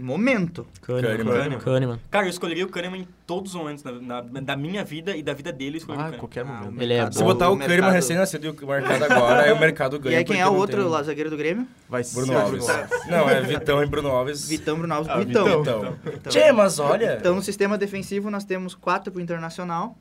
Momento. 0.00 0.64
Kahneman. 0.80 1.24
Kahneman. 1.24 1.58
Kahneman. 1.58 2.00
Cara, 2.08 2.26
eu 2.26 2.30
escolheria 2.30 2.64
o 2.64 2.68
Kahneman 2.68 3.00
em 3.00 3.08
todos 3.26 3.52
os 3.52 3.60
momentos 3.60 3.82
na, 3.82 3.90
na- 3.90 4.20
da 4.20 4.56
minha 4.56 4.84
vida 4.84 5.16
e 5.16 5.24
da 5.24 5.34
vida 5.34 5.52
dele, 5.52 5.74
eu 5.74 5.78
escolheria 5.78 6.04
Ah, 6.04 6.08
o 6.08 6.10
Kahneman. 6.12 6.20
qualquer 6.20 6.40
Ah, 6.46 6.64
momento. 6.66 6.82
Ele 6.82 6.94
é 6.94 7.04
bom. 7.04 7.10
Se 7.12 7.24
botar 7.24 7.48
o 7.48 7.56
mercado- 7.56 7.68
Kahneman 7.76 7.92
recém-nascido 7.92 8.46
e 8.46 8.48
o 8.64 8.66
mercado 8.68 9.02
agora, 9.04 9.42
aí 9.42 9.52
o 9.52 9.58
mercado 9.58 9.96
E 9.96 9.98
ganha. 9.98 10.18
aí 10.18 10.24
quem 10.24 10.40
é 10.40 10.46
o 10.46 10.54
outro 10.54 10.82
tem- 10.82 10.88
lá, 10.90 11.02
zagueiro 11.02 11.30
do 11.30 11.36
Grêmio? 11.36 11.66
Vai 11.88 12.04
ser 12.04 12.14
Bruno 12.14 12.32
o 12.32 12.38
Alves. 12.38 12.66
Não, 13.08 13.28
é 13.28 13.40
Vitão 13.42 13.82
e 13.82 13.86
Bruno 13.86 14.08
Alves. 14.10 14.48
Vitão, 14.48 14.78
Bruno 14.78 14.94
Alves, 14.94 15.10
Ah, 15.12 15.18
Vitão. 15.18 15.44
Vitão. 15.44 15.80
Vitão. 15.80 15.98
Vitão. 16.12 16.30
Tchê, 16.32 16.52
mas 16.52 16.78
olha... 16.78 17.16
Então, 17.18 17.34
no 17.34 17.42
sistema 17.42 17.76
defensivo, 17.76 18.30
nós 18.30 18.44
temos 18.44 18.76
quatro 18.76 19.10
pro 19.12 19.20
Internacional. 19.20 19.96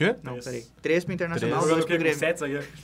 Quê? 0.00 0.16
Não, 0.22 0.32
Três. 0.32 0.44
peraí. 0.46 0.64
Três 0.80 1.04
pro 1.04 1.12
Internacional, 1.12 1.60
Jogando 1.60 1.74
dois 1.74 1.84
pro 1.84 1.98
Grêmio. 1.98 2.18
sete? 2.18 2.38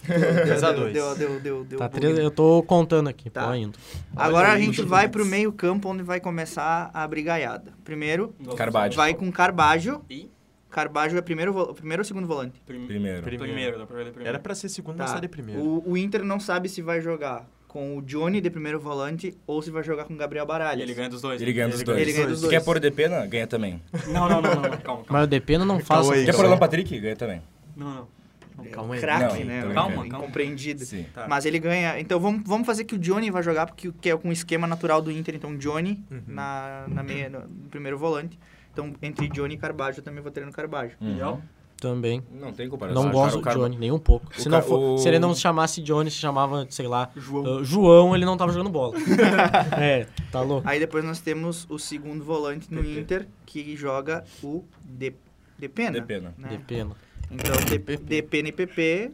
Três 0.04 0.62
a 0.62 0.72
dois. 0.72 0.92
deu, 0.92 1.14
deu, 1.16 1.40
deu, 1.40 1.64
deu 1.64 1.78
Tá 1.78 1.88
três, 1.88 2.18
eu 2.18 2.30
tô 2.30 2.62
contando 2.62 3.08
aqui, 3.08 3.30
Tá. 3.30 3.46
pô, 3.48 3.54
indo. 3.54 3.78
Agora 4.14 4.48
a 4.48 4.52
aí, 4.52 4.64
gente 4.66 4.82
vai 4.82 5.08
pro 5.08 5.24
meio 5.24 5.50
campo, 5.50 5.88
onde 5.88 6.02
vai 6.02 6.20
começar 6.20 6.90
a 6.92 7.08
brigaiada. 7.08 7.72
Primeiro, 7.84 8.34
Carvalho. 8.54 8.92
vai 8.94 9.14
com 9.14 9.32
Carbajo. 9.32 10.02
E? 10.10 10.28
Carbajo 10.68 11.16
é 11.16 11.22
primeiro, 11.22 11.54
vo- 11.54 11.72
primeiro 11.72 12.02
ou 12.02 12.04
segundo 12.04 12.26
volante? 12.26 12.60
Prim- 12.66 12.86
Primeiro. 12.86 13.22
Primeiro, 13.22 13.78
dá 13.78 13.86
pra 13.86 13.96
ver 13.96 14.02
ele 14.02 14.10
primeiro. 14.10 14.28
Era 14.28 14.38
pra 14.38 14.54
ser 14.54 14.68
segundo, 14.68 14.98
mas 14.98 15.06
Tá. 15.06 15.12
sai 15.12 15.20
de 15.22 15.28
primeiro. 15.28 15.58
O, 15.62 15.92
o 15.92 15.96
Inter 15.96 16.22
não 16.22 16.38
sabe 16.38 16.68
se 16.68 16.82
vai 16.82 17.00
jogar 17.00 17.46
com 17.76 17.98
o 17.98 18.00
Johnny 18.02 18.40
de 18.40 18.48
primeiro 18.48 18.80
volante 18.80 19.36
ou 19.46 19.60
se 19.60 19.70
vai 19.70 19.82
jogar 19.82 20.04
com 20.06 20.14
o 20.14 20.16
Gabriel 20.16 20.46
Baralhas. 20.46 20.82
ele 20.82 20.94
ganha 20.94 21.10
dos 21.10 21.20
dois. 21.20 21.42
Ele 21.42 21.52
ganha 21.52 21.68
dos 21.68 21.76
Ele 21.80 21.84
dois. 21.84 22.00
Ele 22.00 22.12
ganha 22.14 22.26
dos 22.26 22.36
Se 22.38 22.42
dois. 22.46 22.54
quer 22.58 22.64
pôr 22.64 22.78
o 22.78 22.80
DP, 22.80 23.06
não, 23.06 23.28
ganha 23.28 23.46
também. 23.46 23.82
Não, 24.06 24.26
não, 24.26 24.40
não, 24.40 24.54
não, 24.54 24.62
calma, 24.62 24.78
calma. 24.78 25.04
Mas 25.10 25.24
o 25.24 25.26
Depena 25.26 25.62
não 25.66 25.78
faz 25.78 26.08
Quer 26.08 26.34
pôr 26.34 26.46
o. 26.46 26.48
Alan 26.48 26.56
Patrick? 26.58 26.98
Ganha 26.98 27.16
também. 27.16 27.42
Não, 27.76 27.94
não. 27.94 28.64
É 28.64 28.68
Calma 28.70 28.94
aí. 28.94 29.00
craque, 29.00 29.40
Não, 29.40 29.46
né? 29.46 29.60
calma, 29.74 29.94
calma. 29.96 30.06
Incompreendido. 30.06 30.82
Sim. 30.86 31.04
Tá. 31.12 31.26
Mas 31.28 31.44
ele 31.44 31.58
ganha. 31.58 32.00
Então 32.00 32.18
vamos, 32.18 32.40
vamos 32.46 32.66
fazer 32.66 32.84
que 32.84 32.94
o 32.94 32.98
Johnny 32.98 33.30
vai 33.30 33.42
jogar, 33.42 33.66
porque 33.66 33.92
que 34.00 34.08
é 34.08 34.16
com 34.16 34.30
o 34.30 34.32
esquema 34.32 34.66
natural 34.66 35.02
do 35.02 35.12
Inter. 35.12 35.34
Então 35.34 35.54
Johnny 35.58 36.02
Uhum. 36.10 36.22
na, 36.26 36.86
na 36.88 37.02
meia, 37.02 37.28
no, 37.28 37.40
no 37.40 37.68
primeiro 37.68 37.98
volante. 37.98 38.38
Então 38.72 38.94
entre 39.02 39.28
Johnny 39.28 39.54
e 39.54 39.58
Carbajo, 39.58 39.98
eu 40.00 40.02
também 40.02 40.22
vou 40.22 40.32
treino 40.32 40.50
Carbajo. 40.50 40.92
Uhum. 40.98 41.38
Também. 41.78 42.22
Não 42.30 42.52
tem 42.52 42.68
comparação. 42.68 43.02
Não 43.04 43.10
gosto 43.12 43.36
do 43.36 43.42
cara- 43.42 43.58
Johnny, 43.58 43.76
nem 43.76 43.92
um 43.92 43.98
pouco. 43.98 44.26
Se, 44.40 44.48
não 44.48 44.62
for- 44.62 44.94
o- 44.94 44.98
se 44.98 45.06
ele 45.08 45.18
não 45.18 45.34
se 45.34 45.40
chamasse 45.42 45.82
Johnny, 45.82 46.10
se 46.10 46.16
chamava, 46.16 46.66
sei 46.70 46.88
lá, 46.88 47.10
João. 47.14 47.58
uh, 47.60 47.64
João, 47.64 48.14
ele 48.16 48.24
não 48.24 48.36
tava 48.36 48.50
jogando 48.52 48.70
bola. 48.70 48.94
é, 49.78 50.06
tá 50.32 50.40
louco. 50.40 50.66
Aí 50.66 50.78
depois 50.78 51.04
nós 51.04 51.20
temos 51.20 51.66
o 51.68 51.78
segundo 51.78 52.24
volante 52.24 52.72
no. 52.72 52.82
Inter, 52.84 53.28
que 53.44 53.76
joga 53.76 54.24
o 54.42 54.64
De, 54.82 55.12
Depena. 55.58 56.00
Depena. 56.00 56.34
Né? 56.38 56.48
Depena. 56.48 56.96
Então 57.30 57.54
D- 57.68 57.96
Depena 57.98 58.48
e 58.48 58.52
PP, 58.52 59.10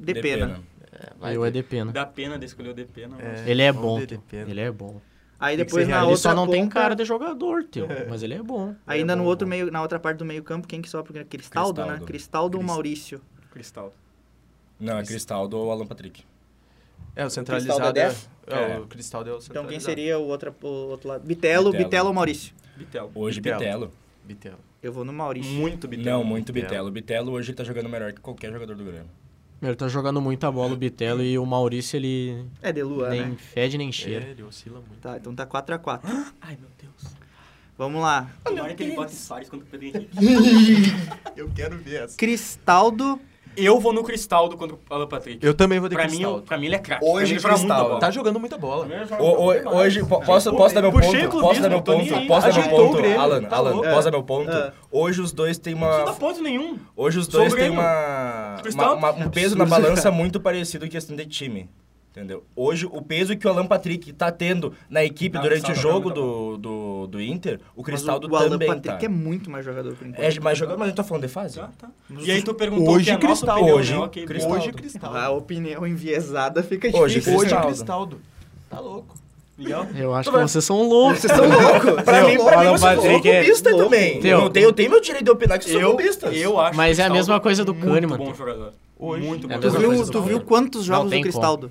Depena. 0.00 0.60
Aí 1.20 1.36
o 1.36 1.44
é 1.44 1.50
Depena. 1.50 1.92
Dá 1.92 2.06
pena 2.06 2.38
de 2.38 2.46
escolher 2.46 2.70
o 2.70 2.74
DP, 2.74 3.06
não. 3.06 3.20
É. 3.20 3.44
Ele 3.46 3.60
é 3.62 3.72
bom, 3.72 4.00
de. 4.04 4.18
Ele 4.32 4.60
é 4.60 4.70
bom. 4.70 5.00
Aí 5.38 5.56
Tem 5.56 5.64
depois 5.66 5.86
na 5.86 5.96
realista. 6.00 6.28
Ele 6.28 6.30
outra 6.30 6.30
só 6.30 6.34
não 6.34 6.50
tem 6.50 6.62
ponta- 6.64 6.74
cara 6.74 6.94
de 6.96 7.04
jogador, 7.04 7.64
teu. 7.64 7.86
Mas 8.08 8.22
ele 8.22 8.34
é 8.34 8.42
bom. 8.42 8.74
Ainda 8.86 9.12
É 9.12 9.16
no 9.16 9.22
bom, 9.24 9.28
outro 9.28 9.46
bom. 9.46 9.50
meio, 9.50 9.70
na 9.70 9.82
outra 9.82 9.98
parte 9.98 10.18
do 10.18 10.24
meio 10.24 10.42
campo, 10.42 10.66
quem 10.66 10.80
que 10.80 10.88
sobe? 10.88 11.12
Cristaldo, 11.24 11.80
né? 11.82 11.86
Cristaldo. 11.88 12.06
Cristaldo 12.06 12.56
ou 12.56 12.60
Crist- 12.62 12.74
Maurício? 12.74 13.20
Cristal. 13.50 13.94
Não, 14.80 14.98
é 14.98 15.04
Cristaldo 15.04 15.56
ou 15.58 15.70
Alan 15.70 15.86
Patrick. 15.86 16.24
É, 17.14 17.22
o 17.24 17.26
Cristal 17.26 17.30
centralizado 17.30 17.98
é... 17.98 18.14
É, 18.48 18.72
É. 18.72 18.78
o 18.78 18.86
Cristal 18.86 19.24
deu 19.24 19.34
o 19.34 19.36
Então 19.38 19.64
quem 19.66 19.78
centralizado. 19.80 19.84
seria 19.84 20.18
o 20.18 20.26
outro, 20.28 20.54
o 20.62 20.66
outro 20.90 21.08
lado? 21.08 21.26
Bitelo, 21.26 21.70
Bitelo. 21.70 21.84
Bitelo 21.84 22.08
ou 22.08 22.14
Maurício? 22.14 22.54
Bitel. 22.76 23.10
Hoje, 23.14 23.40
Bitelo. 23.40 23.58
Bitelo. 23.60 23.92
Bitelo. 24.24 24.58
Eu 24.82 24.92
vou 24.92 25.04
no 25.04 25.12
Maurício. 25.12 25.50
Muito 25.52 25.88
Bitel. 25.88 26.04
Não, 26.18 26.24
muito 26.24 26.52
Bitelo. 26.52 26.90
Bitelo. 26.90 26.90
Bitelo 26.90 27.32
hoje 27.32 27.50
ele 27.50 27.56
tá 27.56 27.64
jogando 27.64 27.88
melhor 27.88 28.12
que 28.12 28.20
qualquer 28.20 28.52
jogador 28.52 28.74
do 28.76 28.84
Grêmio. 28.84 29.08
Ele 29.62 29.74
tá 29.74 29.88
jogando 29.88 30.20
muita 30.20 30.50
bola, 30.52 30.74
o 30.74 30.76
Bitelo, 30.76 31.22
e 31.22 31.38
o 31.38 31.46
Maurício, 31.46 31.96
ele 31.96 32.44
É 32.62 32.70
de 32.72 32.82
Luan, 32.82 33.08
nem 33.10 33.26
né? 33.30 33.36
fede 33.36 33.78
nem 33.78 33.88
É, 33.88 33.92
cheira. 33.92 34.26
ele 34.26 34.42
oscila 34.42 34.80
muito. 34.80 35.00
Tá, 35.00 35.16
então 35.16 35.34
tá 35.34 35.46
4x4. 35.46 36.00
Ai, 36.40 36.56
meu 36.60 36.68
Deus. 36.78 37.14
Vamos 37.78 38.00
lá. 38.00 38.30
Tomara 38.44 38.74
que 38.74 38.82
ele 38.82 38.94
bote 38.94 39.14
Soares 39.14 39.48
contra 39.50 39.66
o 39.66 39.68
Pedro 39.68 39.86
Henrique. 39.86 40.10
Eu 41.36 41.50
quero 41.54 41.76
ver 41.78 42.04
essa. 42.04 42.16
Cristaldo. 42.16 43.20
Eu 43.56 43.80
vou 43.80 43.92
no 43.92 44.02
Cristaldo 44.04 44.56
contra 44.56 44.76
o 44.76 44.78
Alan 44.90 45.06
Patrick. 45.06 45.44
Eu 45.44 45.54
também 45.54 45.78
vou 45.80 45.88
de 45.88 45.94
pra, 45.94 46.04
mim, 46.04 46.10
Cristal. 46.10 46.36
eu- 46.36 46.42
pra 46.42 46.58
mim 46.58 46.66
ele 46.66 46.74
é 46.74 46.78
craque. 46.78 47.04
Hoje, 47.04 47.24
mim 47.24 47.30
ele 47.32 47.38
joga 47.40 47.54
Cristaldo. 47.54 47.74
muita 47.74 47.88
bola. 47.88 48.00
Tá 48.00 48.10
jogando 48.10 48.40
muita 48.40 48.58
bola. 48.58 48.86
Mim 48.86 48.94
O- 49.18 49.24
o- 49.24 49.76
hoje, 49.76 50.04
po- 50.04 50.20
posso, 50.20 50.50
posso 50.54 50.74
dar 50.74 50.82
meu 50.82 50.92
Puxei 50.92 51.26
ponto? 51.28 51.40
Posso 51.40 51.60
dar 51.62 51.68
meu 51.68 51.82
ponto? 51.82 52.26
Posso 52.26 52.46
dar 52.48 52.54
meu 52.54 52.68
ponto? 52.70 52.98
Alan, 53.18 53.42
tá 53.42 53.56
Alan, 53.56 53.78
posso 53.80 54.04
dar 54.04 54.10
meu 54.10 54.22
ponto? 54.22 54.50
É. 54.50 54.72
Hoje 54.90 55.20
os 55.20 55.32
dois 55.32 55.58
têm 55.58 55.74
Não 55.74 55.88
dá 55.88 56.04
uma... 56.04 56.12
ponto 56.14 56.42
nenhum. 56.42 56.78
Hoje 56.96 57.18
os 57.18 57.26
dois 57.26 57.54
têm 57.54 57.70
uma, 57.70 58.56
uma- 58.74 58.92
uma- 58.94 59.10
um 59.26 59.30
peso 59.30 59.56
na 59.56 59.64
balança 59.66 60.10
muito 60.10 60.38
parecido 60.40 60.84
em 60.86 60.88
questão 60.88 61.16
de 61.16 61.24
time. 61.26 61.68
Entendeu? 62.16 62.42
Hoje, 62.56 62.86
o 62.90 63.02
peso 63.02 63.36
que 63.36 63.46
o 63.46 63.50
Alan 63.50 63.66
Patrick 63.66 64.10
tá 64.14 64.32
tendo 64.32 64.72
na 64.88 65.04
equipe 65.04 65.34
Não, 65.36 65.42
durante 65.42 65.70
o 65.70 65.74
jogo 65.74 66.08
joga 66.08 66.14
do, 66.14 66.56
do, 66.56 67.06
do 67.08 67.20
Inter, 67.20 67.60
o 67.76 67.82
Mas 67.82 67.84
Cristaldo 67.84 68.26
o, 68.26 68.30
o 68.30 68.36
Alan 68.36 68.48
também 68.48 68.68
Patrick 68.68 68.98
tá. 69.00 69.04
é 69.04 69.08
muito 69.08 69.50
mais 69.50 69.62
jogador 69.66 69.94
por 69.94 70.06
enquanto. 70.06 70.24
É, 70.24 70.40
mas 70.40 70.56
jogando, 70.56 70.78
mas 70.78 70.86
a 70.86 70.88
gente 70.88 70.96
tá 70.96 71.04
falando 71.04 71.24
de 71.24 71.28
fase? 71.28 71.56
Tá, 71.60 71.68
tá. 71.78 71.88
E 72.22 72.30
aí 72.30 72.40
tu 72.40 72.54
perguntou 72.54 72.94
Hoje 72.94 73.04
que 73.04 73.10
é 73.10 73.14
a 73.14 73.18
nossa 73.18 73.26
Cristal. 73.44 73.56
opinião, 73.58 73.76
Hoje 73.76 73.92
né? 73.92 73.98
Ok, 73.98 74.24
Cristal. 74.24 74.48
boa. 74.50 74.60
Hoje 74.62 74.72
Cristal. 74.72 75.14
A 75.14 75.28
opinião 75.28 75.86
enviesada 75.86 76.62
fica 76.62 76.88
Hoje, 76.96 77.16
difícil. 77.16 77.38
Hoje 77.38 77.54
Cristaldo. 77.54 77.66
Cristaldo. 77.66 78.20
Tá 78.70 78.80
louco. 78.80 79.14
Miguel? 79.58 79.86
Eu 79.94 80.14
acho 80.14 80.30
que 80.30 80.38
vocês 80.38 80.64
são 80.64 80.88
loucos. 80.88 81.18
Vocês 81.20 81.32
são 81.34 81.44
loucos. 81.48 82.02
Pra 82.02 82.24
mim, 82.26 82.36
pra 82.36 82.58
mim 82.60 82.66
Alan 82.66 82.78
vocês 82.78 82.80
são 82.80 83.20
Patrick 83.20 83.28
é 83.30 83.60
também. 83.76 84.20
Teu. 84.20 84.30
Eu, 84.30 84.40
não 84.40 84.50
tenho, 84.50 84.64
eu 84.64 84.72
tenho 84.72 84.90
meu 84.90 85.00
direito 85.02 85.24
de 85.26 85.30
opinar 85.30 85.58
que 85.58 85.64
vocês 85.66 85.74
são 85.78 85.82
Eu, 85.82 85.94
clubistas. 85.94 86.34
eu 86.34 86.58
acho 86.58 86.76
Mas 86.78 86.98
é 86.98 87.02
a 87.02 87.04
Cristaldo 87.04 87.14
mesma 87.14 87.40
coisa 87.40 87.62
do 87.62 87.74
muito 87.74 87.86
Kahneman, 87.92 88.16
bom 88.16 88.24
teu. 88.24 88.34
jogador. 88.34 88.72
Hoje. 88.98 89.26
Muito 89.26 89.52
É 89.52 89.58
bom 89.58 90.04
Tu 90.10 90.22
viu, 90.22 90.40
quantos 90.40 90.84
jogos 90.84 91.10
do 91.10 91.20
Cristaldo? 91.20 91.70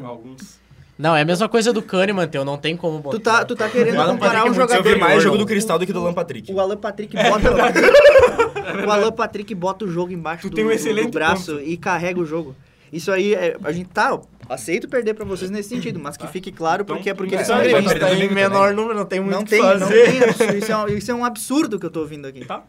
Alguns. 0.06 0.58
Não, 0.98 1.14
é 1.14 1.20
a 1.22 1.24
mesma 1.24 1.48
coisa 1.48 1.72
do 1.72 1.80
Kahneman, 1.80 2.26
teu. 2.26 2.44
Não 2.44 2.58
tem 2.58 2.76
como 2.76 2.98
botar. 2.98 3.16
Tu 3.16 3.22
tá, 3.22 3.44
tu 3.44 3.54
tá 3.54 3.68
querendo 3.68 3.94
comparar 4.04 4.16
Patrick 4.18 4.36
um 4.36 4.38
é 4.40 4.42
muito 4.48 4.60
Eu 4.60 4.68
jogador... 4.68 4.94
vi 4.94 4.98
mais 5.00 5.22
jogo 5.22 5.38
do 5.38 5.46
Cristal 5.46 5.78
do 5.78 5.86
que 5.86 5.92
do 5.92 6.00
Alan 6.00 6.12
Patrick. 6.12 6.52
O 6.52 6.58
Alan 6.58 6.76
Patrick 6.76 7.14
bota... 7.16 8.84
o 8.86 8.90
Alan 8.90 9.12
Patrick 9.12 9.54
bota 9.54 9.84
o 9.84 9.88
jogo 9.88 10.12
embaixo 10.12 10.42
Tu 10.42 10.50
do, 10.50 10.56
tem 10.56 10.64
um 10.64 10.68
do- 10.68 10.74
excelente 10.74 11.06
do 11.06 11.12
braço 11.12 11.52
ponto. 11.52 11.62
e 11.64 11.76
carrega 11.76 12.18
o 12.18 12.24
jogo. 12.26 12.56
Isso 12.92 13.12
aí, 13.12 13.32
é, 13.34 13.56
a 13.62 13.70
gente 13.70 13.90
tá... 13.90 14.18
Aceito 14.48 14.88
perder 14.88 15.12
pra 15.14 15.26
vocês 15.26 15.50
nesse 15.50 15.68
sentido, 15.68 16.00
mas 16.00 16.16
que 16.16 16.26
fique 16.26 16.50
claro 16.50 16.82
Então, 16.82 16.96
porque 16.96 17.10
é 17.10 17.14
porque 17.14 17.34
é, 17.34 17.38
eles 17.38 17.46
são 17.46 17.58
gremistas. 17.58 17.92
perder 17.98 18.14
domingo 18.16 18.34
também. 18.50 18.74
número, 18.74 18.98
não 18.98 19.04
tem 19.04 19.20
Não 19.20 19.44
tem, 19.44 19.60
não 19.62 19.86
tem. 19.86 20.58
Isso 20.58 20.72
é, 20.72 20.76
um, 20.76 20.88
isso 20.88 21.10
é 21.10 21.14
um 21.14 21.24
absurdo 21.24 21.78
que 21.78 21.84
eu 21.84 21.90
tô 21.90 22.00
ouvindo 22.00 22.26
aqui. 22.26 22.46
Tá. 22.46 22.64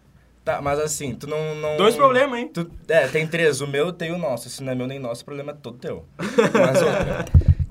Tá, 0.49 0.59
mas 0.63 0.79
assim, 0.79 1.13
tu 1.13 1.27
não... 1.27 1.53
não 1.53 1.77
Dois 1.77 1.95
problemas, 1.95 2.39
hein? 2.39 2.49
Tu, 2.51 2.67
é, 2.87 3.07
tem 3.07 3.27
três. 3.27 3.61
O 3.61 3.67
meu 3.67 3.93
tem 3.93 4.11
o 4.11 4.17
nosso. 4.17 4.49
Se 4.49 4.63
não 4.63 4.71
é 4.71 4.75
meu 4.75 4.87
nem 4.87 4.97
nosso, 4.97 5.21
o 5.21 5.25
problema 5.25 5.51
é 5.51 5.55
todo 5.55 5.77
teu. 5.77 6.05
Mas 6.17 6.81
outra. 6.81 7.25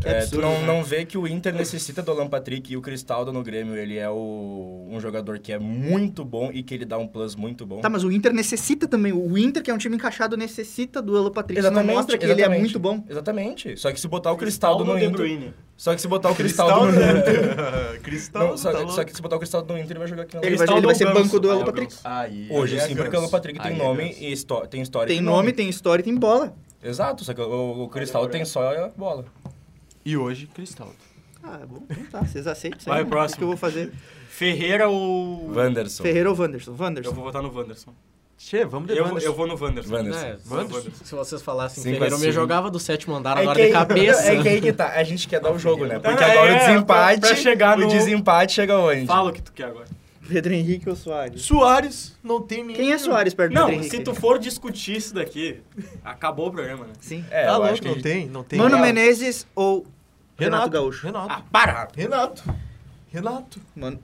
É, 0.09 0.19
absurdo, 0.19 0.37
tu 0.37 0.41
não, 0.41 0.61
né? 0.61 0.67
não 0.67 0.85
vê 0.85 1.05
que 1.05 1.17
o 1.17 1.27
Inter 1.27 1.55
necessita 1.55 2.03
do 2.03 2.11
Alan 2.11 2.29
Patrick 2.29 2.73
e 2.73 2.77
o 2.77 2.81
Cristaldo 2.81 3.33
no 3.33 3.43
Grêmio, 3.43 3.77
ele 3.77 3.97
é 3.97 4.09
o, 4.09 4.87
um 4.89 5.01
jogador 5.01 5.39
que 5.39 5.53
é 5.53 5.59
muito 5.59 6.25
bom 6.25 6.51
e 6.53 6.63
que 6.63 6.75
ele 6.75 6.85
dá 6.85 6.99
um 6.99 7.07
plus 7.07 7.35
muito 7.35 7.67
bom. 7.67 7.81
Tá, 7.81 7.89
mas 7.89 8.05
o 8.05 8.11
Inter 8.11 8.33
necessita 8.33 8.87
também. 8.87 9.13
O 9.13 9.37
Inter, 9.37 9.63
que 9.63 9.71
é 9.71 9.75
um 9.75 9.79
time 9.79 9.97
encaixado, 9.97 10.37
necessita 10.37 11.01
do 11.03 11.17
Alan 11.17 11.31
Patrick. 11.31 11.59
Isso 11.59 11.71
não 11.71 11.79
Exatamente, 11.79 11.97
mostra 11.97 12.19
que 12.19 12.25
ele 12.25 12.33
é 12.33 12.37
exatamente. 12.37 12.61
muito 12.61 12.79
bom. 12.79 13.05
Exatamente. 13.09 13.77
Só 13.77 13.93
que 13.93 14.01
se 14.01 14.09
botar 14.09 14.33
o 14.33 14.37
Cristaldo 14.37 14.85
no 14.85 14.97
De 14.97 15.05
Inter... 15.05 15.17
Bruyne. 15.17 15.55
Só 15.77 15.95
que 15.95 16.01
se 16.01 16.09
botar 16.09 16.31
o 16.31 16.35
Cristaldo 16.35 16.87
no 16.87 17.01
Inter... 17.01 18.01
Cristal. 18.03 18.49
Não, 18.49 18.57
só, 18.57 18.89
só 18.89 19.05
que 19.05 19.15
se 19.15 19.23
botar 19.23 19.37
o 19.37 19.39
Cristaldo 19.39 19.73
no 19.73 19.79
Inter, 19.79 19.93
ele 19.93 19.99
vai 19.99 20.09
jogar 20.09 20.23
aqui 20.23 20.37
no 20.37 20.43
Ele 20.43 20.57
vai, 20.57 20.67
Cristaldo 20.67 20.81
ele 20.81 20.87
vai 20.87 20.95
ser 20.95 21.05
Ganso? 21.05 21.23
banco 21.23 21.41
do 21.41 21.51
Alan 21.51 21.63
é 21.63 21.65
Patrick. 21.65 21.95
Aí, 22.03 22.49
Hoje, 22.51 22.75
aí 22.75 22.81
é 22.81 22.89
sim, 22.89 22.97
porque 22.97 23.17
o. 23.17 23.19
Alan 23.21 23.29
Patrick 23.29 23.61
tem 23.61 23.73
Aí 23.73 23.79
é 23.79 23.83
nome 23.83 24.17
e 24.19 24.37
tem 24.69 24.83
história. 24.83 25.07
Tem 25.07 25.21
nome, 25.21 25.53
tem 25.53 25.69
história 25.69 26.03
e 26.03 26.05
tem 26.05 26.15
bola. 26.17 26.55
Exato, 26.83 27.25
só 27.25 27.35
que 27.35 27.41
o, 27.41 27.83
o 27.83 27.89
Cristaldo 27.89 28.31
tem 28.31 28.45
só 28.45 28.73
a 28.73 28.89
bola. 28.97 29.25
E 30.05 30.17
hoje, 30.17 30.47
Cristaldo. 30.55 30.95
Ah, 31.43 31.61
bom, 31.69 31.83
então 31.91 32.05
tá. 32.11 32.21
Vocês 32.27 32.47
aceitam 32.47 32.79
isso 32.79 32.89
aí. 32.91 32.95
Vai, 32.97 33.05
né? 33.05 33.11
próximo. 33.11 33.37
O 33.37 33.39
que 33.39 33.45
eu 33.45 33.49
vou 33.49 33.57
fazer? 33.57 33.93
Ferreira 34.29 34.89
ou... 34.89 35.51
Wanderson. 35.55 36.03
Ferreira 36.03 36.31
ou 36.31 36.37
Wanderson? 36.39 36.71
Eu 36.73 36.77
Wanderson. 36.85 37.13
vou 37.13 37.25
votar 37.25 37.43
no 37.43 37.53
Wanderson. 37.55 37.93
Che, 38.41 38.65
vamos 38.65 38.89
de 38.89 38.97
Eu, 38.97 39.05
Wanderson. 39.05 39.27
eu 39.29 39.35
vou 39.35 39.47
no 39.49 39.61
Wanderson. 39.61 39.93
Wanderson. 39.95 40.21
É, 40.27 40.39
Wanderson. 40.49 40.91
se 41.05 41.15
vocês 41.15 41.43
falassem 41.43 41.83
Cinco 41.83 41.95
Ferreira, 41.97 42.15
eu 42.15 42.19
me 42.21 42.31
jogava 42.31 42.71
do 42.71 42.79
sétimo 42.79 43.15
andar 43.17 43.37
É 43.37 43.41
agora 43.43 43.61
de 43.67 43.73
cabeça. 43.73 44.33
é 44.33 44.41
que 44.43 44.49
aí 44.49 44.61
que 44.61 44.73
tá. 44.73 44.91
A 44.95 45.03
gente 45.03 45.27
quer 45.27 45.41
dar 45.41 45.51
o 45.53 45.59
jogo, 45.59 45.87
né? 45.87 45.99
Porque 45.99 46.23
É, 46.23 46.31
agora 46.31 46.53
o 46.53 46.55
é, 46.55 46.59
desempate. 46.67 47.21
pra- 47.21 47.29
pra 47.31 47.37
chegar 47.37 47.77
no- 47.77 47.87
O 47.87 47.89
desempate 47.91 48.53
chega 48.53 48.79
onde? 48.79 49.07
Fala 49.07 49.31
o 49.31 49.33
que 49.33 49.43
tu 49.43 49.53
quer 49.53 49.65
agora. 49.65 49.87
Pedro 50.29 50.53
Henrique 50.53 50.89
ou 50.89 50.95
Soares? 50.95 51.41
Soares, 51.43 52.15
não 52.23 52.43
tem 52.43 52.63
nem... 52.63 52.77
Quem 52.77 52.93
é 52.93 52.99
Soares 52.99 53.33
perto 53.33 53.51
do 53.51 53.55
Não, 53.55 53.63
Pedro 53.67 53.81
Henrique? 53.81 53.97
se 53.97 54.03
tu 54.03 54.15
for 54.15 54.39
discutir 54.39 54.97
isso 54.97 55.15
daqui, 55.15 55.61
acabou 56.05 56.49
o 56.49 56.51
programa, 56.53 56.85
né? 56.85 56.93
Sim. 57.01 57.25
É, 57.31 57.45
Tá 57.47 57.53
eu 57.53 57.55
louco, 57.55 57.73
acho 57.73 57.83
que. 57.83 57.89
não 57.89 58.01
tem, 58.01 58.27
não 58.29 58.45
tem. 58.45 58.59
Mano. 58.59 58.79
Menezes 58.79 59.47
ou 59.55 59.87
Renato, 60.39 60.71
Gaúcho? 60.71 61.07
Renato. 61.07 61.27
Ah, 61.33 61.43
para! 61.51 61.89
Renato. 61.97 62.43
Renato. 63.13 63.61
Mano, 63.75 63.99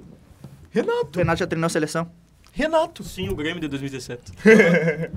Renato. 0.70 1.10
o 1.14 1.18
Renato 1.18 1.38
já 1.38 1.46
treinou 1.46 1.66
a 1.66 1.70
seleção? 1.70 2.10
Renato. 2.52 3.02
Sim, 3.04 3.28
o 3.28 3.34
Grêmio 3.36 3.60
de 3.60 3.68
2017. 3.68 4.32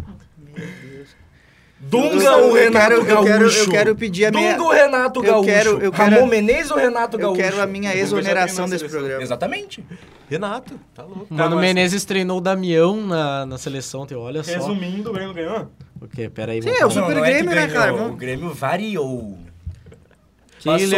Dunga 1.80 2.24
Eu- 2.24 2.32
ou 2.46 2.58
eu 2.58 2.64
Renato 2.64 2.80
quero- 2.90 2.96
eu 2.96 3.06
Gaúcho? 3.06 3.28
quero- 3.28 3.46
eu 3.46 3.70
quero 3.70 3.96
pedir 3.96 4.26
a 4.26 4.32
minha- 4.32 4.54
Dunga 4.54 4.64
ou 4.64 4.72
Renato 4.74 5.20
eu 5.20 5.24
Gaúcho? 5.32 5.46
quero- 5.46 5.80
eu 5.80 5.92
quero- 5.92 6.16
Ramon 6.16 6.26
Menezes 6.28 6.72
ou 6.72 6.78
Renato 6.78 7.18
Eu 7.18 7.22
Gaúcho? 7.22 7.42
quero 7.42 7.62
a 7.62 7.68
minha 7.68 7.92
Dunga 7.92 8.02
exoneração 8.02 8.68
desse 8.68 8.90
programa. 8.90 9.22
Exatamente. 9.22 9.86
Renato. 10.28 10.80
Tá 10.96 11.04
louco. 11.04 11.28
Mano 11.30 11.56
mas- 11.56 11.62
Menezes 11.66 12.04
treinou 12.04 12.40
o 12.40 12.42
Damião 12.42 12.98
na, 13.06 13.46
na 13.46 13.58
seleção, 13.60 14.08
teu. 14.08 14.20
Olha 14.22 14.42
só. 14.44 14.52
Resumindo, 14.54 15.12
o 15.12 15.14
Grêmio 15.14 15.34
ganhou. 15.36 15.72
O 16.02 16.08
quê? 16.08 16.28
Pera 16.30 16.52
aí. 16.54 16.64
Sim, 16.64 16.70
é 16.70 16.84
o. 16.86 16.90
Super 16.90 17.10
não, 17.10 17.16
não 17.16 17.26
é 17.26 17.32
Grêmio, 17.32 17.56
né, 17.56 17.68
ganhou, 17.68 17.74
cara? 17.98 18.04
O 18.08 18.16
Grêmio 18.16 18.54
variou. 18.54 19.38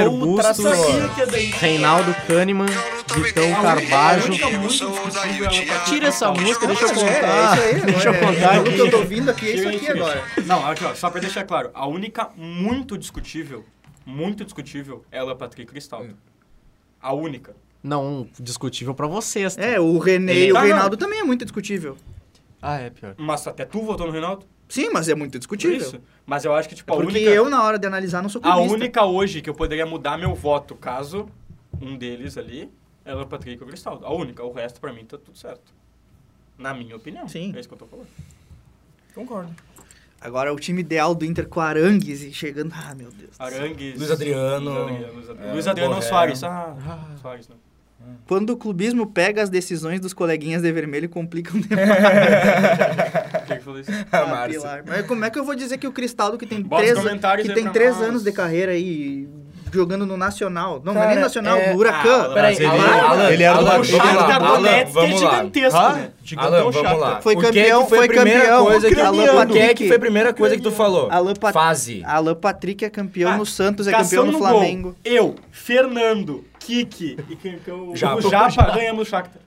O 0.08 0.18
Bustos, 0.18 0.58
trator. 0.58 1.30
Reinaldo 1.60 2.16
Kahneman, 2.28 2.66
Vitão 3.16 3.52
Carbajo. 3.62 4.32
Tira 5.86 6.08
essa 6.08 6.32
música, 6.32 6.68
deixa 6.68 6.86
eu 6.86 6.94
contar. 6.94 7.58
É, 7.58 7.72
é 7.72 7.76
aí. 7.76 7.82
Deixa 7.82 8.10
eu 8.10 8.14
contar 8.14 8.56
é, 8.56 8.60
O 8.60 8.64
que 8.64 8.80
eu 8.80 8.92
tô 8.92 8.98
ouvindo 8.98 9.30
aqui 9.30 9.48
é 9.48 9.56
isso 9.56 9.70
aqui 9.70 9.88
agora. 9.92 10.24
Não, 10.46 10.66
aqui, 10.66 10.84
ó, 10.86 10.96
só 10.96 11.10
pra 11.10 11.22
deixar 11.22 11.44
claro, 11.44 11.70
a 11.74 11.88
única 11.88 12.30
muito 12.36 12.98
discutível, 12.98 13.66
muito 14.06 14.44
discutível, 14.44 15.06
é 15.12 15.20
a 15.20 15.36
Patrick 15.36 15.72
Cristaldo. 15.72 16.16
A 17.02 17.14
única. 17.14 17.56
Não, 17.82 18.28
discutível 18.40 18.94
pra 18.94 19.08
vocês. 19.08 19.56
tá? 19.56 19.64
É, 19.64 19.80
o 19.80 19.98
René 19.98 20.34
e 20.34 20.52
o 20.52 20.56
não. 20.56 20.62
Reinaldo 20.62 20.98
também 20.98 21.20
é 21.20 21.24
muito 21.24 21.46
discutível. 21.46 21.96
Ah, 22.62 22.80
é 22.80 22.90
pior. 22.90 23.16
Mas 23.18 23.48
até 23.48 23.64
tu 23.64 23.82
votou 23.82 24.06
no 24.06 24.12
Reinaldo? 24.12 24.46
Sim, 24.70 24.90
mas 24.94 25.10
é 25.10 25.16
muito 25.16 25.38
discutível. 25.38 25.76
isso. 25.78 26.00
Mas 26.26 26.46
eu 26.46 26.54
acho 26.54 26.70
que, 26.70 26.76
tipo, 26.76 26.94
a 26.94 26.96
Porque 26.96 27.18
única... 27.18 27.30
eu, 27.32 27.50
na 27.50 27.64
hora 27.64 27.78
de 27.80 27.88
analisar, 27.88 28.22
não 28.22 28.30
sou 28.30 28.40
A 28.46 28.52
clubista. 28.54 28.76
única 28.76 29.04
hoje 29.06 29.42
que 29.42 29.50
eu 29.50 29.54
poderia 29.56 29.86
mudar 29.86 30.18
meu 30.18 30.34
voto, 30.36 30.76
caso 30.76 31.28
um 31.82 31.98
deles 31.98 32.38
ali, 32.38 32.72
é 33.04 33.14
o 33.16 33.26
Patrick 33.26 33.62
ou 33.64 33.68
Cristaldo. 33.68 34.06
A 34.06 34.14
única. 34.14 34.44
O 34.44 34.52
resto, 34.54 34.80
pra 34.80 34.94
mim, 34.94 35.04
tá 35.06 35.18
tudo 35.18 35.38
certo. 35.38 35.74
Na 36.58 36.74
minha 36.74 36.96
opinião. 36.96 37.28
Sim. 37.28 37.52
É 37.56 37.60
isso 37.60 37.68
que 37.68 37.74
eu 37.74 37.80
tô 37.80 37.88
falando. 37.88 38.08
Concordo. 39.16 39.54
Agora, 40.22 40.54
o 40.54 40.60
time 40.60 40.82
ideal 40.82 41.16
do 41.16 41.24
Inter 41.26 41.48
com 41.48 41.62
Arangues 41.62 42.22
e 42.22 42.34
chegando... 42.34 42.74
Ah, 42.76 42.94
meu 42.94 43.10
Deus. 43.10 43.32
Arangues... 43.40 43.98
Luiz 43.98 44.12
Adriano. 44.12 44.70
Luiz 44.70 44.92
Adriano, 44.92 45.14
Luiz 45.14 45.30
Adriano, 45.30 45.50
É, 45.50 45.54
Luiz 45.54 45.68
Adriano 45.68 45.94
Borré. 45.96 46.08
Soares. 46.08 46.44
Ah, 46.44 47.16
Soares, 47.22 47.48
não. 47.48 47.56
Quando 48.28 48.52
o 48.52 48.58
clubismo 48.58 49.08
pega 49.08 49.42
as 49.42 49.50
decisões 49.50 50.00
dos 50.00 50.14
coleguinhas 50.14 50.62
de 50.62 50.72
vermelho, 50.72 51.10
complicam 51.10 51.60
demais. 51.60 51.88
Quem 53.48 53.58
que 53.58 53.64
falou 53.64 53.80
isso? 53.80 53.92
A 54.12 54.18
Ah, 54.20 54.26
Márcia. 54.28 54.84
Mas 54.86 55.06
como 55.08 55.26
é 55.26 55.30
que 55.30 55.40
eu 55.40 55.44
vou 55.44 55.56
dizer 55.56 55.78
que 55.78 55.88
o 55.88 55.92
Cristaldo, 55.92 56.38
que 56.38 56.46
tem 56.46 56.62
Bota 56.62 56.84
três, 56.84 57.00
que 57.48 57.54
tem 57.54 57.70
três 57.72 57.96
nós. 57.96 58.04
anos 58.04 58.24
de 58.24 58.32
carreira 58.32 58.72
aí, 58.74 59.28
jogando 59.72 60.06
no 60.06 60.18
Nacional. 60.18 60.82
Não, 60.84 60.94
não 60.94 61.02
é 61.02 61.04
Cara, 61.04 61.16
nem 61.16 61.24
Nacional, 61.24 61.58
é- 61.58 61.74
no 61.74 61.80
Huracan. 61.80 62.22
Ah, 62.30 62.34
Peraí, 62.34 62.56
ele- 62.56 62.66
Alan, 62.66 63.30
ele 63.32 63.44
era 63.44 63.58
do 63.58 63.68
Alan, 63.68 64.48
Alan, 64.48 64.70
é 64.70 64.86
vamos 64.86 65.22
lá. 65.22 65.36
gigantesco, 65.36 65.80
né? 65.94 66.12
gigantão 66.24 66.54
Alan, 66.54 66.60
vamos 66.72 66.76
chato. 66.82 66.98
lá. 66.98 67.22
Foi 67.22 67.34
é 67.34 67.42
campeão, 67.42 67.80
foi, 67.88 67.98
foi 67.98 68.06
a 68.06 68.10
primeira 68.10 68.40
campeão. 68.42 68.66
coisa 68.66 68.90
que 68.90 69.02
Alan 69.02 69.12
o 69.12 69.16
que 69.16 69.30
é 69.30 69.34
Patrick. 69.36 69.74
que 69.76 69.88
foi 69.88 69.96
a 69.96 70.00
primeira 70.00 70.34
coisa 70.34 70.56
que 70.56 70.62
tu 70.62 70.72
falou? 70.72 71.10
Alan 71.12 71.34
Pat- 71.34 71.54
Fase. 71.54 72.04
Alan 72.06 72.36
Patrick 72.36 72.84
é 72.86 72.90
campeão 72.90 73.32
Ah, 73.32 73.38
no 73.38 73.46
Santos, 73.46 73.88
é 73.88 73.92
campeão 73.92 74.26
no 74.26 74.38
Flamengo. 74.38 74.96
Eu, 75.04 75.36
Fernando, 75.52 76.44
Kiki 76.60 77.18
e 77.30 77.36
quem 77.36 77.58
que 77.60 77.70
eu... 77.70 77.92
Japa. 77.96 78.18
o 78.18 78.22
Japa 78.30 78.72
ganhamos 78.76 79.08
o 79.08 79.10
Shakhtar. 79.10 79.42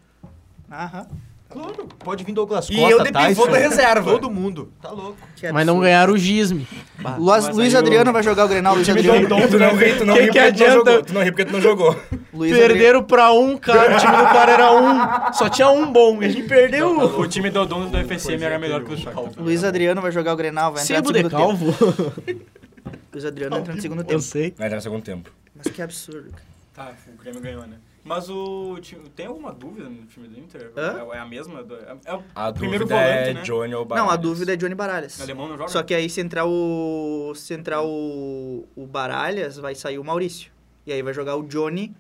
Aham. 0.71 1.07
Claro, 1.53 1.89
pode 1.99 2.25
vir 2.25 2.33
Douglas 2.33 2.69
E 2.71 2.75
Costa, 2.77 2.91
eu 2.91 3.03
de 3.05 3.13
pivô 3.13 3.47
da 3.47 3.59
reserva. 3.59 4.11
Todo 4.13 4.31
mundo. 4.31 4.73
Tá 4.81 4.91
louco. 4.91 5.17
Que 5.37 5.51
Mas 5.53 5.67
não 5.67 5.81
ganharam 5.81 6.13
o 6.15 6.19
Gisme. 6.19 6.67
Luiz, 7.19 7.49
Luiz 7.49 7.75
Adriano 7.75 8.13
vai 8.13 8.23
jogar 8.23 8.45
o 8.45 8.49
Grenal, 8.49 8.75
Luiz 8.75 8.87
time 8.87 8.99
Adriano. 9.01 9.29
do- 9.29 9.49
Tu 9.49 9.59
não 9.59 9.77
ri, 9.77 9.95
tu 9.99 10.05
não 10.05 10.15
ri 10.15 10.21
que 10.21 10.27
porque 10.27 10.33
tu 10.33 10.39
não 10.39 10.47
adianta? 10.47 10.73
jogou. 10.91 11.03
Tu 11.03 11.13
não 11.15 11.23
ri 11.23 11.31
porque 11.33 11.45
tu 11.45 11.53
não 11.53 11.61
jogou. 11.61 11.97
Luiz 12.33 12.53
Adriano. 12.53 12.73
Perderam 12.75 13.03
pra 13.05 13.33
um, 13.33 13.57
cara. 13.59 13.97
O 13.97 13.99
time 13.99 14.17
do 14.17 14.23
cara 14.25 14.53
era 14.53 14.73
um. 14.73 15.33
Só 15.35 15.49
tinha 15.49 15.69
um 15.69 15.93
bom. 15.93 16.23
E 16.23 16.27
a 16.27 16.29
gente 16.29 16.47
perdeu. 16.49 16.99
O 17.19 17.27
time 17.29 17.51
do 17.51 17.67
dono 17.67 17.89
do 17.91 17.99
FSM 17.99 18.43
era 18.43 18.59
melhor 18.59 18.83
que 18.85 18.93
o 18.95 18.97
Shakhtar. 18.97 19.33
Luiz 19.37 19.63
Adriano 19.65 20.01
vai 20.01 20.13
jogar 20.13 20.33
o 20.33 20.37
Grenal, 20.37 20.73
vai 20.73 20.83
entrar 20.83 21.01
no 21.01 21.07
Sebo 21.07 21.13
de 21.13 21.19
segundo 21.19 21.31
tempo. 21.31 21.73
calvo. 21.77 22.13
Luiz 23.13 23.25
Adriano 23.25 23.57
entra 23.59 23.75
no 23.75 23.81
segundo 23.83 24.01
Eu 24.01 24.05
tempo. 24.07 24.21
sei. 24.23 24.55
Vai 24.57 24.67
entrar 24.69 24.77
no 24.77 24.83
segundo 24.83 25.03
tempo. 25.03 25.31
Mas 25.55 25.67
que 25.73 25.83
absurdo. 25.83 26.31
cara. 26.31 26.43
Tá, 26.75 26.93
o 27.15 27.23
Grêmio 27.23 27.41
ganhou, 27.41 27.63
né? 27.67 27.77
Mas 28.05 28.29
o 28.29 28.79
time, 28.81 29.09
tem 29.11 29.27
alguma 29.27 29.53
dúvida 29.53 29.89
no 29.89 30.05
time 30.07 30.27
do 30.27 30.39
Inter? 30.39 30.73
Hã? 30.77 30.99
É, 31.13 31.17
é 31.17 31.21
a 31.21 31.25
mesma? 31.27 31.63
do- 31.63 31.77
é, 31.77 31.97
é 32.05 32.15
o 32.15 32.23
A 32.35 32.53
primeiro 32.53 32.85
dúvida 32.85 33.01
volante, 33.01 33.29
é 33.31 33.35
né? 33.35 33.43
Johnny 33.43 33.75
ou 33.75 33.85
Não, 33.85 33.93
a 33.97 33.99
Baralhas. 34.01 34.21
dúvida 34.21 34.53
é 34.53 34.57
Johnny 34.57 34.75
Baralhas. 34.75 35.19
O 35.21 35.23
alemão 35.23 35.49
não 35.49 35.57
joga? 35.57 35.71
Só 35.71 35.83
que 35.85 35.95
aí 35.95 36.11
se 36.11 36.21
entrar 36.21 36.45
o. 36.45 37.33
Se 37.37 37.55
entrar 37.55 37.81
o. 37.83 38.67
O 38.75 38.87
Baralhas, 38.87 39.57
vai 39.57 39.75
sair 39.77 39.99
o 39.99 40.05
Maurício. 40.05 40.51
E 40.85 40.93
aí 40.93 41.01
vai 41.01 41.15
jogar 41.15 41.37
o 41.37 41.45
Johnny 41.45 41.95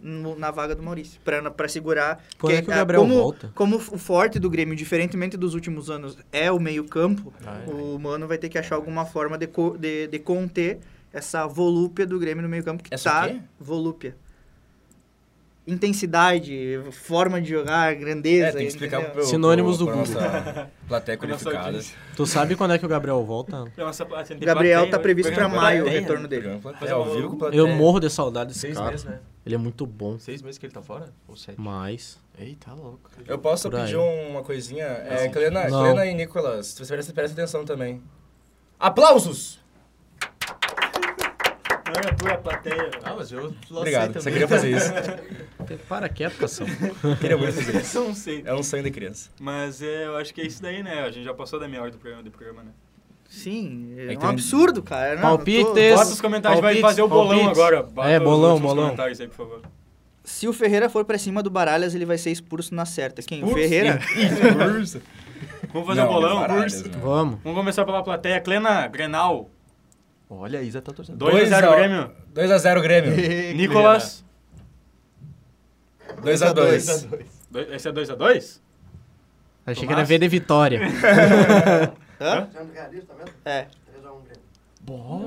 no- 0.00 0.36
na 0.38 0.50
vaga 0.50 0.74
do 0.74 0.82
Maurício. 0.82 1.18
Pra, 1.24 1.50
pra 1.50 1.68
segurar. 1.68 2.22
Quando 2.38 2.52
é 2.52 2.56
porque, 2.56 2.62
que 2.62 2.70
o 2.70 2.74
ah, 2.74 2.76
Gabriel 2.76 3.00
como, 3.02 3.14
volta? 3.14 3.52
Como 3.54 3.76
o 3.76 3.80
forte 3.80 4.38
do 4.38 4.50
Grêmio, 4.50 4.76
diferentemente 4.76 5.36
dos 5.38 5.54
últimos 5.54 5.88
anos, 5.90 6.18
é 6.30 6.52
o 6.52 6.60
meio-campo, 6.60 7.32
Ah, 7.46 7.62
é. 7.66 7.70
o 7.70 7.98
Mano 7.98 8.28
vai 8.28 8.36
ter 8.38 8.48
que 8.50 8.58
achar 8.58 8.74
alguma 8.76 9.06
forma 9.06 9.38
de, 9.38 9.48
de, 9.78 10.06
de 10.06 10.18
conter 10.18 10.80
essa 11.10 11.46
volúpia 11.46 12.06
do 12.06 12.18
Grêmio 12.18 12.42
no 12.42 12.48
meio-campo 12.48 12.82
que 12.82 12.92
Essa 12.92 13.10
tá. 13.10 13.26
o 13.26 13.28
quê? 13.30 13.40
Volúpia. 13.58 14.14
Intensidade, 15.68 16.80
forma 16.92 17.40
de 17.42 17.50
jogar, 17.50 17.94
grandeza. 17.94 18.46
É, 18.48 18.52
tem 18.52 18.60
que 18.62 18.68
explicar 18.68 19.10
pro, 19.10 19.22
Sinônimos 19.24 19.76
pro, 19.76 19.86
do 19.86 19.92
Google. 19.92 20.14
nossa 20.14 20.70
plateia 20.88 21.18
qualificada. 21.18 21.80
Tu 22.16 22.26
sabe 22.26 22.56
quando 22.56 22.72
é 22.72 22.78
que 22.78 22.86
o 22.86 22.88
Gabriel 22.88 23.22
volta? 23.24 23.64
Nossa- 23.76 24.04
Gabriel 24.40 24.80
plateia, 24.80 24.90
tá 24.90 24.98
previsto 24.98 25.28
pra 25.32 25.42
programa 25.42 25.62
maio 25.62 25.80
o 25.80 25.84
plateia. 25.84 26.00
retorno 26.00 26.26
dele. 26.28 26.42
Programa 26.42 26.62
plateia, 26.78 26.90
eu- 26.90 27.14
vivo 27.14 27.28
com 27.30 27.36
plateia. 27.36 27.60
Eu 27.60 27.68
morro 27.68 28.00
de 28.00 28.08
saudade 28.10 28.48
desse 28.48 28.60
Seis 28.60 28.76
cara. 28.76 28.90
meses, 28.90 29.04
né? 29.04 29.20
Ele 29.44 29.54
é 29.54 29.58
muito 29.58 29.86
bom. 29.86 30.18
Seis 30.18 30.42
meses 30.42 30.58
que 30.58 30.66
ele 30.66 30.72
tá 30.72 30.82
fora? 30.82 31.10
Ou 31.28 31.36
sete? 31.36 31.60
Mas. 31.60 32.18
Eita, 32.38 32.72
louco. 32.72 33.10
Eu 33.26 33.38
posso 33.38 33.68
Por 33.70 33.78
aí. 33.78 33.84
pedir 33.86 33.96
uma 33.96 34.42
coisinha? 34.42 34.84
É. 34.84 35.28
Clena, 35.28 35.68
Não. 35.68 35.82
Clena 35.82 36.06
e 36.06 36.14
Nicolas, 36.14 36.72
você 36.78 36.86
presta, 36.94 37.12
presta 37.12 37.32
atenção 37.40 37.64
também. 37.64 38.02
Aplausos! 38.78 39.58
Não 41.88 42.00
é 42.02 42.10
a 42.10 42.14
tua 42.14 42.36
plateia. 42.38 42.90
Ah, 43.02 43.14
mas 43.16 43.32
eu 43.32 43.54
Obrigado, 43.70 44.14
você 44.14 44.30
queria 44.30 44.48
fazer 44.48 44.70
isso. 44.76 44.92
Para 45.88 46.08
quieto, 46.08 46.36
Cação. 46.38 46.66
queria 47.20 47.36
muito 47.36 47.52
fazer 47.54 47.76
isso. 47.80 48.00
Não 48.00 48.14
sei. 48.14 48.42
É 48.44 48.54
um 48.54 48.62
sonho 48.62 48.82
de 48.82 48.90
criança. 48.90 49.30
Mas 49.40 49.82
é, 49.82 50.06
eu 50.06 50.16
acho 50.16 50.32
que 50.34 50.40
é 50.40 50.46
isso 50.46 50.60
daí, 50.62 50.82
né? 50.82 51.00
A 51.02 51.10
gente 51.10 51.24
já 51.24 51.34
passou 51.34 51.58
da 51.58 51.66
meia 51.68 51.82
hora 51.82 51.90
do 51.90 51.98
programa, 51.98 52.22
do 52.22 52.30
programa 52.30 52.62
né? 52.62 52.70
Sim, 53.28 53.94
é, 53.98 54.14
É 54.14 54.18
um 54.18 54.26
absurdo, 54.28 54.82
cara. 54.82 55.14
Não, 55.16 55.22
Palpites. 55.22 55.64
tô- 55.64 55.74
Bota 55.96 56.10
os 56.12 56.20
comentários, 56.20 56.60
vai 56.60 56.74
palpites, 56.74 56.90
fazer 56.90 57.02
o 57.02 57.08
bolão 57.08 57.28
palpites. 57.38 57.58
agora. 57.58 57.82
Bota 57.82 58.08
É, 58.08 58.18
bolão, 58.18 58.58
bolão. 58.58 58.84
comentários 58.84 59.20
aí, 59.20 59.28
por 59.28 59.36
favor. 59.36 59.62
Se 60.24 60.48
o 60.48 60.52
Ferreira 60.52 60.88
for 60.88 61.04
pra 61.04 61.18
cima 61.18 61.42
do 61.42 61.50
Baralhas, 61.50 61.94
ele 61.94 62.04
vai 62.06 62.16
ser 62.18 62.30
expulso 62.30 62.74
na 62.74 62.84
certa. 62.86 63.20
Quem? 63.22 63.42
O 63.42 63.46
Expulso? 63.48 63.58
Ferreira? 63.68 63.98
Vamos 65.72 65.86
fazer 65.88 66.02
o 66.02 66.06
bolão? 66.06 66.40
Baralhas. 66.40 66.82
Vamos. 66.82 67.38
Vamos 67.44 67.58
começar 67.58 67.84
pela 67.84 68.02
plateia. 68.02 68.40
Clena, 68.40 68.86
Grenal, 68.88 69.50
Olha, 70.30 70.58
a 70.58 70.62
Isa 70.62 70.82
tá 70.82 70.92
torcendo. 70.92 71.18
2x0 71.24 71.76
Grêmio. 71.76 72.12
2x0 72.34 72.82
Grêmio. 72.82 73.54
Nicolas, 73.56 74.24
2x2. 76.22 77.06
dois- 77.50 77.70
esse 77.70 77.88
é 77.88 77.92
2x2? 77.92 78.60
Achei 79.66 79.86
que 79.86 79.92
era 79.92 80.04
V 80.04 80.18
de 80.18 80.28
Vitória. 80.28 80.80
Hã? 82.20 82.48
Mesmo? 82.52 82.70
É. 83.44 83.66
3x1 83.66 84.22
Grêmio. 84.24 84.42
Bom! 84.82 85.24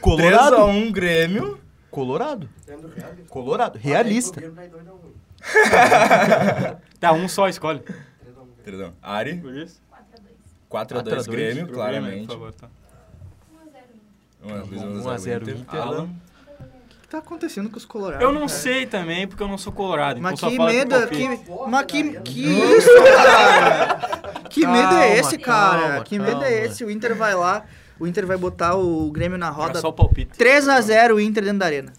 Colorado. 0.00 0.56
3x1 0.56 0.92
Grêmio. 0.92 1.60
Colorado. 1.90 2.48
Colorado. 3.28 3.78
Realista. 3.78 4.40
2x1. 4.40 5.02
Tá, 7.00 7.12
um 7.12 7.26
só 7.28 7.48
escolhe. 7.48 7.80
3x1 7.80 7.84
Grêmio. 7.84 8.54
Perdão. 8.64 8.92
Ari. 9.02 9.36
Por 9.40 9.54
isso? 9.56 9.80
4x2 10.70 11.02
4x2 11.02 11.30
Grêmio, 11.30 11.68
claramente. 11.68 12.26
por 12.26 12.32
favor, 12.34 12.52
tá. 12.54 12.68
1x0 14.46 15.02
1x0 15.02 15.48
Inter. 15.60 15.80
Alan. 15.80 16.04
O 16.04 17.02
que 17.02 17.08
tá 17.08 17.18
acontecendo 17.18 17.68
com 17.70 17.76
os 17.76 17.84
colorados? 17.84 18.24
Eu 18.24 18.32
não 18.32 18.46
cara? 18.46 18.52
sei 18.52 18.86
também, 18.86 19.26
porque 19.26 19.42
eu 19.42 19.48
não 19.48 19.58
sou 19.58 19.72
colorado. 19.72 20.20
Mas 20.20 20.34
então 20.34 20.48
que 20.50 20.58
medo, 20.58 21.06
que, 21.08 21.40
mas 21.68 21.86
que, 21.86 22.20
que 22.20 22.46
isso, 22.46 22.90
cara? 23.04 24.42
Que 24.48 24.66
medo 24.66 24.88
Calma, 24.88 25.04
é 25.04 25.18
esse, 25.18 25.38
cara? 25.38 25.80
calma, 25.88 26.04
que 26.04 26.18
medo 26.18 26.30
calma. 26.32 26.46
é 26.46 26.64
esse? 26.64 26.84
O 26.84 26.90
Inter 26.90 27.14
vai 27.14 27.34
lá, 27.34 27.64
o 28.00 28.06
Inter 28.06 28.26
vai 28.26 28.36
botar 28.36 28.74
o 28.74 29.10
Grêmio 29.10 29.38
na 29.38 29.46
Era 29.46 29.54
roda. 29.54 29.80
só 29.80 29.88
o 29.88 29.92
palpite. 29.92 30.32
3x0 30.38 31.14
o 31.14 31.20
Inter 31.20 31.44
dentro 31.44 31.58
da 31.58 31.66
arena. 31.66 31.92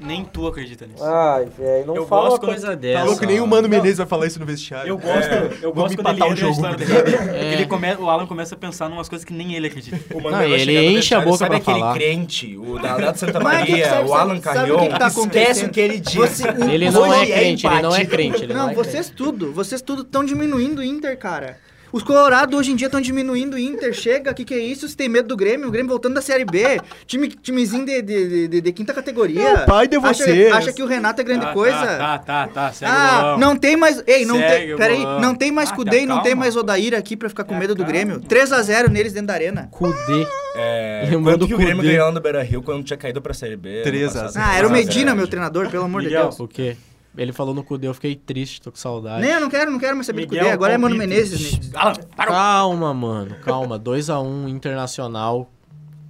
Nem 0.00 0.24
tu 0.24 0.46
acredita 0.46 0.86
nisso. 0.86 1.02
Ai, 1.04 1.46
velho, 1.58 1.86
não 1.86 1.96
Eu 1.96 2.06
fala 2.06 2.28
gosto 2.28 2.42
uma 2.42 2.48
coisa 2.52 2.66
quando- 2.68 2.78
dessa. 2.78 2.98
Tá 3.00 3.04
louco, 3.04 3.26
nem 3.26 3.40
o 3.40 3.46
Mano 3.46 3.68
Menezes 3.68 3.98
vai 3.98 4.06
falar 4.06 4.26
isso 4.26 4.38
no 4.38 4.46
vestiário. 4.46 4.88
Eu 4.88 4.98
gosto, 4.98 5.32
eu 5.32 5.72
Vamos 5.74 5.94
gosto 5.94 5.96
quando 5.96 6.08
ele 6.08 6.16
empatar 6.16 6.28
o 6.32 6.36
jogo. 6.36 6.76
dele. 6.76 6.92
Porque 7.26 7.54
ele 7.54 7.66
come, 7.66 7.94
o 7.94 8.08
Alan 8.08 8.26
começa 8.26 8.54
a 8.54 8.58
pensar 8.58 8.88
em 8.88 8.92
umas 8.92 9.08
coisas 9.08 9.24
que 9.24 9.32
nem 9.32 9.54
ele 9.54 9.66
acredita. 9.66 9.98
O 10.14 10.20
Mano 10.22 10.36
Não, 10.36 10.44
ele 10.44 10.78
enche 10.96 11.14
a 11.14 11.20
boca 11.20 11.38
Sabe 11.38 11.48
pra 11.50 11.58
aquele 11.58 11.80
falar. 11.80 11.94
crente, 11.94 12.56
o 12.56 12.78
da 12.78 12.96
lá 12.96 13.10
de 13.10 13.18
Santa 13.18 13.32
que 13.32 13.38
que 13.38 13.44
Maria, 13.44 13.88
sabe- 13.88 14.08
o 14.08 14.14
Alan 14.14 14.40
sabe 14.40 14.58
Carrion? 14.58 14.78
que 14.78 14.88
que 14.90 14.98
tá 14.98 15.06
Esquece 15.08 15.64
o 15.64 15.70
que 15.70 15.80
ele 15.80 15.98
diz. 15.98 16.14
Você- 16.14 16.48
Ele 16.70 16.90
não 16.90 17.12
é 17.12 17.22
é 17.22 17.26
crente, 17.26 17.66
ele 17.66 17.82
não 17.82 17.96
é 17.96 18.04
crente. 18.04 18.42
Ele 18.44 18.54
Não, 18.54 18.70
é 18.70 18.74
vocês 18.74 19.10
tudo, 19.10 19.52
vocês 19.52 19.82
tudo 19.82 20.02
estão 20.02 20.24
diminuindo 20.24 20.78
o 20.78 20.84
Inter, 20.84 21.18
cara. 21.18 21.58
Os 21.94 22.02
Colorados 22.02 22.58
hoje 22.58 22.72
em 22.72 22.74
dia 22.76 22.86
estão 22.88 23.00
diminuindo 23.00 23.54
o 23.54 23.58
Inter. 23.58 23.92
Chega, 23.94 24.32
o 24.32 24.34
que, 24.34 24.44
que 24.44 24.52
é 24.52 24.58
isso? 24.58 24.88
Você 24.88 24.96
tem 24.96 25.08
medo 25.08 25.28
do 25.28 25.36
Grêmio? 25.36 25.68
O 25.68 25.70
Grêmio 25.70 25.88
voltando 25.88 26.14
da 26.14 26.20
Série 26.20 26.44
B. 26.44 26.80
Time, 27.06 27.28
timezinho 27.28 27.86
de, 27.86 28.02
de, 28.02 28.48
de, 28.48 28.60
de 28.60 28.72
quinta 28.72 28.92
categoria. 28.92 29.40
É 29.48 29.62
o 29.62 29.64
pai 29.66 29.86
de 29.86 29.96
Acha- 29.96 30.08
vocês. 30.24 30.52
Acha, 30.52 30.72
que 30.72 30.82
o 30.82 30.86
Renato 30.86 31.20
é 31.20 31.24
grande 31.24 31.46
Tá, 31.46 31.52
coisa? 31.52 31.78
Tá, 31.78 32.18
tá, 32.18 32.18
tá, 32.18 32.48
tá. 32.48 32.72
Segue 32.72 32.90
o 32.90 32.94
Ah, 32.94 33.36
não 33.38 33.56
tem 33.56 33.76
mais. 33.76 34.02
Ei, 34.08 34.24
não 34.24 34.36
Segue 34.38 34.66
tem. 34.66 34.76
Peraí, 34.76 35.04
não 35.20 35.36
tem 35.36 35.52
mais 35.52 35.70
Ah, 35.70 35.74
Kudê 35.76 36.00
e 36.00 36.06
não 36.06 36.20
tem 36.20 36.34
mais 36.34 36.56
Odair 36.56 36.94
aqui 36.94 37.16
pra 37.16 37.28
ficar 37.28 37.44
com 37.44 37.54
Ah, 37.54 37.58
medo 37.60 37.76
do 37.76 37.84
calma. 37.84 37.92
Grêmio. 37.92 38.20
3x0 38.22 38.88
neles 38.90 39.12
dentro 39.12 39.28
da 39.28 39.34
arena. 39.34 39.68
Cudê. 39.70 40.26
É, 40.56 41.08
quanto 41.22 41.38
do 41.38 41.46
que 41.46 41.54
o 41.54 41.58
Grêmio 41.58 41.84
ganhou 41.84 42.10
no 42.10 42.20
Beira-Rio 42.20 42.60
quando 42.60 42.82
tinha 42.82 42.96
caído 42.96 43.22
pra 43.22 43.32
Série 43.32 43.56
B? 43.56 43.72
ano 43.76 43.82
3 43.84 44.16
a 44.16 44.22
passado? 44.24 44.32
0. 44.32 44.44
Ah, 44.44 44.56
era 44.58 44.66
o 44.66 44.70
Medina, 44.72 45.14
meu 45.14 45.28
treinador, 45.28 45.70
pelo 45.70 45.84
amor 45.84 46.02
Miguel. 46.02 46.22
de 46.22 46.26
Deus. 46.28 46.40
O 46.40 46.48
quê? 46.48 46.76
Ele 47.16 47.32
falou 47.32 47.54
no 47.54 47.62
Cudê, 47.62 47.86
eu 47.86 47.94
fiquei 47.94 48.16
triste, 48.16 48.60
tô 48.60 48.70
com 48.72 48.76
saudade. 48.76 49.22
Nem, 49.22 49.32
eu 49.32 49.40
não 49.40 49.48
quero, 49.48 49.70
não 49.70 49.78
quero 49.78 49.94
mais 49.94 50.06
saber 50.06 50.26
do 50.26 50.30
Miguel, 50.30 50.44
Kudê. 50.44 50.52
Agora 50.54 50.72
é 50.72 50.78
Mano. 50.78 50.96
Menezes. 50.96 51.70
né? 51.70 51.76
Calma, 52.16 52.92
mano, 52.92 53.36
calma. 53.36 53.78
2x1 53.78 54.48
Internacional. 54.48 55.50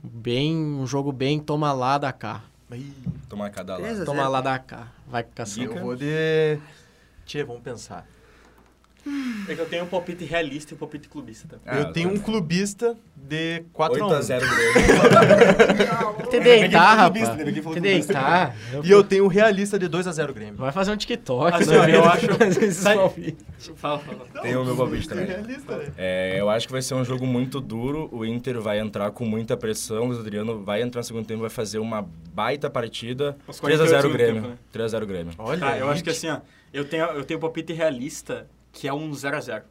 Bem, 0.02 0.56
um 0.56 0.86
jogo 0.86 1.12
bem 1.12 1.38
toma 1.38 1.72
lá 1.72 1.98
da 1.98 2.12
cá. 2.12 2.42
Tomar 3.28 3.50
cada 3.50 3.76
a 3.76 4.04
Toma 4.04 4.28
lá 4.28 4.40
da 4.40 4.58
cá. 4.58 4.88
Vai 5.06 5.22
caçando. 5.22 5.72
Eu 5.72 5.82
vou 5.82 5.96
de... 5.96 6.58
Tchê, 7.26 7.44
vamos 7.44 7.62
pensar. 7.62 8.06
É 9.48 9.54
que 9.54 9.60
eu 9.60 9.66
tenho 9.66 9.84
um 9.84 9.86
palpite 9.86 10.24
realista 10.24 10.72
e 10.72 10.74
um 10.74 10.78
palpite 10.78 11.08
clubista. 11.08 11.46
Tá? 11.48 11.56
Ah, 11.66 11.78
eu 11.80 11.92
tenho 11.92 12.10
um 12.10 12.18
clubista 12.18 12.96
de 13.14 13.62
4 13.72 14.02
a 14.02 14.06
1 14.06 14.10
8x0 14.10 14.40
Grêmio. 14.40 16.28
Te 16.30 16.40
deitar, 16.40 16.96
clubista, 17.04 17.26
rapaz. 17.28 17.38
né? 17.38 17.44
Ninguém 17.44 17.62
falou 17.62 17.74
Te 17.76 17.80
deitar. 17.80 18.56
E 18.82 18.90
eu 18.90 19.04
tenho 19.04 19.24
um 19.24 19.28
realista 19.28 19.78
de 19.78 19.88
2 19.88 20.06
a 20.06 20.12
0 20.12 20.32
Grêmio. 20.32 20.54
Vai 20.56 20.72
fazer 20.72 20.90
um 20.92 20.96
TikTok, 20.96 21.54
Assim, 21.56 21.70
né? 21.70 21.78
ó, 21.78 21.86
eu 21.86 22.04
acho- 22.04 22.26
Sai-. 22.72 22.96
Fala, 23.76 23.98
fala. 23.98 24.26
Tem 24.42 24.56
o 24.56 24.64
meu 24.64 24.76
palpite 24.76 25.08
também. 25.08 25.26
realista, 25.26 25.76
né? 25.76 25.92
É, 25.96 26.40
eu 26.40 26.48
acho 26.48 26.66
que 26.66 26.72
vai 26.72 26.82
ser 26.82 26.94
um 26.94 27.04
jogo 27.04 27.26
muito 27.26 27.60
duro. 27.60 28.08
O 28.12 28.24
Inter 28.24 28.60
vai 28.60 28.78
entrar 28.80 29.10
com 29.10 29.24
muita 29.24 29.56
pressão. 29.56 30.04
O 30.04 30.06
Luiz 30.06 30.18
Adriano 30.20 30.62
vai 30.64 30.82
entrar 30.82 31.00
no 31.00 31.04
segundo 31.04 31.26
tempo, 31.26 31.40
vai 31.40 31.50
fazer 31.50 31.78
uma 31.78 32.06
baita 32.34 32.68
partida. 32.70 33.36
Os 33.46 33.60
3x0 33.60 33.60
48 33.60 34.08
Grêmio. 34.10 34.42
tempo, 34.42 34.48
né? 34.48 34.58
3x0 34.86 35.04
Grêmio. 35.06 35.32
Olha, 35.38 35.60
Tá, 35.60 35.78
eu 35.78 35.88
acho 35.90 36.02
que 36.02 36.10
assim, 36.10 36.28
ó, 36.28 36.38
eu 36.72 36.84
tenho, 36.84 37.04
eu 37.04 37.24
tenho 37.24 37.38
um 37.38 37.40
palpite 37.40 37.72
realista 37.72 38.46
que 38.74 38.86
é 38.86 38.92
um 38.92 39.10
0x0. 39.10 39.62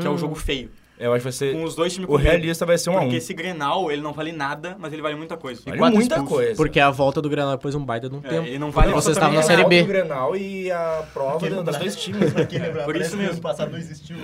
Que 0.00 0.06
é 0.06 0.10
um 0.10 0.16
jogo 0.18 0.34
feio. 0.36 0.70
Eu 0.98 1.12
acho 1.12 1.20
que 1.20 1.24
vai 1.24 1.32
ser. 1.32 1.52
Com 1.54 1.62
os 1.62 1.76
dois 1.76 1.92
times 1.94 2.10
O 2.10 2.16
realista 2.16 2.66
vai 2.66 2.76
ser 2.76 2.90
1x1. 2.90 3.00
Porque 3.02 3.16
esse 3.16 3.32
Grenal, 3.32 3.90
ele 3.92 4.02
não 4.02 4.12
vale 4.12 4.32
nada, 4.32 4.76
mas 4.80 4.92
ele 4.92 5.00
vale 5.00 5.14
muita 5.14 5.36
coisa. 5.36 5.62
Vale 5.64 5.78
quatro 5.78 5.96
muita 5.96 6.14
expulsos. 6.16 6.36
coisa. 6.36 6.56
Porque 6.56 6.80
a 6.80 6.90
volta 6.90 7.22
do 7.22 7.28
Granal 7.30 7.56
depois 7.56 7.72
um 7.76 7.84
baita 7.84 8.08
de 8.08 8.16
um 8.16 8.18
É, 8.18 8.28
tempo. 8.28 8.46
ele 8.48 8.58
não 8.58 8.72
vale 8.72 8.90
Vocês 8.92 9.16
estavam 9.16 9.36
na 9.36 9.42
Série 9.44 9.64
B. 9.64 9.82
O 9.82 9.86
Grenal 9.86 10.36
e 10.36 10.70
a 10.72 11.06
prova 11.14 11.48
dos 11.62 11.76
dois 11.76 11.94
times. 11.94 12.34
né? 12.34 12.44
Por 12.84 12.96
isso 12.96 13.16
mesmo. 13.16 13.40
passado 13.40 13.70
não 13.70 13.78
existiu. 13.78 14.16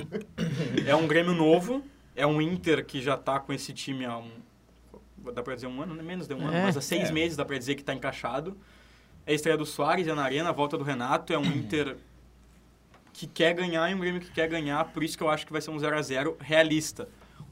É 0.85 0.97
um 0.97 1.07
Grêmio 1.07 1.33
novo, 1.33 1.81
é 2.17 2.27
um 2.27 2.43
Inter 2.43 2.85
que 2.85 3.01
já 3.01 3.17
tá 3.17 3.39
com 3.39 3.53
esse 3.53 3.73
time 3.73 4.05
há 4.05 4.19
um. 4.19 4.31
Dá 5.33 5.43
pra 5.45 5.55
dizer 5.55 5.69
um 5.69 5.81
ano, 5.81 5.95
né? 5.95 6.03
menos 6.03 6.27
de 6.27 6.35
um 6.35 6.45
ano, 6.45 6.55
É. 6.57 6.63
mas 6.65 6.77
há 6.77 6.81
seis 6.81 7.09
É. 7.09 7.13
meses 7.13 7.37
dá 7.37 7.45
pra 7.45 7.57
dizer 7.57 7.77
que 7.77 7.85
tá 7.85 7.95
encaixado. 7.95 8.57
É 9.25 9.31
a 9.31 9.35
estreia 9.35 9.57
do 9.57 9.65
Soares, 9.65 10.07
é 10.09 10.13
na 10.13 10.23
Arena, 10.25 10.49
a 10.51 10.53
volta 10.53 10.77
do 10.77 10.83
Renato, 10.85 11.33
é 11.33 11.39
um 11.39 11.45
Inter 11.47 11.97
que 13.15 13.29
quer 13.29 13.55
ganhar 13.55 13.89
e 13.89 13.95
um 13.95 14.01
Grêmio 14.01 14.21
que 14.21 14.31
quer 14.31 14.49
ganhar, 14.49 14.85
por 14.93 15.03
isso 15.03 15.17
que 15.17 15.23
eu 15.23 15.31
acho 15.31 15.47
que 15.47 15.53
vai 15.53 15.63
ser 15.63 15.71
um 15.71 15.77
0x0 15.77 16.35
realista. 16.41 17.09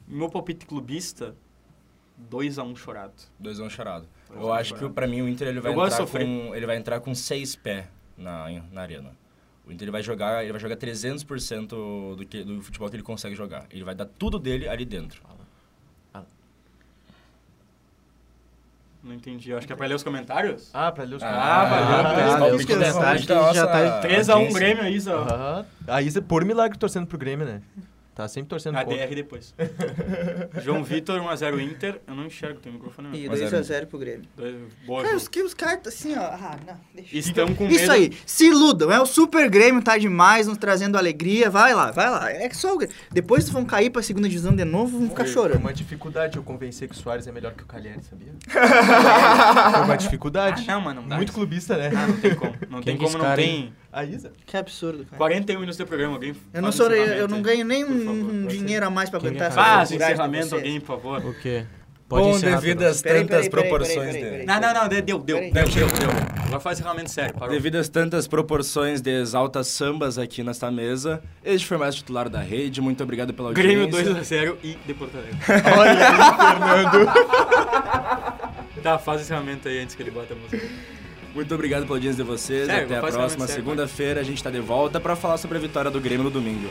O 0.07 0.13
meu 0.13 0.29
palpite 0.29 0.65
clubista, 0.65 1.33
2x1 2.29 2.75
chorado. 2.75 3.13
2x1 3.41 3.69
chorado. 3.69 4.07
Dois 4.27 4.39
a 4.39 4.43
Eu 4.43 4.47
um 4.49 4.53
acho 4.53 4.73
que 4.73 4.79
chorado. 4.79 4.93
pra 4.93 5.07
mim 5.07 5.21
o 5.21 5.29
Inter 5.29 5.47
ele 5.47 5.61
vai, 5.61 5.73
Eu 5.73 5.85
entrar 5.85 6.05
com, 6.05 6.53
ele 6.53 6.65
vai 6.65 6.75
entrar 6.75 6.99
com 6.99 7.15
seis 7.15 7.55
pés 7.55 7.85
na, 8.17 8.49
na 8.71 8.81
arena. 8.81 9.15
O 9.65 9.71
Inter 9.71 9.85
ele 9.85 9.91
vai 9.91 10.03
jogar, 10.03 10.43
ele 10.43 10.51
vai 10.51 10.59
jogar 10.59 10.75
300% 10.75 11.67
do, 12.17 12.25
que, 12.25 12.43
do 12.43 12.61
futebol 12.61 12.89
que 12.89 12.97
ele 12.97 13.03
consegue 13.03 13.33
jogar. 13.33 13.65
Ele 13.71 13.85
vai 13.85 13.95
dar 13.95 14.05
tudo 14.05 14.37
dele 14.37 14.67
ali 14.67 14.83
dentro. 14.83 15.23
Não 19.03 19.13
entendi, 19.13 19.51
eu 19.51 19.57
acho 19.57 19.67
que 19.67 19.73
é 19.73 19.75
pra 19.75 19.85
ler 19.85 19.95
os 19.95 20.03
comentários? 20.03 20.69
Ah, 20.73 20.89
pra 20.89 21.03
ler 21.03 21.15
os 21.15 21.23
Ah, 21.23 21.65
valeu, 21.65 21.95
Ah, 21.99 22.03
da- 22.03 22.21
essa 22.23 22.37
palpite 22.39 22.67
tarde 22.93 23.27
da 23.27 23.53
já 23.53 23.67
tá 23.67 23.99
3x1 24.01 24.33
audiência. 24.33 24.59
Grêmio, 24.59 24.87
Isa. 24.87 25.13
Aham. 25.13 25.65
A 25.87 26.01
Isa, 26.01 26.21
por 26.21 26.45
milagre, 26.45 26.77
torcendo 26.77 27.05
pro 27.05 27.17
Grêmio, 27.17 27.45
né? 27.45 27.61
Tá 28.15 28.27
sempre 28.27 28.47
torcendo 28.49 28.77
A 28.77 28.85
contra. 28.85 29.07
DR 29.07 29.15
depois. 29.15 29.55
João 30.63 30.83
Vitor, 30.83 31.19
1x0 31.19 31.59
Inter. 31.63 31.99
Eu 32.07 32.13
não 32.13 32.27
enxergo, 32.27 32.59
tem 32.59 32.71
microfone 32.71 33.07
E 33.07 33.27
mesmo. 33.27 33.31
Mas 33.51 33.67
2x0 33.67 33.87
pro 33.87 33.97
Grêmio. 33.97 34.27
Dois- 34.37 34.55
Boa, 34.85 35.01
Cara, 35.03 35.15
os, 35.15 35.27
que 35.27 35.41
os 35.41 35.53
caras 35.55 35.87
assim, 35.87 36.15
ó. 36.15 36.21
Ah, 36.21 36.55
não, 36.67 36.75
deixa. 36.93 37.17
Estamos 37.17 37.57
com 37.57 37.65
Isso 37.67 37.79
medo. 37.81 37.91
aí, 37.91 38.11
se 38.25 38.45
iludam. 38.49 38.91
É 38.91 38.99
o 39.01 39.05
Super 39.07 39.49
Grêmio, 39.49 39.81
tá 39.81 39.97
demais, 39.97 40.45
nos 40.45 40.59
trazendo 40.59 40.95
alegria. 40.95 41.49
Vai 41.49 41.73
lá, 41.73 41.89
vai 41.89 42.09
lá. 42.09 42.29
É 42.31 42.47
que 42.47 42.55
só 42.55 42.75
o 42.75 42.77
Grêmio. 42.77 42.95
Depois 43.11 43.49
vão 43.49 43.65
cair 43.65 43.89
pra 43.89 44.03
segunda 44.03 44.29
divisão 44.29 44.55
de 44.55 44.63
novo, 44.63 44.99
vão 44.99 45.09
ficar 45.09 45.23
Foi 45.25 45.33
chorando. 45.33 45.59
uma 45.59 45.73
dificuldade 45.73 46.37
eu 46.37 46.43
convencer 46.43 46.87
que 46.87 46.93
o 46.93 46.97
Soares 46.97 47.25
é 47.25 47.31
melhor 47.31 47.53
que 47.53 47.63
o 47.63 47.65
Cagliari, 47.65 48.03
sabia? 48.03 48.31
Foi 49.71 49.81
uma 49.81 49.97
dificuldade. 49.97 50.65
Ah, 50.67 50.73
não, 50.75 50.81
mas 50.81 50.95
não 50.95 51.07
dá. 51.07 51.15
Muito 51.15 51.33
clubista, 51.33 51.77
né? 51.77 51.91
Ah, 51.95 52.07
não 52.07 52.17
tem 52.17 52.35
como. 52.35 52.53
Não 52.69 52.79
Quem 52.81 52.95
tem 52.95 53.07
como, 53.07 53.17
não 53.23 53.35
tem. 53.35 53.73
A 53.93 54.03
Isa. 54.03 54.31
Que 54.47 54.57
absurdo, 54.57 55.05
cara. 55.05 55.17
41 55.17 55.59
minutos 55.59 55.77
de 55.77 55.85
programa, 55.85 56.15
alguém. 56.15 56.35
Eu 56.51 56.61
não, 56.63 56.71
sou, 56.71 56.89
eu, 56.91 57.13
eu 57.13 57.27
não 57.27 57.43
ganho 57.43 57.63
nem 57.63 57.85
favor, 57.85 58.09
um 58.11 58.43
você. 58.45 58.57
dinheiro 58.57 58.87
a 58.87 58.89
mais 58.89 59.07
pra 59.07 59.19
aguentar 59.19 59.49
essa 59.49 59.63
Faz 59.63 59.91
encerramento, 59.91 60.55
alguém, 60.55 60.79
por 60.79 60.87
favor. 60.87 61.23
O 61.23 61.33
quê? 61.39 61.65
Com 62.09 62.31
encerrar, 62.31 62.59
devido 62.59 62.83
às 62.83 63.01
Peraí, 63.01 63.21
tantas 63.21 63.47
peraí, 63.47 63.49
peraí, 63.49 63.69
proporções 63.69 63.97
peraí, 63.97 64.13
peraí, 64.13 64.31
dele. 64.31 64.45
Não, 64.45 64.59
não, 64.59 64.73
não, 64.73 64.87
deu, 64.87 65.01
deu, 65.01 65.19
deu, 65.19 65.37
Peraí, 65.37 65.51
deu, 65.51 65.87
deu, 65.87 65.87
deu. 65.87 66.09
Agora 66.45 66.59
faz 66.59 66.79
encerramento 66.79 67.11
sério, 67.11 67.33
parou. 67.35 67.53
Devido 67.53 67.75
às 67.75 67.87
tantas 67.87 68.27
proporções 68.27 68.99
de 68.99 69.11
exaltas 69.11 69.67
sambas 69.67 70.17
aqui 70.17 70.43
nesta 70.43 70.71
mesa, 70.71 71.21
este 71.43 71.67
foi 71.67 71.77
mais 71.77 71.93
titular 71.95 72.27
da 72.29 72.39
rede. 72.39 72.81
Muito 72.81 73.03
obrigado 73.03 73.31
pela 73.33 73.49
audiência. 73.49 73.87
Grêmio 73.87 74.15
2x0 74.21 74.57
e 74.63 74.75
de 74.87 74.93
Porto 74.95 75.17
Alegre. 75.17 75.37
Olha 75.77 75.91
aí, 76.09 76.83
Fernando. 76.83 77.13
Tá, 78.81 78.97
faz 78.99 79.21
encerramento 79.21 79.67
aí 79.67 79.79
antes 79.79 79.95
que 79.95 80.01
ele 80.03 80.11
bota 80.11 80.33
a 80.33 80.37
música. 80.37 80.67
Muito 81.33 81.53
obrigado 81.55 81.83
pela 81.83 81.97
audiência 81.97 82.23
de 82.23 82.29
vocês. 82.29 82.67
Sério, 82.67 82.85
Até 82.85 82.97
a 82.97 83.11
próxima 83.11 83.47
segunda-feira. 83.47 84.21
A 84.21 84.23
gente 84.23 84.43
tá 84.43 84.51
de 84.51 84.59
volta 84.59 84.99
para 84.99 85.15
falar 85.15 85.37
sobre 85.37 85.57
a 85.57 85.61
vitória 85.61 85.89
do 85.89 85.99
Grêmio 85.99 86.23
no 86.23 86.29
domingo. 86.29 86.69